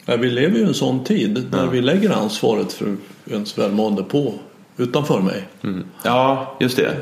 Ja, 0.05 0.15
vi 0.15 0.31
lever 0.31 0.57
ju 0.57 0.63
i 0.63 0.67
en 0.67 0.73
sån 0.73 1.03
tid 1.03 1.45
där 1.51 1.67
vi 1.67 1.81
lägger 1.81 2.09
ansvaret 2.09 2.73
för 2.73 2.95
ens 3.29 3.57
välmående 3.57 4.03
på 4.03 4.33
utanför 4.77 5.21
mig. 5.21 5.47
Mm. 5.63 5.83
Ja, 6.03 6.57
just 6.59 6.77
det. 6.77 6.97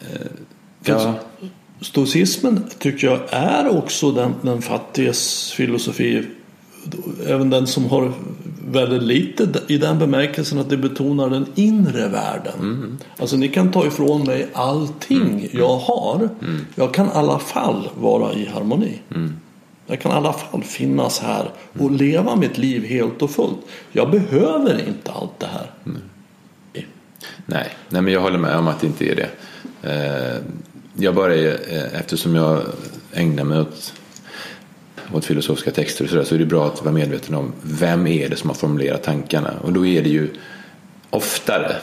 Eh, 0.00 0.26
ja. 0.84 1.14
Stoicismen 1.80 2.64
tycker 2.78 3.06
jag 3.06 3.20
är 3.30 3.78
också 3.78 4.12
den, 4.12 4.34
den 4.42 4.62
fattiges 4.62 5.52
filosofi. 5.52 6.26
Även 7.26 7.50
den 7.50 7.66
som 7.66 7.86
har 7.90 8.12
väldigt 8.68 9.02
lite 9.02 9.48
i 9.66 9.78
den 9.78 9.98
bemärkelsen 9.98 10.58
att 10.58 10.70
det 10.70 10.76
betonar 10.76 11.30
den 11.30 11.46
inre 11.54 12.08
världen. 12.08 12.58
Mm. 12.58 12.98
Alltså 13.18 13.36
ni 13.36 13.48
kan 13.48 13.72
ta 13.72 13.86
ifrån 13.86 14.24
mig 14.24 14.48
allting 14.52 15.48
jag 15.52 15.76
har. 15.76 16.28
Jag 16.74 16.94
kan 16.94 17.06
i 17.06 17.10
alla 17.14 17.38
fall 17.38 17.88
vara 18.00 18.32
i 18.32 18.46
harmoni. 18.46 18.98
Jag 19.86 20.00
kan 20.00 20.12
i 20.12 20.14
alla 20.14 20.32
fall 20.32 20.62
finnas 20.62 21.18
här 21.20 21.50
och 21.78 21.90
leva 21.90 22.36
mitt 22.36 22.58
liv 22.58 22.84
helt 22.84 23.22
och 23.22 23.30
fullt. 23.30 23.58
Jag 23.92 24.10
behöver 24.10 24.88
inte 24.88 25.12
allt 25.12 25.40
det 25.40 25.46
här. 25.46 25.70
Nej, 27.46 27.68
nej 27.88 28.02
men 28.02 28.12
jag 28.12 28.20
håller 28.20 28.38
med 28.38 28.56
om 28.56 28.68
att 28.68 28.80
det 28.80 28.86
inte 28.86 29.04
är 29.04 29.14
det. 29.14 29.30
Eh, 29.82 30.42
jag 30.94 31.14
bara 31.14 31.34
är, 31.34 31.58
eh, 31.68 32.00
eftersom 32.00 32.34
jag 32.34 32.62
ägnar 33.12 33.44
mig 33.44 33.60
åt, 33.60 33.94
åt 35.12 35.24
filosofiska 35.24 35.70
texter 35.70 36.04
och 36.04 36.10
sådär 36.10 36.24
så 36.24 36.34
är 36.34 36.38
det 36.38 36.46
bra 36.46 36.66
att 36.66 36.82
vara 36.82 36.94
medveten 36.94 37.34
om 37.34 37.52
vem 37.62 38.06
är 38.06 38.28
det 38.28 38.36
som 38.36 38.50
har 38.50 38.54
formulerat 38.54 39.02
tankarna. 39.02 39.54
Och 39.62 39.72
då 39.72 39.86
är 39.86 40.02
det 40.02 40.08
ju 40.08 40.28
oftare 41.10 41.76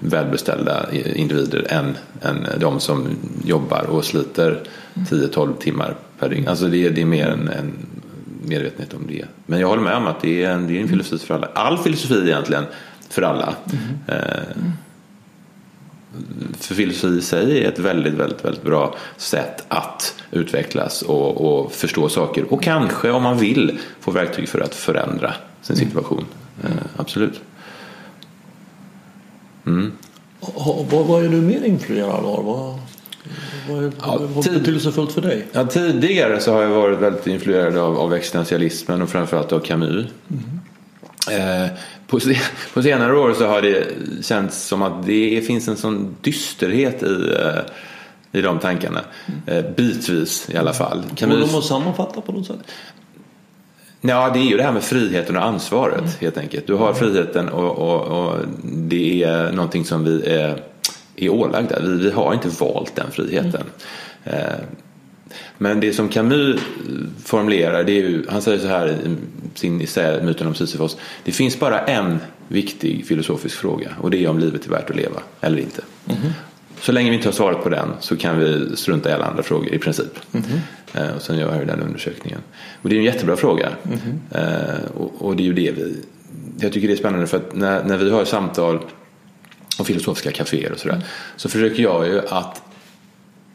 välbeställda 0.00 0.86
individer 0.92 1.66
än, 1.68 1.96
än 2.22 2.60
de 2.60 2.80
som 2.80 3.08
jobbar 3.44 3.82
och 3.82 4.04
sliter 4.04 4.62
10-12 4.94 5.56
timmar 5.56 5.96
per 6.20 6.28
dygn. 6.28 6.48
Alltså 6.48 6.66
det, 6.66 6.86
är- 6.86 6.90
det 6.90 7.00
är 7.00 7.04
mer 7.06 7.26
en, 7.28 7.48
en 7.48 7.72
medvetenhet 8.44 8.94
om 8.94 9.06
det. 9.08 9.24
Men 9.46 9.60
jag 9.60 9.68
håller 9.68 9.82
med 9.82 9.96
om 9.96 10.06
att 10.06 10.20
det 10.22 10.44
är 10.44 10.50
en, 10.50 10.66
det 10.66 10.76
är 10.76 10.80
en 10.82 10.88
filosofi 10.88 11.26
för 11.26 11.34
alla. 11.34 11.46
All 11.54 11.78
filosofi 11.78 12.22
egentligen 12.22 12.64
för 13.08 13.22
alla. 13.22 13.54
Eh, 14.06 14.16
för 16.58 16.74
filosofi 16.74 17.18
i 17.18 17.22
sig 17.22 17.64
är 17.64 17.68
ett 17.68 17.78
väldigt, 17.78 18.14
väldigt, 18.14 18.44
väldigt 18.44 18.62
bra 18.64 18.94
sätt 19.16 19.64
att 19.68 20.14
utvecklas 20.30 21.02
och, 21.02 21.40
och 21.64 21.72
förstå 21.72 22.08
saker. 22.08 22.52
Och 22.52 22.62
kanske, 22.62 23.10
om 23.10 23.22
man 23.22 23.38
vill, 23.38 23.78
få 24.00 24.10
verktyg 24.10 24.48
för 24.48 24.60
att 24.60 24.74
förändra 24.74 25.34
sin 25.62 25.76
situation. 25.76 26.24
Eh, 26.64 26.70
absolut. 26.96 27.40
Ha- 30.40 30.86
Vad, 30.90 31.06
vad 31.06 31.24
är 31.24 31.28
du 31.28 31.40
mer 31.40 31.64
influerad 31.64 32.24
av? 32.24 32.80
Vad, 33.68 33.84
är 33.84 33.92
Ja, 34.02 34.42
tid- 34.42 34.52
betydelsefullt 34.52 35.12
för 35.12 35.20
dig? 35.22 35.46
Ja, 35.52 35.66
tidigare 35.66 36.40
så 36.40 36.52
har 36.52 36.62
jag 36.62 36.70
varit 36.70 36.98
väldigt 36.98 37.26
influerad 37.26 37.76
av, 37.76 37.98
av 37.98 38.14
existentialismen 38.14 39.02
och 39.02 39.08
framförallt 39.08 39.52
av 39.52 39.60
Camus. 39.60 40.06
Eh, 41.30 41.66
på, 42.06 42.20
på 42.74 42.82
senare 42.82 43.18
år 43.18 43.34
så 43.34 43.46
har 43.46 43.62
det 43.62 43.84
känts 44.24 44.66
som 44.66 44.82
att 44.82 45.06
det 45.06 45.46
finns 45.46 45.68
en 45.68 45.76
sån 45.76 46.16
dysterhet 46.20 47.02
i, 47.02 47.34
eh, 47.44 47.60
i 48.38 48.42
de 48.42 48.58
tankarna. 48.58 49.00
Eh, 49.46 49.64
bitvis 49.76 50.50
i 50.50 50.56
alla 50.56 50.72
fall. 50.72 51.02
Går 51.08 51.16
Camus, 51.16 51.50
de 51.52 51.58
att 51.58 51.64
sammanfatta 51.64 52.20
på 52.20 52.32
något 52.32 52.46
sätt? 52.46 52.58
ja, 54.00 54.30
det 54.34 54.38
är 54.38 54.44
ju 54.44 54.56
det 54.56 54.62
här 54.62 54.72
med 54.72 54.82
friheten 54.82 55.36
och 55.36 55.44
ansvaret 55.44 56.20
helt 56.20 56.38
enkelt. 56.38 56.66
Du 56.66 56.74
har 56.74 56.94
friheten 56.94 57.48
och, 57.48 57.78
och, 57.78 58.28
och 58.28 58.38
det 58.62 59.22
är 59.24 59.52
någonting 59.52 59.84
som 59.84 60.04
vi 60.04 60.26
är, 60.26 60.62
är 61.26 61.30
ålagda. 61.30 61.80
Vi, 61.80 61.96
vi 61.96 62.10
har 62.10 62.34
inte 62.34 62.48
valt 62.48 62.96
den 62.96 63.10
friheten. 63.10 63.64
Eh, 64.24 64.34
Men 65.58 65.80
det 65.80 65.92
som 65.92 66.08
Camus 66.08 66.60
formulerar, 67.24 67.84
det 67.84 67.92
är 67.92 68.08
ju, 68.08 68.24
han 68.28 68.42
säger 68.42 68.58
så 68.58 68.66
här 68.66 68.88
i 68.88 69.16
sin 69.54 69.80
essä 69.80 70.20
Myten 70.22 70.46
om 70.46 70.54
Sisyfos. 70.54 70.96
Det 71.24 71.32
finns 71.32 71.58
bara 71.58 71.80
en 71.80 72.18
viktig 72.48 73.06
filosofisk 73.06 73.56
fråga 73.56 73.90
och 74.00 74.10
det 74.10 74.24
är 74.24 74.28
om 74.28 74.38
livet 74.38 74.66
är 74.66 74.70
värt 74.70 74.90
att 74.90 74.96
leva 74.96 75.20
eller 75.40 75.58
inte. 75.58 75.82
Så 76.80 76.92
länge 76.92 77.10
vi 77.10 77.16
inte 77.16 77.28
har 77.28 77.32
svarat 77.32 77.62
på 77.62 77.68
den 77.68 77.88
så 78.00 78.16
kan 78.16 78.38
vi 78.38 78.76
strunta 78.76 79.10
i 79.10 79.12
alla 79.12 79.24
andra 79.24 79.42
frågor 79.42 79.74
i 79.74 79.78
princip. 79.78 80.18
Eh, 80.94 81.10
och 81.16 81.22
sen 81.22 81.38
gör 81.38 81.56
jag 81.56 81.66
den 81.66 81.80
undersökningen. 81.80 82.40
Och 82.82 82.88
det 82.88 82.94
är 82.94 82.98
en 82.98 83.04
jättebra 83.04 83.36
fråga. 83.36 83.68
Eh, 84.30 84.84
och, 84.96 85.12
och 85.18 85.36
det 85.36 85.42
är 85.42 85.44
ju 85.44 85.52
det 85.52 85.70
vi... 85.70 85.96
Jag 86.60 86.72
tycker 86.72 86.88
det 86.88 86.94
är 86.94 86.98
spännande 86.98 87.26
för 87.26 87.36
att 87.36 87.54
när, 87.54 87.84
när 87.84 87.96
vi 87.96 88.10
har 88.10 88.24
samtal 88.24 88.80
och 89.78 89.86
filosofiska 89.86 90.30
kaféer 90.30 90.72
och 90.72 90.78
sådär 90.78 91.02
så 91.36 91.48
försöker 91.48 91.82
jag 91.82 92.06
ju 92.06 92.20
att 92.28 92.62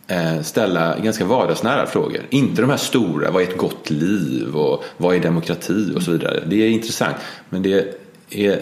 eh, 0.07 0.41
ställa 0.41 0.99
ganska 0.99 1.25
vardagsnära 1.25 1.85
frågor. 1.85 2.21
Inte 2.29 2.61
de 2.61 2.69
här 2.69 2.77
stora, 2.77 3.31
vad 3.31 3.43
är 3.43 3.47
ett 3.47 3.57
gott 3.57 3.89
liv 3.89 4.55
och 4.55 4.83
vad 4.97 5.15
är 5.15 5.19
demokrati 5.19 5.93
och 5.95 6.01
så 6.01 6.11
vidare. 6.11 6.43
Det 6.45 6.55
är 6.55 6.69
intressant. 6.69 7.15
Men 7.49 7.61
det 7.61 7.97
är 8.29 8.61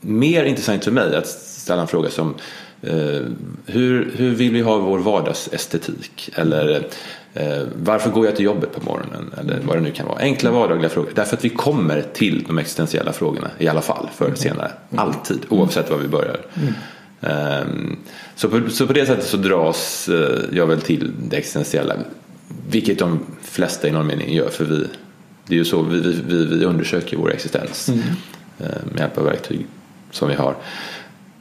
mer 0.00 0.44
intressant 0.44 0.84
för 0.84 0.90
mig 0.90 1.16
att 1.16 1.26
ställa 1.26 1.82
en 1.82 1.88
fråga 1.88 2.10
som 2.10 2.34
eh, 2.82 3.22
hur, 3.66 4.12
hur 4.16 4.34
vill 4.34 4.52
vi 4.52 4.60
ha 4.60 4.78
vår 4.78 4.98
vardagsestetik? 4.98 6.30
Eller 6.34 6.86
varför 7.76 8.10
går 8.10 8.26
jag 8.26 8.36
till 8.36 8.44
jobbet 8.44 8.72
på 8.72 8.84
morgonen? 8.84 9.34
Eller 9.40 9.60
vad 9.64 9.76
det 9.76 9.80
nu 9.80 9.90
kan 9.90 10.06
vara. 10.06 10.18
Enkla 10.18 10.50
vardagliga 10.50 10.88
frågor. 10.88 11.10
Därför 11.14 11.36
att 11.36 11.44
vi 11.44 11.48
kommer 11.48 12.02
till 12.12 12.44
de 12.46 12.58
existentiella 12.58 13.12
frågorna 13.12 13.50
i 13.58 13.68
alla 13.68 13.80
fall 13.82 14.08
förr 14.14 14.26
eller 14.26 14.36
senare. 14.36 14.72
Alltid, 14.96 15.38
oavsett 15.48 15.90
var 15.90 15.98
vi 15.98 16.08
börjar. 16.08 16.40
Ehm, 17.20 17.96
Så 18.36 18.48
på, 18.48 18.60
så 18.70 18.86
på 18.86 18.92
det 18.92 19.06
sättet 19.06 19.24
så 19.26 19.36
dras 19.36 20.08
eh, 20.08 20.38
jag 20.56 20.66
väl 20.66 20.80
till 20.80 21.12
det 21.28 21.36
existentiella. 21.36 21.94
Vilket 22.68 22.98
de 22.98 23.20
flesta 23.42 23.88
i 23.88 23.90
någon 23.90 24.06
mening 24.06 24.32
gör. 24.34 24.48
För 24.48 24.64
vi, 24.64 24.86
det 25.46 25.54
är 25.54 25.58
ju 25.58 25.64
så 25.64 25.82
vi, 25.82 26.00
vi, 26.28 26.46
vi, 26.46 26.64
undersöker 26.64 27.16
vår 27.16 27.32
existens. 27.32 27.88
eh, 27.88 28.66
Med 28.92 29.00
hjälp 29.00 29.18
av 29.18 29.24
verktyg 29.24 29.66
som 30.10 30.28
vi 30.28 30.34
har. 30.34 30.54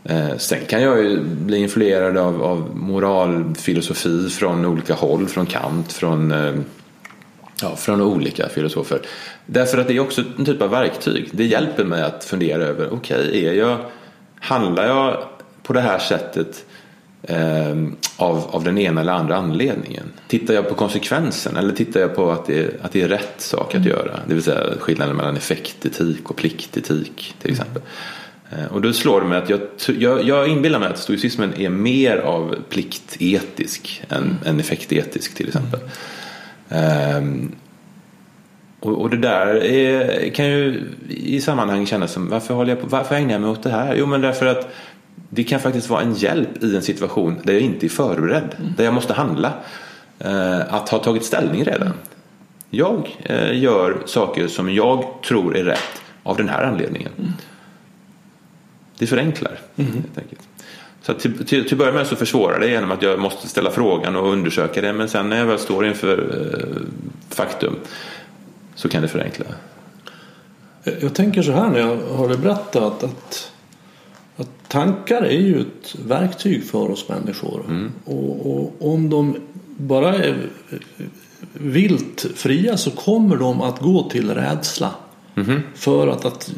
Eh, 0.04 0.38
Sen 0.38 0.66
kan 0.66 0.82
jag 0.82 1.04
ju 1.04 1.20
bli 1.24 1.58
influerad 1.58 2.18
av, 2.18 2.44
av 2.44 2.76
moralfilosofi 2.76 4.30
från 4.30 4.66
olika 4.66 4.94
håll. 4.94 5.28
Från 5.28 5.46
Kant, 5.46 5.94
från, 5.94 6.32
eh, 6.32 6.54
ja, 7.62 7.76
från 7.76 8.02
olika 8.02 8.50
filosofer. 8.50 9.02
Därför 9.46 9.78
att 9.78 9.88
det 9.88 9.96
är 9.96 10.00
också 10.00 10.24
en 10.38 10.46
typ 10.46 10.62
av 10.62 10.70
verktyg. 10.70 11.30
Det 11.32 11.46
hjälper 11.46 11.84
mig 11.84 12.04
att 12.04 12.24
fundera 12.24 12.64
över, 12.64 12.94
okej, 12.94 13.46
är 13.46 13.54
jag, 13.54 13.78
handlar 14.40 14.88
jag 14.88 15.24
på 15.64 15.74
det 15.74 15.82
här 15.82 16.00
sättet 16.00 16.66
eh, 17.24 17.84
av, 18.18 18.44
av 18.52 18.64
den 18.64 18.78
ena 18.78 19.02
eller 19.02 19.14
andra 19.14 19.36
anledningen? 19.36 20.12
Tittar 20.28 20.54
jag 20.54 20.70
på 20.70 20.76
konsekvensen 20.76 21.58
eller 21.58 21.74
tittar 21.74 22.00
jag 22.00 22.16
på 22.16 22.32
att 22.32 22.46
det, 22.46 22.60
är, 22.60 22.72
att 22.82 22.92
det 22.92 23.02
är 23.02 23.08
rätt 23.08 23.42
sak 23.42 23.76
att 23.76 23.86
göra? 23.86 24.20
Det 24.28 24.34
vill 24.34 24.44
säga 24.44 24.64
skillnaden 24.80 25.16
mellan 25.16 25.38
effektetik 25.38 26.30
och 26.30 26.36
pliktetik 26.36 27.36
till 27.42 27.52
exempel. 27.52 27.82
Eh, 27.82 28.23
Och 28.72 28.82
då 28.82 28.94
slår 28.94 29.22
det 29.22 29.28
mig 29.28 29.38
att 29.38 29.50
jag, 29.50 29.62
jag, 30.00 30.24
jag 30.24 30.48
inbillar 30.48 30.80
mig 30.80 30.90
att 30.90 30.98
stoicismen 30.98 31.54
är 31.58 31.70
mer 31.70 32.18
av 32.18 32.56
pliktetisk 32.70 34.04
än, 34.10 34.38
än 34.46 34.60
effektetisk 34.60 35.36
till 35.36 35.48
exempel. 35.48 35.80
Ehm, 36.70 37.52
och, 38.80 39.02
och 39.02 39.10
det 39.10 39.18
där 39.18 39.64
är, 39.64 40.30
kan 40.30 40.46
ju 40.46 40.84
i 41.10 41.42
sammanhang 41.42 41.86
kännas 41.86 42.12
som 42.12 42.30
varför, 42.30 42.54
håller 42.54 42.70
jag 42.70 42.82
på, 42.82 42.88
varför 42.88 43.16
ägnar 43.16 43.32
jag 43.32 43.42
mig 43.42 43.50
åt 43.50 43.64
det 43.64 43.70
här? 43.70 43.96
Jo 43.96 44.06
men 44.06 44.22
därför 44.22 44.46
att 44.46 44.68
det 45.30 45.44
kan 45.44 45.60
faktiskt 45.60 45.90
vara 45.90 46.02
en 46.02 46.14
hjälp 46.14 46.64
i 46.64 46.76
en 46.76 46.82
situation 46.82 47.40
där 47.44 47.54
jag 47.54 47.62
inte 47.62 47.86
är 47.86 47.90
förberedd. 47.90 48.56
Där 48.78 48.84
jag 48.84 48.94
måste 48.94 49.14
handla. 49.14 49.54
Eh, 50.20 50.74
att 50.74 50.90
ha 50.90 51.00
tagit 51.00 51.26
ställning 51.26 51.64
redan. 51.64 51.94
Jag 52.70 53.18
eh, 53.24 53.60
gör 53.60 53.98
saker 54.06 54.48
som 54.48 54.74
jag 54.74 55.06
tror 55.28 55.58
är 55.58 55.64
rätt 55.64 56.02
av 56.24 56.38
den 56.38 56.50
här 56.50 56.64
anledningen. 56.64 57.12
Det 59.04 59.08
förenklar 59.08 59.60
helt 59.76 60.18
enkelt. 60.18 60.42
Så 61.02 61.14
till, 61.14 61.46
till, 61.46 61.68
till 61.68 61.78
början 61.78 61.96
med 61.96 62.08
så 62.08 62.16
försvårar 62.16 62.60
det 62.60 62.70
genom 62.70 62.92
att 62.92 63.02
jag 63.02 63.20
måste 63.20 63.48
ställa 63.48 63.72
frågan 63.72 64.16
och 64.16 64.32
undersöka 64.32 64.82
det. 64.82 64.94
Men 64.94 65.10
sen 65.10 65.30
när 65.30 65.38
jag 65.38 65.46
väl 65.46 65.60
står 65.60 65.86
inför 65.86 66.18
eh, 66.20 67.36
faktum 67.36 67.76
så 68.76 68.90
kan 68.90 69.02
det 69.02 69.08
förenkla. 69.08 69.46
Jag 71.00 71.14
tänker 71.16 71.42
så 71.42 71.52
här 71.52 71.70
när 71.70 71.80
jag 71.80 71.98
hör 72.18 72.28
dig 72.28 72.38
berätta 72.38 72.88
att, 72.88 73.04
att, 73.04 73.50
tankar 74.68 75.22
är 75.22 75.42
ju 75.42 75.62
ett 75.62 75.96
verktyg 76.06 76.64
för 76.64 76.92
oss 76.92 77.10
människor. 77.10 77.90
Och, 78.06 78.58
och 78.58 78.94
om 78.94 79.10
de 79.10 79.36
bara 79.78 80.16
är 80.16 80.36
vilt 81.54 82.26
fria 82.36 82.78
så 82.78 82.92
kommer 82.92 83.36
de 83.36 83.62
att 83.62 83.80
gå 83.80 84.10
till 84.10 84.34
rädsla. 84.34 84.92
För 85.76 86.08
att, 86.08 86.26
att 86.26 86.54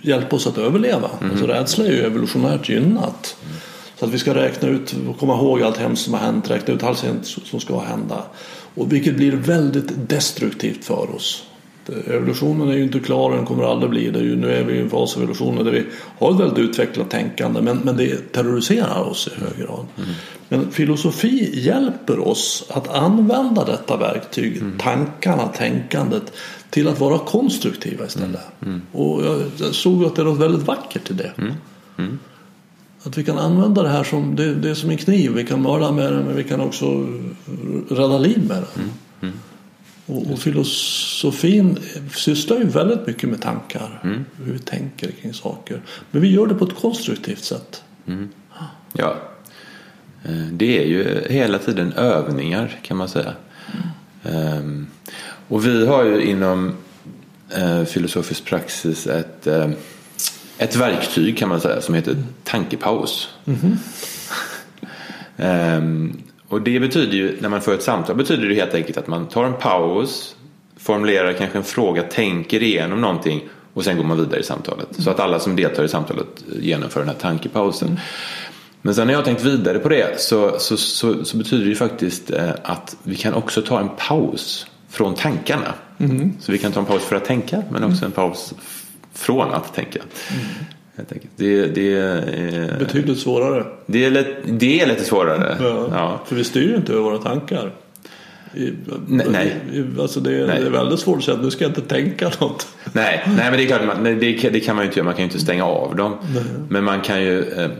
hjälpa 0.00 0.36
oss 0.36 0.46
att 0.46 0.58
överleva. 0.58 1.10
Alltså 1.30 1.46
rädsla 1.46 1.84
är 1.84 1.90
ju 1.90 2.06
evolutionärt 2.06 2.68
gynnat. 2.68 3.36
Så 3.98 4.04
att 4.04 4.10
vi 4.10 4.18
ska 4.18 4.34
räkna 4.34 4.68
ut 4.68 4.94
och 5.08 5.18
komma 5.18 5.34
ihåg 5.34 5.62
allt 5.62 5.76
hemskt 5.76 6.04
som 6.04 6.14
har 6.14 6.20
hänt. 6.20 6.50
Räkna 6.50 6.74
ut 6.74 6.82
allt 6.82 7.04
som 7.44 7.60
ska 7.60 7.80
hända. 7.80 8.22
Och 8.74 8.92
vilket 8.92 9.16
blir 9.16 9.32
väldigt 9.32 10.08
destruktivt 10.08 10.84
för 10.84 11.14
oss. 11.14 11.44
Evolutionen 12.06 12.68
är 12.68 12.76
ju 12.76 12.82
inte 12.82 13.00
klar, 13.00 13.36
den 13.36 13.46
kommer 13.46 13.64
aldrig 13.64 13.90
bli 13.90 14.10
det. 14.10 14.20
Nu 14.20 14.52
är 14.52 14.64
vi 14.64 14.74
i 14.74 14.80
en 14.80 14.90
fas 14.90 15.16
av 15.16 15.22
evolutionen 15.22 15.64
där 15.64 15.72
vi 15.72 15.84
har 16.18 16.34
ett 16.34 16.40
väldigt 16.40 16.58
utvecklat 16.58 17.10
tänkande 17.10 17.60
men, 17.60 17.78
men 17.78 17.96
det 17.96 18.32
terroriserar 18.32 19.02
oss 19.02 19.28
i 19.28 19.40
hög 19.40 19.66
grad. 19.66 19.86
Men 20.48 20.70
filosofi 20.70 21.60
hjälper 21.60 22.28
oss 22.28 22.64
att 22.68 22.88
använda 22.88 23.64
detta 23.64 23.96
verktyg, 23.96 24.62
tankarna, 24.78 25.46
tänkandet 25.46 26.32
till 26.70 26.88
att 26.88 27.00
vara 27.00 27.18
konstruktiva 27.18 28.06
istället. 28.06 28.40
Och 28.92 29.24
jag, 29.24 29.42
jag 29.56 29.74
såg 29.74 30.04
att 30.04 30.16
det 30.16 30.22
är 30.22 30.26
något 30.26 30.40
väldigt 30.40 30.66
vackert 30.66 31.10
i 31.10 31.14
det. 31.14 31.32
Att 33.02 33.18
vi 33.18 33.24
kan 33.24 33.38
använda 33.38 33.82
det 33.82 33.88
här 33.88 34.04
som, 34.04 34.36
det, 34.36 34.54
det 34.54 34.70
är 34.70 34.74
som 34.74 34.90
en 34.90 34.96
kniv. 34.96 35.32
Vi 35.32 35.44
kan 35.44 35.62
mörda 35.62 35.92
med 35.92 36.12
den 36.12 36.24
men 36.24 36.36
vi 36.36 36.44
kan 36.44 36.60
också 36.60 37.06
rädda 37.90 38.18
liv 38.18 38.44
med 38.48 38.56
den. 38.56 39.32
Och, 40.08 40.32
och 40.32 40.38
filosofin 40.38 41.78
sysslar 42.14 42.56
ju 42.58 42.64
väldigt 42.64 43.06
mycket 43.06 43.28
med 43.28 43.42
tankar. 43.42 44.00
Hur 44.44 44.52
vi 44.52 44.58
tänker 44.58 45.10
kring 45.10 45.34
saker. 45.34 45.82
Men 46.10 46.22
vi 46.22 46.28
gör 46.32 46.46
det 46.46 46.54
på 46.54 46.64
ett 46.64 46.74
konstruktivt 46.76 47.44
sätt. 47.44 47.82
Ja. 48.92 49.16
Eh, 50.24 50.46
Det 50.52 50.78
är 50.82 50.86
ju 50.86 51.24
hela 51.30 51.58
tiden 51.58 51.92
övningar 51.92 52.78
kan 52.82 52.96
man 52.96 53.08
säga. 53.08 53.32
Ehm, 54.24 54.86
Och 55.48 55.66
vi 55.66 55.86
har 55.86 56.04
ju 56.04 56.22
inom 56.22 56.74
eh, 57.56 57.84
filosofisk 57.84 58.44
praxis 58.44 59.06
ett, 59.06 59.46
eh, 59.46 59.70
ett 60.58 60.76
verktyg 60.76 61.38
kan 61.38 61.48
man 61.48 61.60
säga 61.60 61.80
som 61.80 61.94
heter 61.94 62.16
tankepaus. 62.44 63.28
Ehm, 65.36 66.22
Och 66.48 66.62
det 66.62 66.80
betyder 66.80 67.16
ju, 67.16 67.36
när 67.40 67.48
man 67.48 67.60
för 67.60 67.74
ett 67.74 67.82
samtal, 67.82 68.16
betyder 68.16 68.48
det 68.48 68.54
helt 68.54 68.74
enkelt 68.74 68.98
att 68.98 69.06
man 69.06 69.26
tar 69.26 69.44
en 69.44 69.54
paus, 69.54 70.36
formulerar 70.76 71.32
kanske 71.32 71.58
en 71.58 71.64
fråga, 71.64 72.02
tänker 72.02 72.62
igenom 72.62 73.00
någonting 73.00 73.42
och 73.74 73.84
sen 73.84 73.96
går 73.96 74.04
man 74.04 74.16
vidare 74.16 74.40
i 74.40 74.42
samtalet. 74.42 74.88
Så 74.90 75.10
att 75.10 75.20
alla 75.20 75.38
som 75.38 75.56
deltar 75.56 75.84
i 75.84 75.88
samtalet 75.88 76.44
genomför 76.60 77.00
den 77.00 77.08
här 77.08 77.16
tankepausen. 77.16 78.00
Men 78.82 78.94
sen 78.94 79.06
när 79.06 79.14
jag 79.14 79.18
har 79.20 79.24
tänkt 79.24 79.44
vidare 79.44 79.78
på 79.78 79.88
det 79.88 80.20
så, 80.20 80.58
så, 80.58 80.76
så, 80.76 81.24
så 81.24 81.36
betyder 81.36 81.64
det 81.64 81.68
ju 81.68 81.74
faktiskt 81.76 82.30
eh, 82.30 82.50
att 82.62 82.96
vi 83.02 83.16
kan 83.16 83.34
också 83.34 83.62
ta 83.62 83.80
en 83.80 83.88
paus 84.08 84.66
från 84.88 85.14
tankarna. 85.14 85.74
Så 86.40 86.52
vi 86.52 86.58
kan 86.58 86.72
ta 86.72 86.80
en 86.80 86.86
paus 86.86 87.02
för 87.02 87.16
att 87.16 87.24
tänka 87.24 87.62
men 87.70 87.84
också 87.84 88.04
en 88.04 88.10
paus 88.10 88.54
från 89.12 89.54
att 89.54 89.74
tänka. 89.74 90.00
Helt 90.98 91.12
enkelt. 91.12 91.30
Det, 91.36 91.66
det, 91.66 91.92
är, 91.96 92.78
Betydligt 92.78 93.18
svårare. 93.18 93.64
det, 93.86 94.04
är, 94.04 94.10
lätt, 94.10 94.26
det 94.46 94.80
är 94.80 94.86
lite 94.86 95.04
svårare. 95.04 95.56
Ja. 95.60 95.88
Ja. 95.92 96.20
För 96.26 96.36
vi 96.36 96.44
styr 96.44 96.68
ju 96.68 96.76
inte 96.76 96.92
över 96.92 97.02
våra 97.02 97.18
tankar. 97.18 97.72
I, 98.54 98.72
Nej, 99.08 99.26
nej. 99.30 99.54
Alltså 100.00 100.20
det, 100.20 100.34
är, 100.40 100.46
Nej. 100.46 100.60
det 100.60 100.66
är 100.66 100.70
väldigt 100.70 101.00
svårt 101.00 101.18
att 101.18 101.24
säga 101.24 101.36
att 101.36 101.42
nu 101.44 101.50
ska 101.50 101.64
jag 101.64 101.70
inte 101.70 101.80
tänka 101.80 102.30
något. 102.40 102.66
Nej, 102.92 103.22
nej, 103.26 103.36
men 103.36 103.52
det 103.52 103.62
är 103.62 103.66
klart, 103.66 103.86
man, 103.86 104.02
nej, 104.02 104.14
det, 104.14 104.32
kan- 104.32 104.52
det 104.52 104.60
kan 104.60 104.76
man 104.76 104.84
ju 104.84 104.86
inte 104.88 104.98
göra. 104.98 105.04
Man 105.04 105.14
kan 105.14 105.20
ju 105.22 105.24
inte 105.24 105.38
stänga 105.40 105.64
av 105.64 105.96
dem. 105.96 106.16
Men 106.68 106.84
man 106.84 107.00
kan 107.00 107.22
ju 107.22 107.40
eh, 107.52 107.70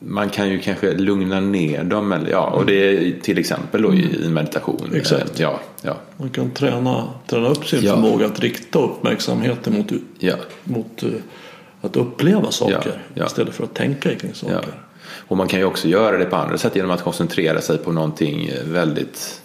man 0.00 0.28
kan 0.28 0.48
ju 0.50 0.58
kanske 0.58 0.92
lugna 0.94 1.40
ner 1.40 1.84
dem. 1.84 2.12
Eller, 2.12 2.30
ja, 2.30 2.46
och 2.50 2.66
det 2.66 2.74
är 2.74 3.12
till 3.22 3.38
exempel 3.38 3.82
då 3.82 3.94
i, 3.94 4.24
i 4.24 4.28
meditation. 4.28 4.90
Exakt. 4.94 5.22
Eh, 5.40 5.42
Ja, 5.42 5.60
ja, 5.82 5.96
Man 6.16 6.30
kan 6.30 6.50
träna, 6.50 7.04
träna 7.26 7.48
upp 7.48 7.66
sin 7.66 7.80
Ja. 7.84 7.94
förmåga 7.94 8.26
att 8.26 8.40
rikta 8.40 8.78
uppmärksamheten 8.78 9.72
mot, 9.74 9.92
ja, 10.18 10.34
mot 10.64 11.02
eh, 11.02 11.08
att 11.80 11.96
uppleva 11.96 12.50
saker 12.50 13.02
Ja, 13.14 13.26
istället 13.26 13.54
för 13.54 13.64
att 13.64 13.74
tänka 13.74 14.14
kring 14.14 14.34
saker. 14.34 14.72
Och 15.28 15.36
man 15.36 15.48
kan 15.48 15.58
ju 15.58 15.64
också 15.64 15.88
göra 15.88 16.18
det 16.18 16.24
på 16.24 16.36
andra 16.36 16.58
sätt 16.58 16.76
genom 16.76 16.90
att 16.90 17.02
koncentrera 17.02 17.60
sig 17.60 17.78
på 17.78 17.92
någonting 17.92 18.50
väldigt 18.64 19.42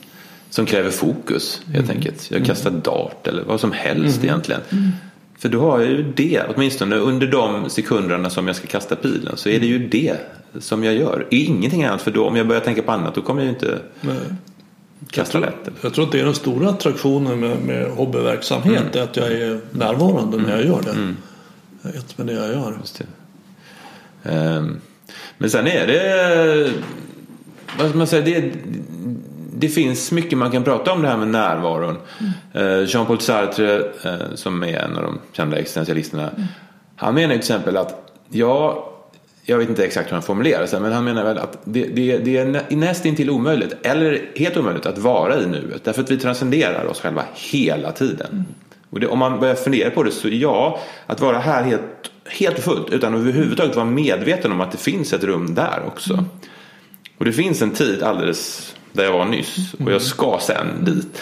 som 0.49 0.65
kräver 0.65 0.89
fokus 0.89 1.61
helt 1.73 1.89
enkelt. 1.89 2.31
Jag 2.31 2.45
kastar 2.45 2.71
dart 2.71 3.27
eller 3.27 3.43
vad 3.43 3.59
som 3.59 3.71
helst 3.71 4.23
egentligen. 4.23 4.61
För 5.37 5.49
då 5.49 5.61
har 5.61 5.79
jag 5.79 5.89
ju 5.89 6.03
det, 6.15 6.43
åtminstone 6.55 6.95
under 6.95 7.27
de 7.27 7.69
sekunderna 7.69 8.29
som 8.29 8.47
jag 8.47 8.55
ska 8.55 8.67
kasta 8.67 8.95
pilen 8.95 9.37
så 9.37 9.49
är 9.49 9.59
det 9.59 9.65
ju 9.65 9.87
det 9.87 10.17
som 10.59 10.83
jag 10.83 10.93
gör. 10.93 11.27
Ingenting 11.31 11.83
annat 11.83 12.01
för 12.01 12.11
då 12.11 12.27
om 12.27 12.35
jag 12.35 12.47
börjar 12.47 12.61
tänka 12.61 12.81
på 12.81 12.91
annat 12.91 13.15
då 13.15 13.21
kommer 13.21 13.41
jag 13.41 13.45
ju 13.45 13.53
inte 13.53 13.79
Nej. 14.01 14.17
kasta 15.09 15.39
lätt. 15.39 15.69
Jag 15.81 15.93
tror 15.93 16.05
att 16.05 16.11
det 16.11 16.19
är 16.19 16.25
den 16.25 16.35
stora 16.35 16.69
attraktionen 16.69 17.39
med, 17.39 17.57
med 17.57 17.91
hobbyverksamhet. 17.91 18.95
Mm. 18.95 19.03
Att 19.03 19.17
jag 19.17 19.31
är 19.31 19.59
närvarande 19.71 20.37
när 20.37 20.49
jag 20.57 20.65
gör 20.65 20.81
det. 20.81 21.13
Ett 21.89 22.17
med 22.17 22.27
det 22.27 22.33
jag 22.33 22.47
gör. 22.49 22.77
Det. 22.97 23.05
Ehm, 24.29 24.79
Men 25.37 25.49
sen 25.49 25.67
är 25.67 25.87
det, 25.87 26.71
vad 27.79 27.89
ska 27.89 27.97
man 27.97 28.07
säga, 28.07 28.21
det, 28.25 28.51
det 29.55 29.69
finns 29.69 30.11
mycket 30.11 30.37
man 30.37 30.51
kan 30.51 30.63
prata 30.63 30.91
om 30.91 31.01
det 31.01 31.07
här 31.07 31.17
med 31.17 31.27
närvaron. 31.27 31.97
Eh, 32.53 32.83
Jean-Paul 32.87 33.19
Sartre 33.19 33.77
eh, 34.03 34.15
som 34.35 34.63
är 34.63 34.77
en 34.79 34.95
av 34.97 35.03
de 35.03 35.19
kända 35.31 35.57
existentialisterna. 35.57 36.29
Han 36.95 37.13
menar 37.15 37.29
till 37.29 37.37
exempel 37.39 37.77
att 37.77 38.11
ja, 38.29 38.89
jag 39.45 39.57
vet 39.57 39.69
inte 39.69 39.85
exakt 39.85 40.07
hur 40.09 40.13
han 40.13 40.21
formulerar 40.23 40.65
sig 40.65 40.79
men 40.79 40.91
han 40.91 41.03
menar 41.03 41.23
väl 41.23 41.37
att 41.37 41.57
det, 41.63 41.83
det, 41.83 42.17
det 42.17 42.37
är 42.37 42.45
nä- 42.45 42.65
nästintill 42.69 43.29
omöjligt 43.29 43.75
eller 43.83 44.21
helt 44.35 44.57
omöjligt 44.57 44.85
att 44.85 44.97
vara 44.97 45.41
i 45.41 45.45
nuet. 45.47 45.83
Därför 45.83 46.01
att 46.03 46.11
vi 46.11 46.17
transcenderar 46.19 46.85
oss 46.85 47.01
själva 47.01 47.23
hela 47.33 47.91
tiden. 47.91 48.45
Och 48.93 48.99
det, 48.99 49.07
om 49.07 49.19
man 49.19 49.39
börjar 49.39 49.55
fundera 49.55 49.89
på 49.89 50.03
det 50.03 50.11
så 50.11 50.27
ja, 50.29 50.79
att 51.05 51.21
vara 51.21 51.39
här 51.39 51.63
helt, 51.63 52.11
helt 52.25 52.59
fullt 52.59 52.89
utan 52.89 53.13
överhuvudtaget 53.13 53.75
vara 53.75 53.85
medveten 53.85 54.51
om 54.51 54.61
att 54.61 54.71
det 54.71 54.77
finns 54.77 55.13
ett 55.13 55.23
rum 55.23 55.55
där 55.55 55.83
också. 55.87 56.25
Och 57.17 57.25
det 57.25 57.33
finns 57.33 57.61
en 57.61 57.71
tid 57.71 58.03
alldeles 58.03 58.73
där 58.91 59.03
jag 59.03 59.13
var 59.13 59.25
nyss 59.25 59.73
och 59.79 59.91
jag 59.91 60.01
ska 60.01 60.39
sen 60.41 60.67
dit. 60.85 61.21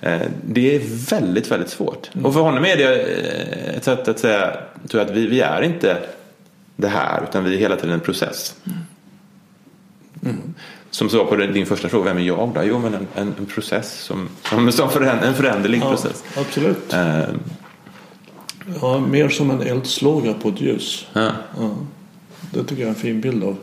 Eh, 0.00 0.20
Det 0.46 0.76
är 0.76 0.80
väldigt, 1.10 1.50
väldigt 1.50 1.70
svårt. 1.70 2.10
Och 2.22 2.34
för 2.34 2.40
honom 2.40 2.64
är 2.64 2.76
det 2.76 3.02
eh, 3.02 3.76
ett 3.76 3.84
sätt 3.84 4.08
att 4.08 4.18
säga 4.18 4.56
tror 4.88 5.02
jag, 5.02 5.10
att 5.10 5.16
vi, 5.16 5.26
vi 5.26 5.40
är 5.40 5.62
inte 5.62 5.98
det 6.76 6.88
här 6.88 7.22
utan 7.28 7.44
vi 7.44 7.54
är 7.54 7.58
hela 7.58 7.76
tiden 7.76 7.90
en 7.90 8.00
process. 8.00 8.54
Som 10.94 11.08
svar 11.10 11.24
på 11.24 11.36
din 11.36 11.66
första 11.66 11.88
fråga, 11.88 12.04
vem 12.04 12.16
är 12.18 12.22
jag 12.22 12.50
då? 12.54 12.62
Jo, 12.64 12.78
men 12.78 12.94
en, 12.94 13.06
en, 13.14 13.34
en 13.38 13.46
process 13.46 14.00
som, 14.00 14.28
som, 14.48 14.72
som 14.72 14.90
föränd, 14.90 15.20
en 15.24 15.34
föränderlig 15.34 15.80
Ja, 15.82 15.88
process. 15.90 16.24
absolut. 16.36 16.92
Eh, 16.92 17.20
Ja, 18.82 18.98
mer 18.98 19.28
som 19.28 19.50
en 19.50 19.62
eldslåga 19.62 20.34
på 20.34 20.48
ett 20.48 20.60
ljus. 20.60 21.06
ja, 21.12 21.30
Ja. 21.58 21.70
Det 22.50 22.64
tycker 22.64 22.82
jag 22.82 22.86
är 22.90 22.94
en 22.94 23.00
fin 23.00 23.20
bild 23.20 23.44
av, 23.44 23.56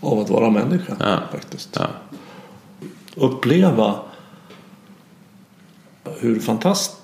av 0.00 0.18
att 0.18 0.30
vara 0.30 0.50
människa. 0.50 0.96
Ja. 1.00 1.18
Faktiskt. 1.32 1.78
Uppleva 3.14 3.94
hur 6.20 6.40
fantastiskt 6.40 6.95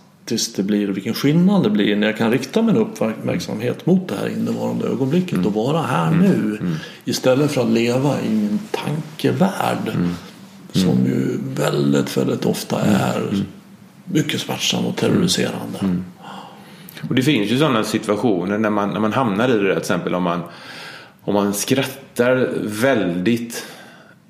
det 0.56 0.62
blir 0.62 0.90
och 0.90 0.96
vilken 0.96 1.14
skillnad 1.14 1.62
det 1.62 1.70
blir 1.70 1.96
när 1.96 2.06
jag 2.06 2.16
kan 2.16 2.30
rikta 2.30 2.62
min 2.62 2.76
uppmärksamhet 2.76 3.86
mot 3.86 4.08
det 4.08 4.14
här 4.14 4.28
innevarande 4.28 4.86
ögonblicket 4.86 5.46
och 5.46 5.54
vara 5.54 5.82
här 5.82 6.10
nu 6.10 6.58
istället 7.04 7.50
för 7.50 7.60
att 7.60 7.70
leva 7.70 8.20
i 8.20 8.30
min 8.30 8.58
tankevärld 8.70 9.92
som 10.72 11.06
ju 11.06 11.38
väldigt, 11.54 12.16
väldigt 12.16 12.46
ofta 12.46 12.80
är 12.80 13.44
mycket 14.04 14.40
smärtsam 14.40 14.86
och 14.86 14.96
terroriserande. 14.96 16.02
Och 17.08 17.14
det 17.14 17.22
finns 17.22 17.50
ju 17.50 17.58
sådana 17.58 17.84
situationer 17.84 18.58
när 18.58 18.70
man, 18.70 18.90
när 18.90 19.00
man 19.00 19.12
hamnar 19.12 19.48
i 19.48 19.52
det 19.52 19.62
där, 19.62 19.70
till 19.70 19.78
exempel 19.78 20.14
om 20.14 20.22
man, 20.22 20.40
om 21.24 21.34
man 21.34 21.54
skrattar 21.54 22.48
väldigt 22.62 23.66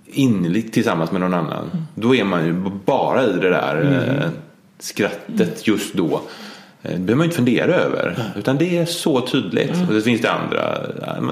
innerligt 0.07 0.73
tillsammans 0.73 1.13
med 1.13 1.21
någon 1.21 1.35
annan. 1.35 1.87
Då 1.95 2.15
är 2.15 2.25
man 2.25 2.45
ju 2.47 2.53
bara 2.85 3.25
i 3.25 3.33
det 3.33 3.51
där 3.51 3.83
eh, 3.83 4.31
skrattet 4.83 5.66
just 5.66 5.95
då. 5.95 6.14
Eh, 6.83 6.91
Det 6.91 6.99
behöver 6.99 7.14
man 7.14 7.24
inte 7.24 7.37
fundera 7.37 7.74
över. 7.74 8.24
Utan 8.37 8.59
det 8.59 8.78
är 8.78 8.85
så 8.87 9.20
tydligt. 9.20 9.70
Och 9.89 9.95
det 9.95 10.03
finns 10.03 10.20
det 10.20 10.30
andra. 10.33 10.78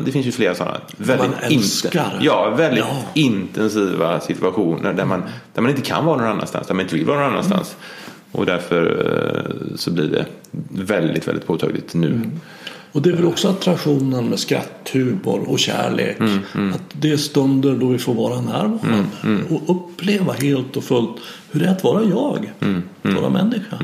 Det 0.04 0.12
finns 0.12 0.26
ju 0.26 0.32
flera 0.32 0.54
sådana. 0.54 0.76
Väldigt 0.96 1.30
älskar. 1.42 2.18
ja, 2.20 2.50
väldigt 2.50 2.84
Ja. 2.88 2.96
intensiva 3.14 4.20
situationer 4.20 4.92
där 4.92 5.04
man, 5.04 5.22
där 5.54 5.62
man 5.62 5.70
inte 5.70 5.82
kan 5.82 6.04
vara 6.04 6.16
någon 6.16 6.26
annanstans. 6.30 6.66
Där 6.66 6.74
man 6.74 6.82
inte 6.82 6.94
vill 6.94 7.04
vara 7.06 7.18
någon 7.20 7.28
annanstans. 7.30 7.76
Och 8.32 8.46
därför 8.46 9.06
eh, 9.70 9.76
så 9.76 9.90
blir 9.90 10.08
det 10.08 10.24
väldigt, 10.68 11.28
väldigt 11.28 11.46
påtagligt 11.46 11.94
nu. 11.94 12.20
Och 12.92 13.02
det 13.02 13.10
är 13.10 13.14
väl 13.14 13.26
också 13.26 13.48
attraktionen 13.48 14.28
med 14.28 14.38
skratt, 14.38 14.90
humor 14.92 15.44
och 15.48 15.58
kärlek. 15.58 16.18
Mm, 16.54 16.72
Att 16.74 16.82
det 16.92 17.10
är 17.10 17.16
stunder 17.16 17.76
då 17.76 17.86
vi 17.86 17.98
får 17.98 18.14
vara 18.14 18.40
närvarande. 18.40 19.04
Och 19.50 19.62
uppleva 19.76 20.32
helt 20.32 20.76
och 20.76 20.84
fullt 20.84 21.16
hur 21.50 21.60
det 21.60 21.66
är 21.66 21.70
att 21.72 21.84
vara 21.84 22.02
jag. 22.04 22.52
Mm, 22.60 22.82
Att 23.02 23.14
vara 23.14 23.30
människa. 23.30 23.76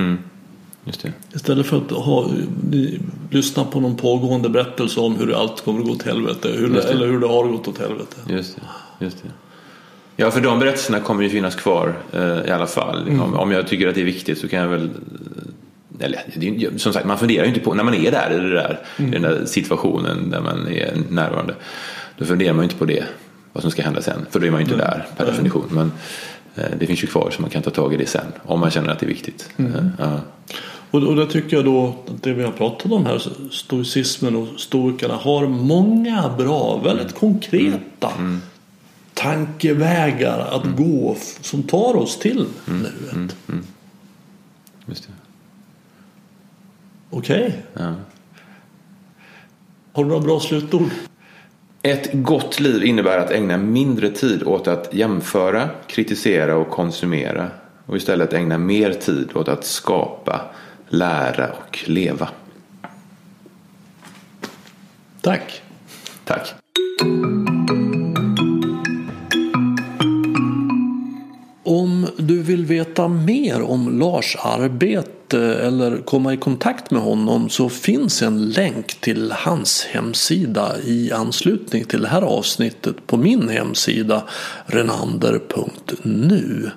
Istället 1.34 1.66
för 1.66 1.76
att 1.76 1.90
ha, 1.90 2.30
lyssna 3.30 3.64
på 3.64 3.80
någon 3.80 3.96
pågående 3.96 4.48
berättelse 4.48 5.00
om 5.00 5.16
hur 5.16 5.32
allt 5.40 5.64
kommer 5.64 5.80
att 5.80 5.86
gå 5.86 5.92
åt 5.92 6.02
helvete. 6.02 6.48
Hur 6.56 6.68
det, 6.68 6.82
eller 6.82 7.06
hur 7.06 7.20
det 7.20 7.26
har 7.26 7.44
gått 7.48 7.68
åt 7.68 7.78
helvete. 7.78 8.16
Just 8.28 8.56
det. 8.56 9.04
Just 9.04 9.22
det. 9.22 9.28
Ja, 10.16 10.30
för 10.30 10.40
de 10.40 10.58
berättelserna 10.58 11.00
kommer 11.00 11.22
ju 11.22 11.28
finnas 11.28 11.54
kvar 11.54 11.94
eh, 12.12 12.48
i 12.48 12.50
alla 12.50 12.66
fall. 12.66 13.08
Om, 13.08 13.34
om 13.34 13.50
jag 13.50 13.66
tycker 13.68 13.88
att 13.88 13.94
det 13.94 14.00
är 14.00 14.04
viktigt 14.04 14.38
så 14.38 14.48
kan 14.48 14.58
jag 14.60 14.68
väl 14.68 14.90
eller, 16.00 16.20
det 16.34 16.80
som 16.80 16.92
sagt, 16.92 17.06
man 17.06 17.18
funderar 17.18 17.44
ju 17.44 17.48
inte 17.48 17.60
på, 17.60 17.74
när 17.74 17.84
man 17.84 17.94
är 17.94 18.10
där 18.10 18.30
i, 18.32 18.38
det 18.38 18.54
där, 18.54 18.80
i 18.96 19.02
den 19.02 19.22
där 19.22 19.44
situationen 19.46 20.30
där 20.30 20.40
man 20.40 20.68
är 20.68 20.96
närvarande. 21.10 21.54
Då 22.18 22.24
funderar 22.24 22.52
man 22.52 22.62
ju 22.62 22.64
inte 22.64 22.76
på 22.76 22.84
det, 22.84 23.04
vad 23.52 23.62
som 23.62 23.70
ska 23.70 23.82
hända 23.82 24.02
sen. 24.02 24.26
För 24.30 24.40
då 24.40 24.46
är 24.46 24.50
man 24.50 24.60
ju 24.60 24.64
inte 24.64 24.76
där 24.76 25.06
per 25.16 25.26
definition. 25.26 25.68
Men 25.70 25.92
eh, 26.54 26.70
det 26.78 26.86
finns 26.86 27.02
ju 27.02 27.06
kvar 27.06 27.30
så 27.30 27.42
man 27.42 27.50
kan 27.50 27.62
ta 27.62 27.70
tag 27.70 27.94
i 27.94 27.96
det 27.96 28.06
sen. 28.06 28.32
Om 28.42 28.60
man 28.60 28.70
känner 28.70 28.88
att 28.88 28.98
det 28.98 29.06
är 29.06 29.08
viktigt. 29.08 29.50
Eh, 29.56 29.66
ja. 29.98 30.20
Och, 30.90 31.02
och 31.02 31.16
det 31.16 31.26
tycker 31.26 31.56
jag 31.56 31.64
då, 31.64 31.96
att 32.06 32.22
det 32.22 32.32
vi 32.32 32.42
har 32.42 32.52
pratat 32.52 32.92
om 32.92 33.06
här, 33.06 33.22
stoicismen 33.50 34.36
och 34.36 34.48
stoikerna 34.56 35.14
har 35.14 35.46
många 35.46 36.34
bra, 36.38 36.80
väldigt 36.84 37.14
konkreta 37.14 38.12
tankevägar 39.14 40.38
att 40.38 40.76
gå 40.76 41.16
som 41.40 41.62
tar 41.62 41.96
oss 41.96 42.18
till 42.18 42.46
nuet. 42.64 43.36
Just 44.86 45.02
det. 45.06 45.12
Okej, 47.10 47.62
Ja. 47.74 47.94
har 49.92 50.04
du 50.04 50.08
några 50.08 50.20
bra 50.22 50.40
slutord? 50.40 50.90
Ett 51.82 52.10
gott 52.12 52.60
liv 52.60 52.84
innebär 52.84 53.18
att 53.18 53.30
ägna 53.30 53.56
mindre 53.56 54.10
tid 54.10 54.42
åt 54.42 54.68
att 54.68 54.94
jämföra, 54.94 55.68
kritisera 55.86 56.56
och 56.56 56.70
konsumera 56.70 57.50
och 57.86 57.96
istället 57.96 58.32
ägna 58.32 58.58
mer 58.58 58.92
tid 58.92 59.30
åt 59.34 59.48
att 59.48 59.64
skapa, 59.64 60.40
lära 60.88 61.50
och 61.52 61.84
leva. 61.86 62.28
Tack. 65.20 65.62
Tack. 66.24 66.54
Om 71.64 72.06
du 72.16 72.42
vill 72.42 72.64
veta 72.66 73.08
mer 73.08 73.62
om 73.62 73.98
Lars 73.98 74.36
arbete 74.40 75.15
Eh, 75.34 75.66
eller 75.66 76.02
komma 76.02 76.32
i 76.32 76.36
kontakt 76.36 76.90
med 76.90 77.02
honom 77.02 77.48
så 77.48 77.68
finns 77.68 78.22
en 78.22 78.48
länk 78.48 79.00
till 79.00 79.32
hans 79.32 79.84
hemsida 79.84 80.72
i 80.84 81.12
anslutning 81.12 81.84
till 81.84 82.02
det 82.02 82.08
här 82.08 82.22
avsnittet 82.22 83.06
på 83.06 83.16
min 83.16 83.48
hemsida 83.48 84.24
renander.nu. 84.66 86.70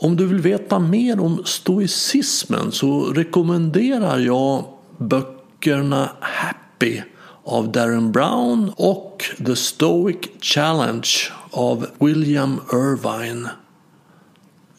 Om 0.00 0.16
du 0.16 0.26
vill 0.26 0.40
veta 0.40 0.78
mer 0.78 1.20
om 1.20 1.42
stoicismen 1.44 2.72
så 2.72 3.00
rekommenderar 3.00 4.18
jag 4.18 4.64
böckerna 4.98 6.10
Happy 6.20 7.02
av 7.44 7.72
Darren 7.72 8.12
Brown 8.12 8.72
och 8.76 9.24
The 9.46 9.56
Stoic 9.56 10.16
Challenge 10.40 11.08
av 11.50 11.86
William 11.98 12.60
Irvine. 12.72 13.48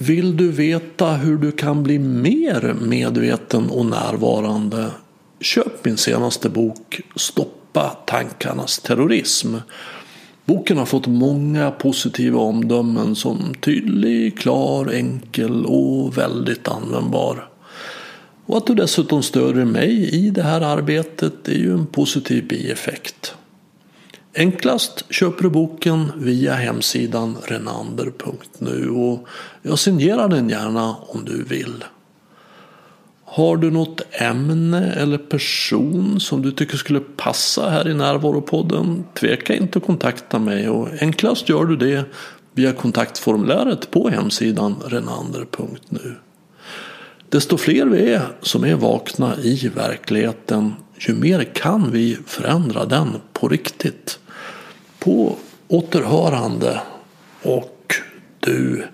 Vill 0.00 0.36
du 0.36 0.50
veta 0.50 1.12
hur 1.12 1.36
du 1.38 1.52
kan 1.52 1.82
bli 1.82 1.98
mer 1.98 2.76
medveten 2.80 3.70
och 3.70 3.86
närvarande? 3.86 4.90
Köp 5.40 5.84
min 5.84 5.96
senaste 5.96 6.48
bok 6.48 7.00
Stoppa 7.16 7.96
tankarnas 8.06 8.78
terrorism. 8.78 9.54
Boken 10.44 10.78
har 10.78 10.86
fått 10.86 11.06
många 11.06 11.70
positiva 11.70 12.40
omdömen 12.40 13.16
som 13.16 13.54
tydlig, 13.60 14.38
klar, 14.38 14.92
enkel 14.94 15.66
och 15.66 16.18
väldigt 16.18 16.68
användbar. 16.68 17.48
Och 18.46 18.56
att 18.56 18.66
du 18.66 18.74
dessutom 18.74 19.22
stödjer 19.22 19.64
mig 19.64 20.14
i 20.14 20.30
det 20.30 20.42
här 20.42 20.60
arbetet 20.60 21.48
är 21.48 21.58
ju 21.58 21.72
en 21.72 21.86
positiv 21.86 22.48
bieffekt. 22.48 23.34
Enklast 24.38 25.04
köper 25.10 25.42
du 25.42 25.50
boken 25.50 26.12
via 26.16 26.54
hemsidan 26.54 27.36
renander.nu 27.46 28.90
och 28.90 29.28
jag 29.62 29.78
signerar 29.78 30.28
den 30.28 30.48
gärna 30.48 30.96
om 30.96 31.24
du 31.24 31.42
vill. 31.42 31.84
Har 33.24 33.56
du 33.56 33.70
något 33.70 34.00
ämne 34.10 34.92
eller 34.92 35.18
person 35.18 36.20
som 36.20 36.42
du 36.42 36.52
tycker 36.52 36.76
skulle 36.76 37.00
passa 37.00 37.70
här 37.70 37.88
i 37.88 37.94
Närvaropodden? 37.94 39.04
Tveka 39.14 39.54
inte 39.54 39.78
att 39.78 39.86
kontakta 39.86 40.38
mig 40.38 40.68
och 40.68 40.88
enklast 41.00 41.48
gör 41.48 41.64
du 41.64 41.76
det 41.76 42.04
via 42.52 42.72
kontaktformuläret 42.72 43.90
på 43.90 44.08
hemsidan 44.08 44.76
renander.nu. 44.86 46.14
Desto 47.28 47.56
fler 47.56 47.86
vi 47.86 48.12
är 48.12 48.22
som 48.40 48.64
är 48.64 48.74
vakna 48.74 49.36
i 49.36 49.70
verkligheten, 49.74 50.74
ju 50.98 51.14
mer 51.14 51.44
kan 51.44 51.90
vi 51.90 52.18
förändra 52.26 52.84
den 52.84 53.08
på 53.32 53.48
riktigt 53.48 54.18
på 55.08 55.36
återhörande 55.68 56.80
och 57.42 57.94
du 58.40 58.84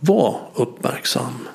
var 0.00 0.40
uppmärksam. 0.54 1.48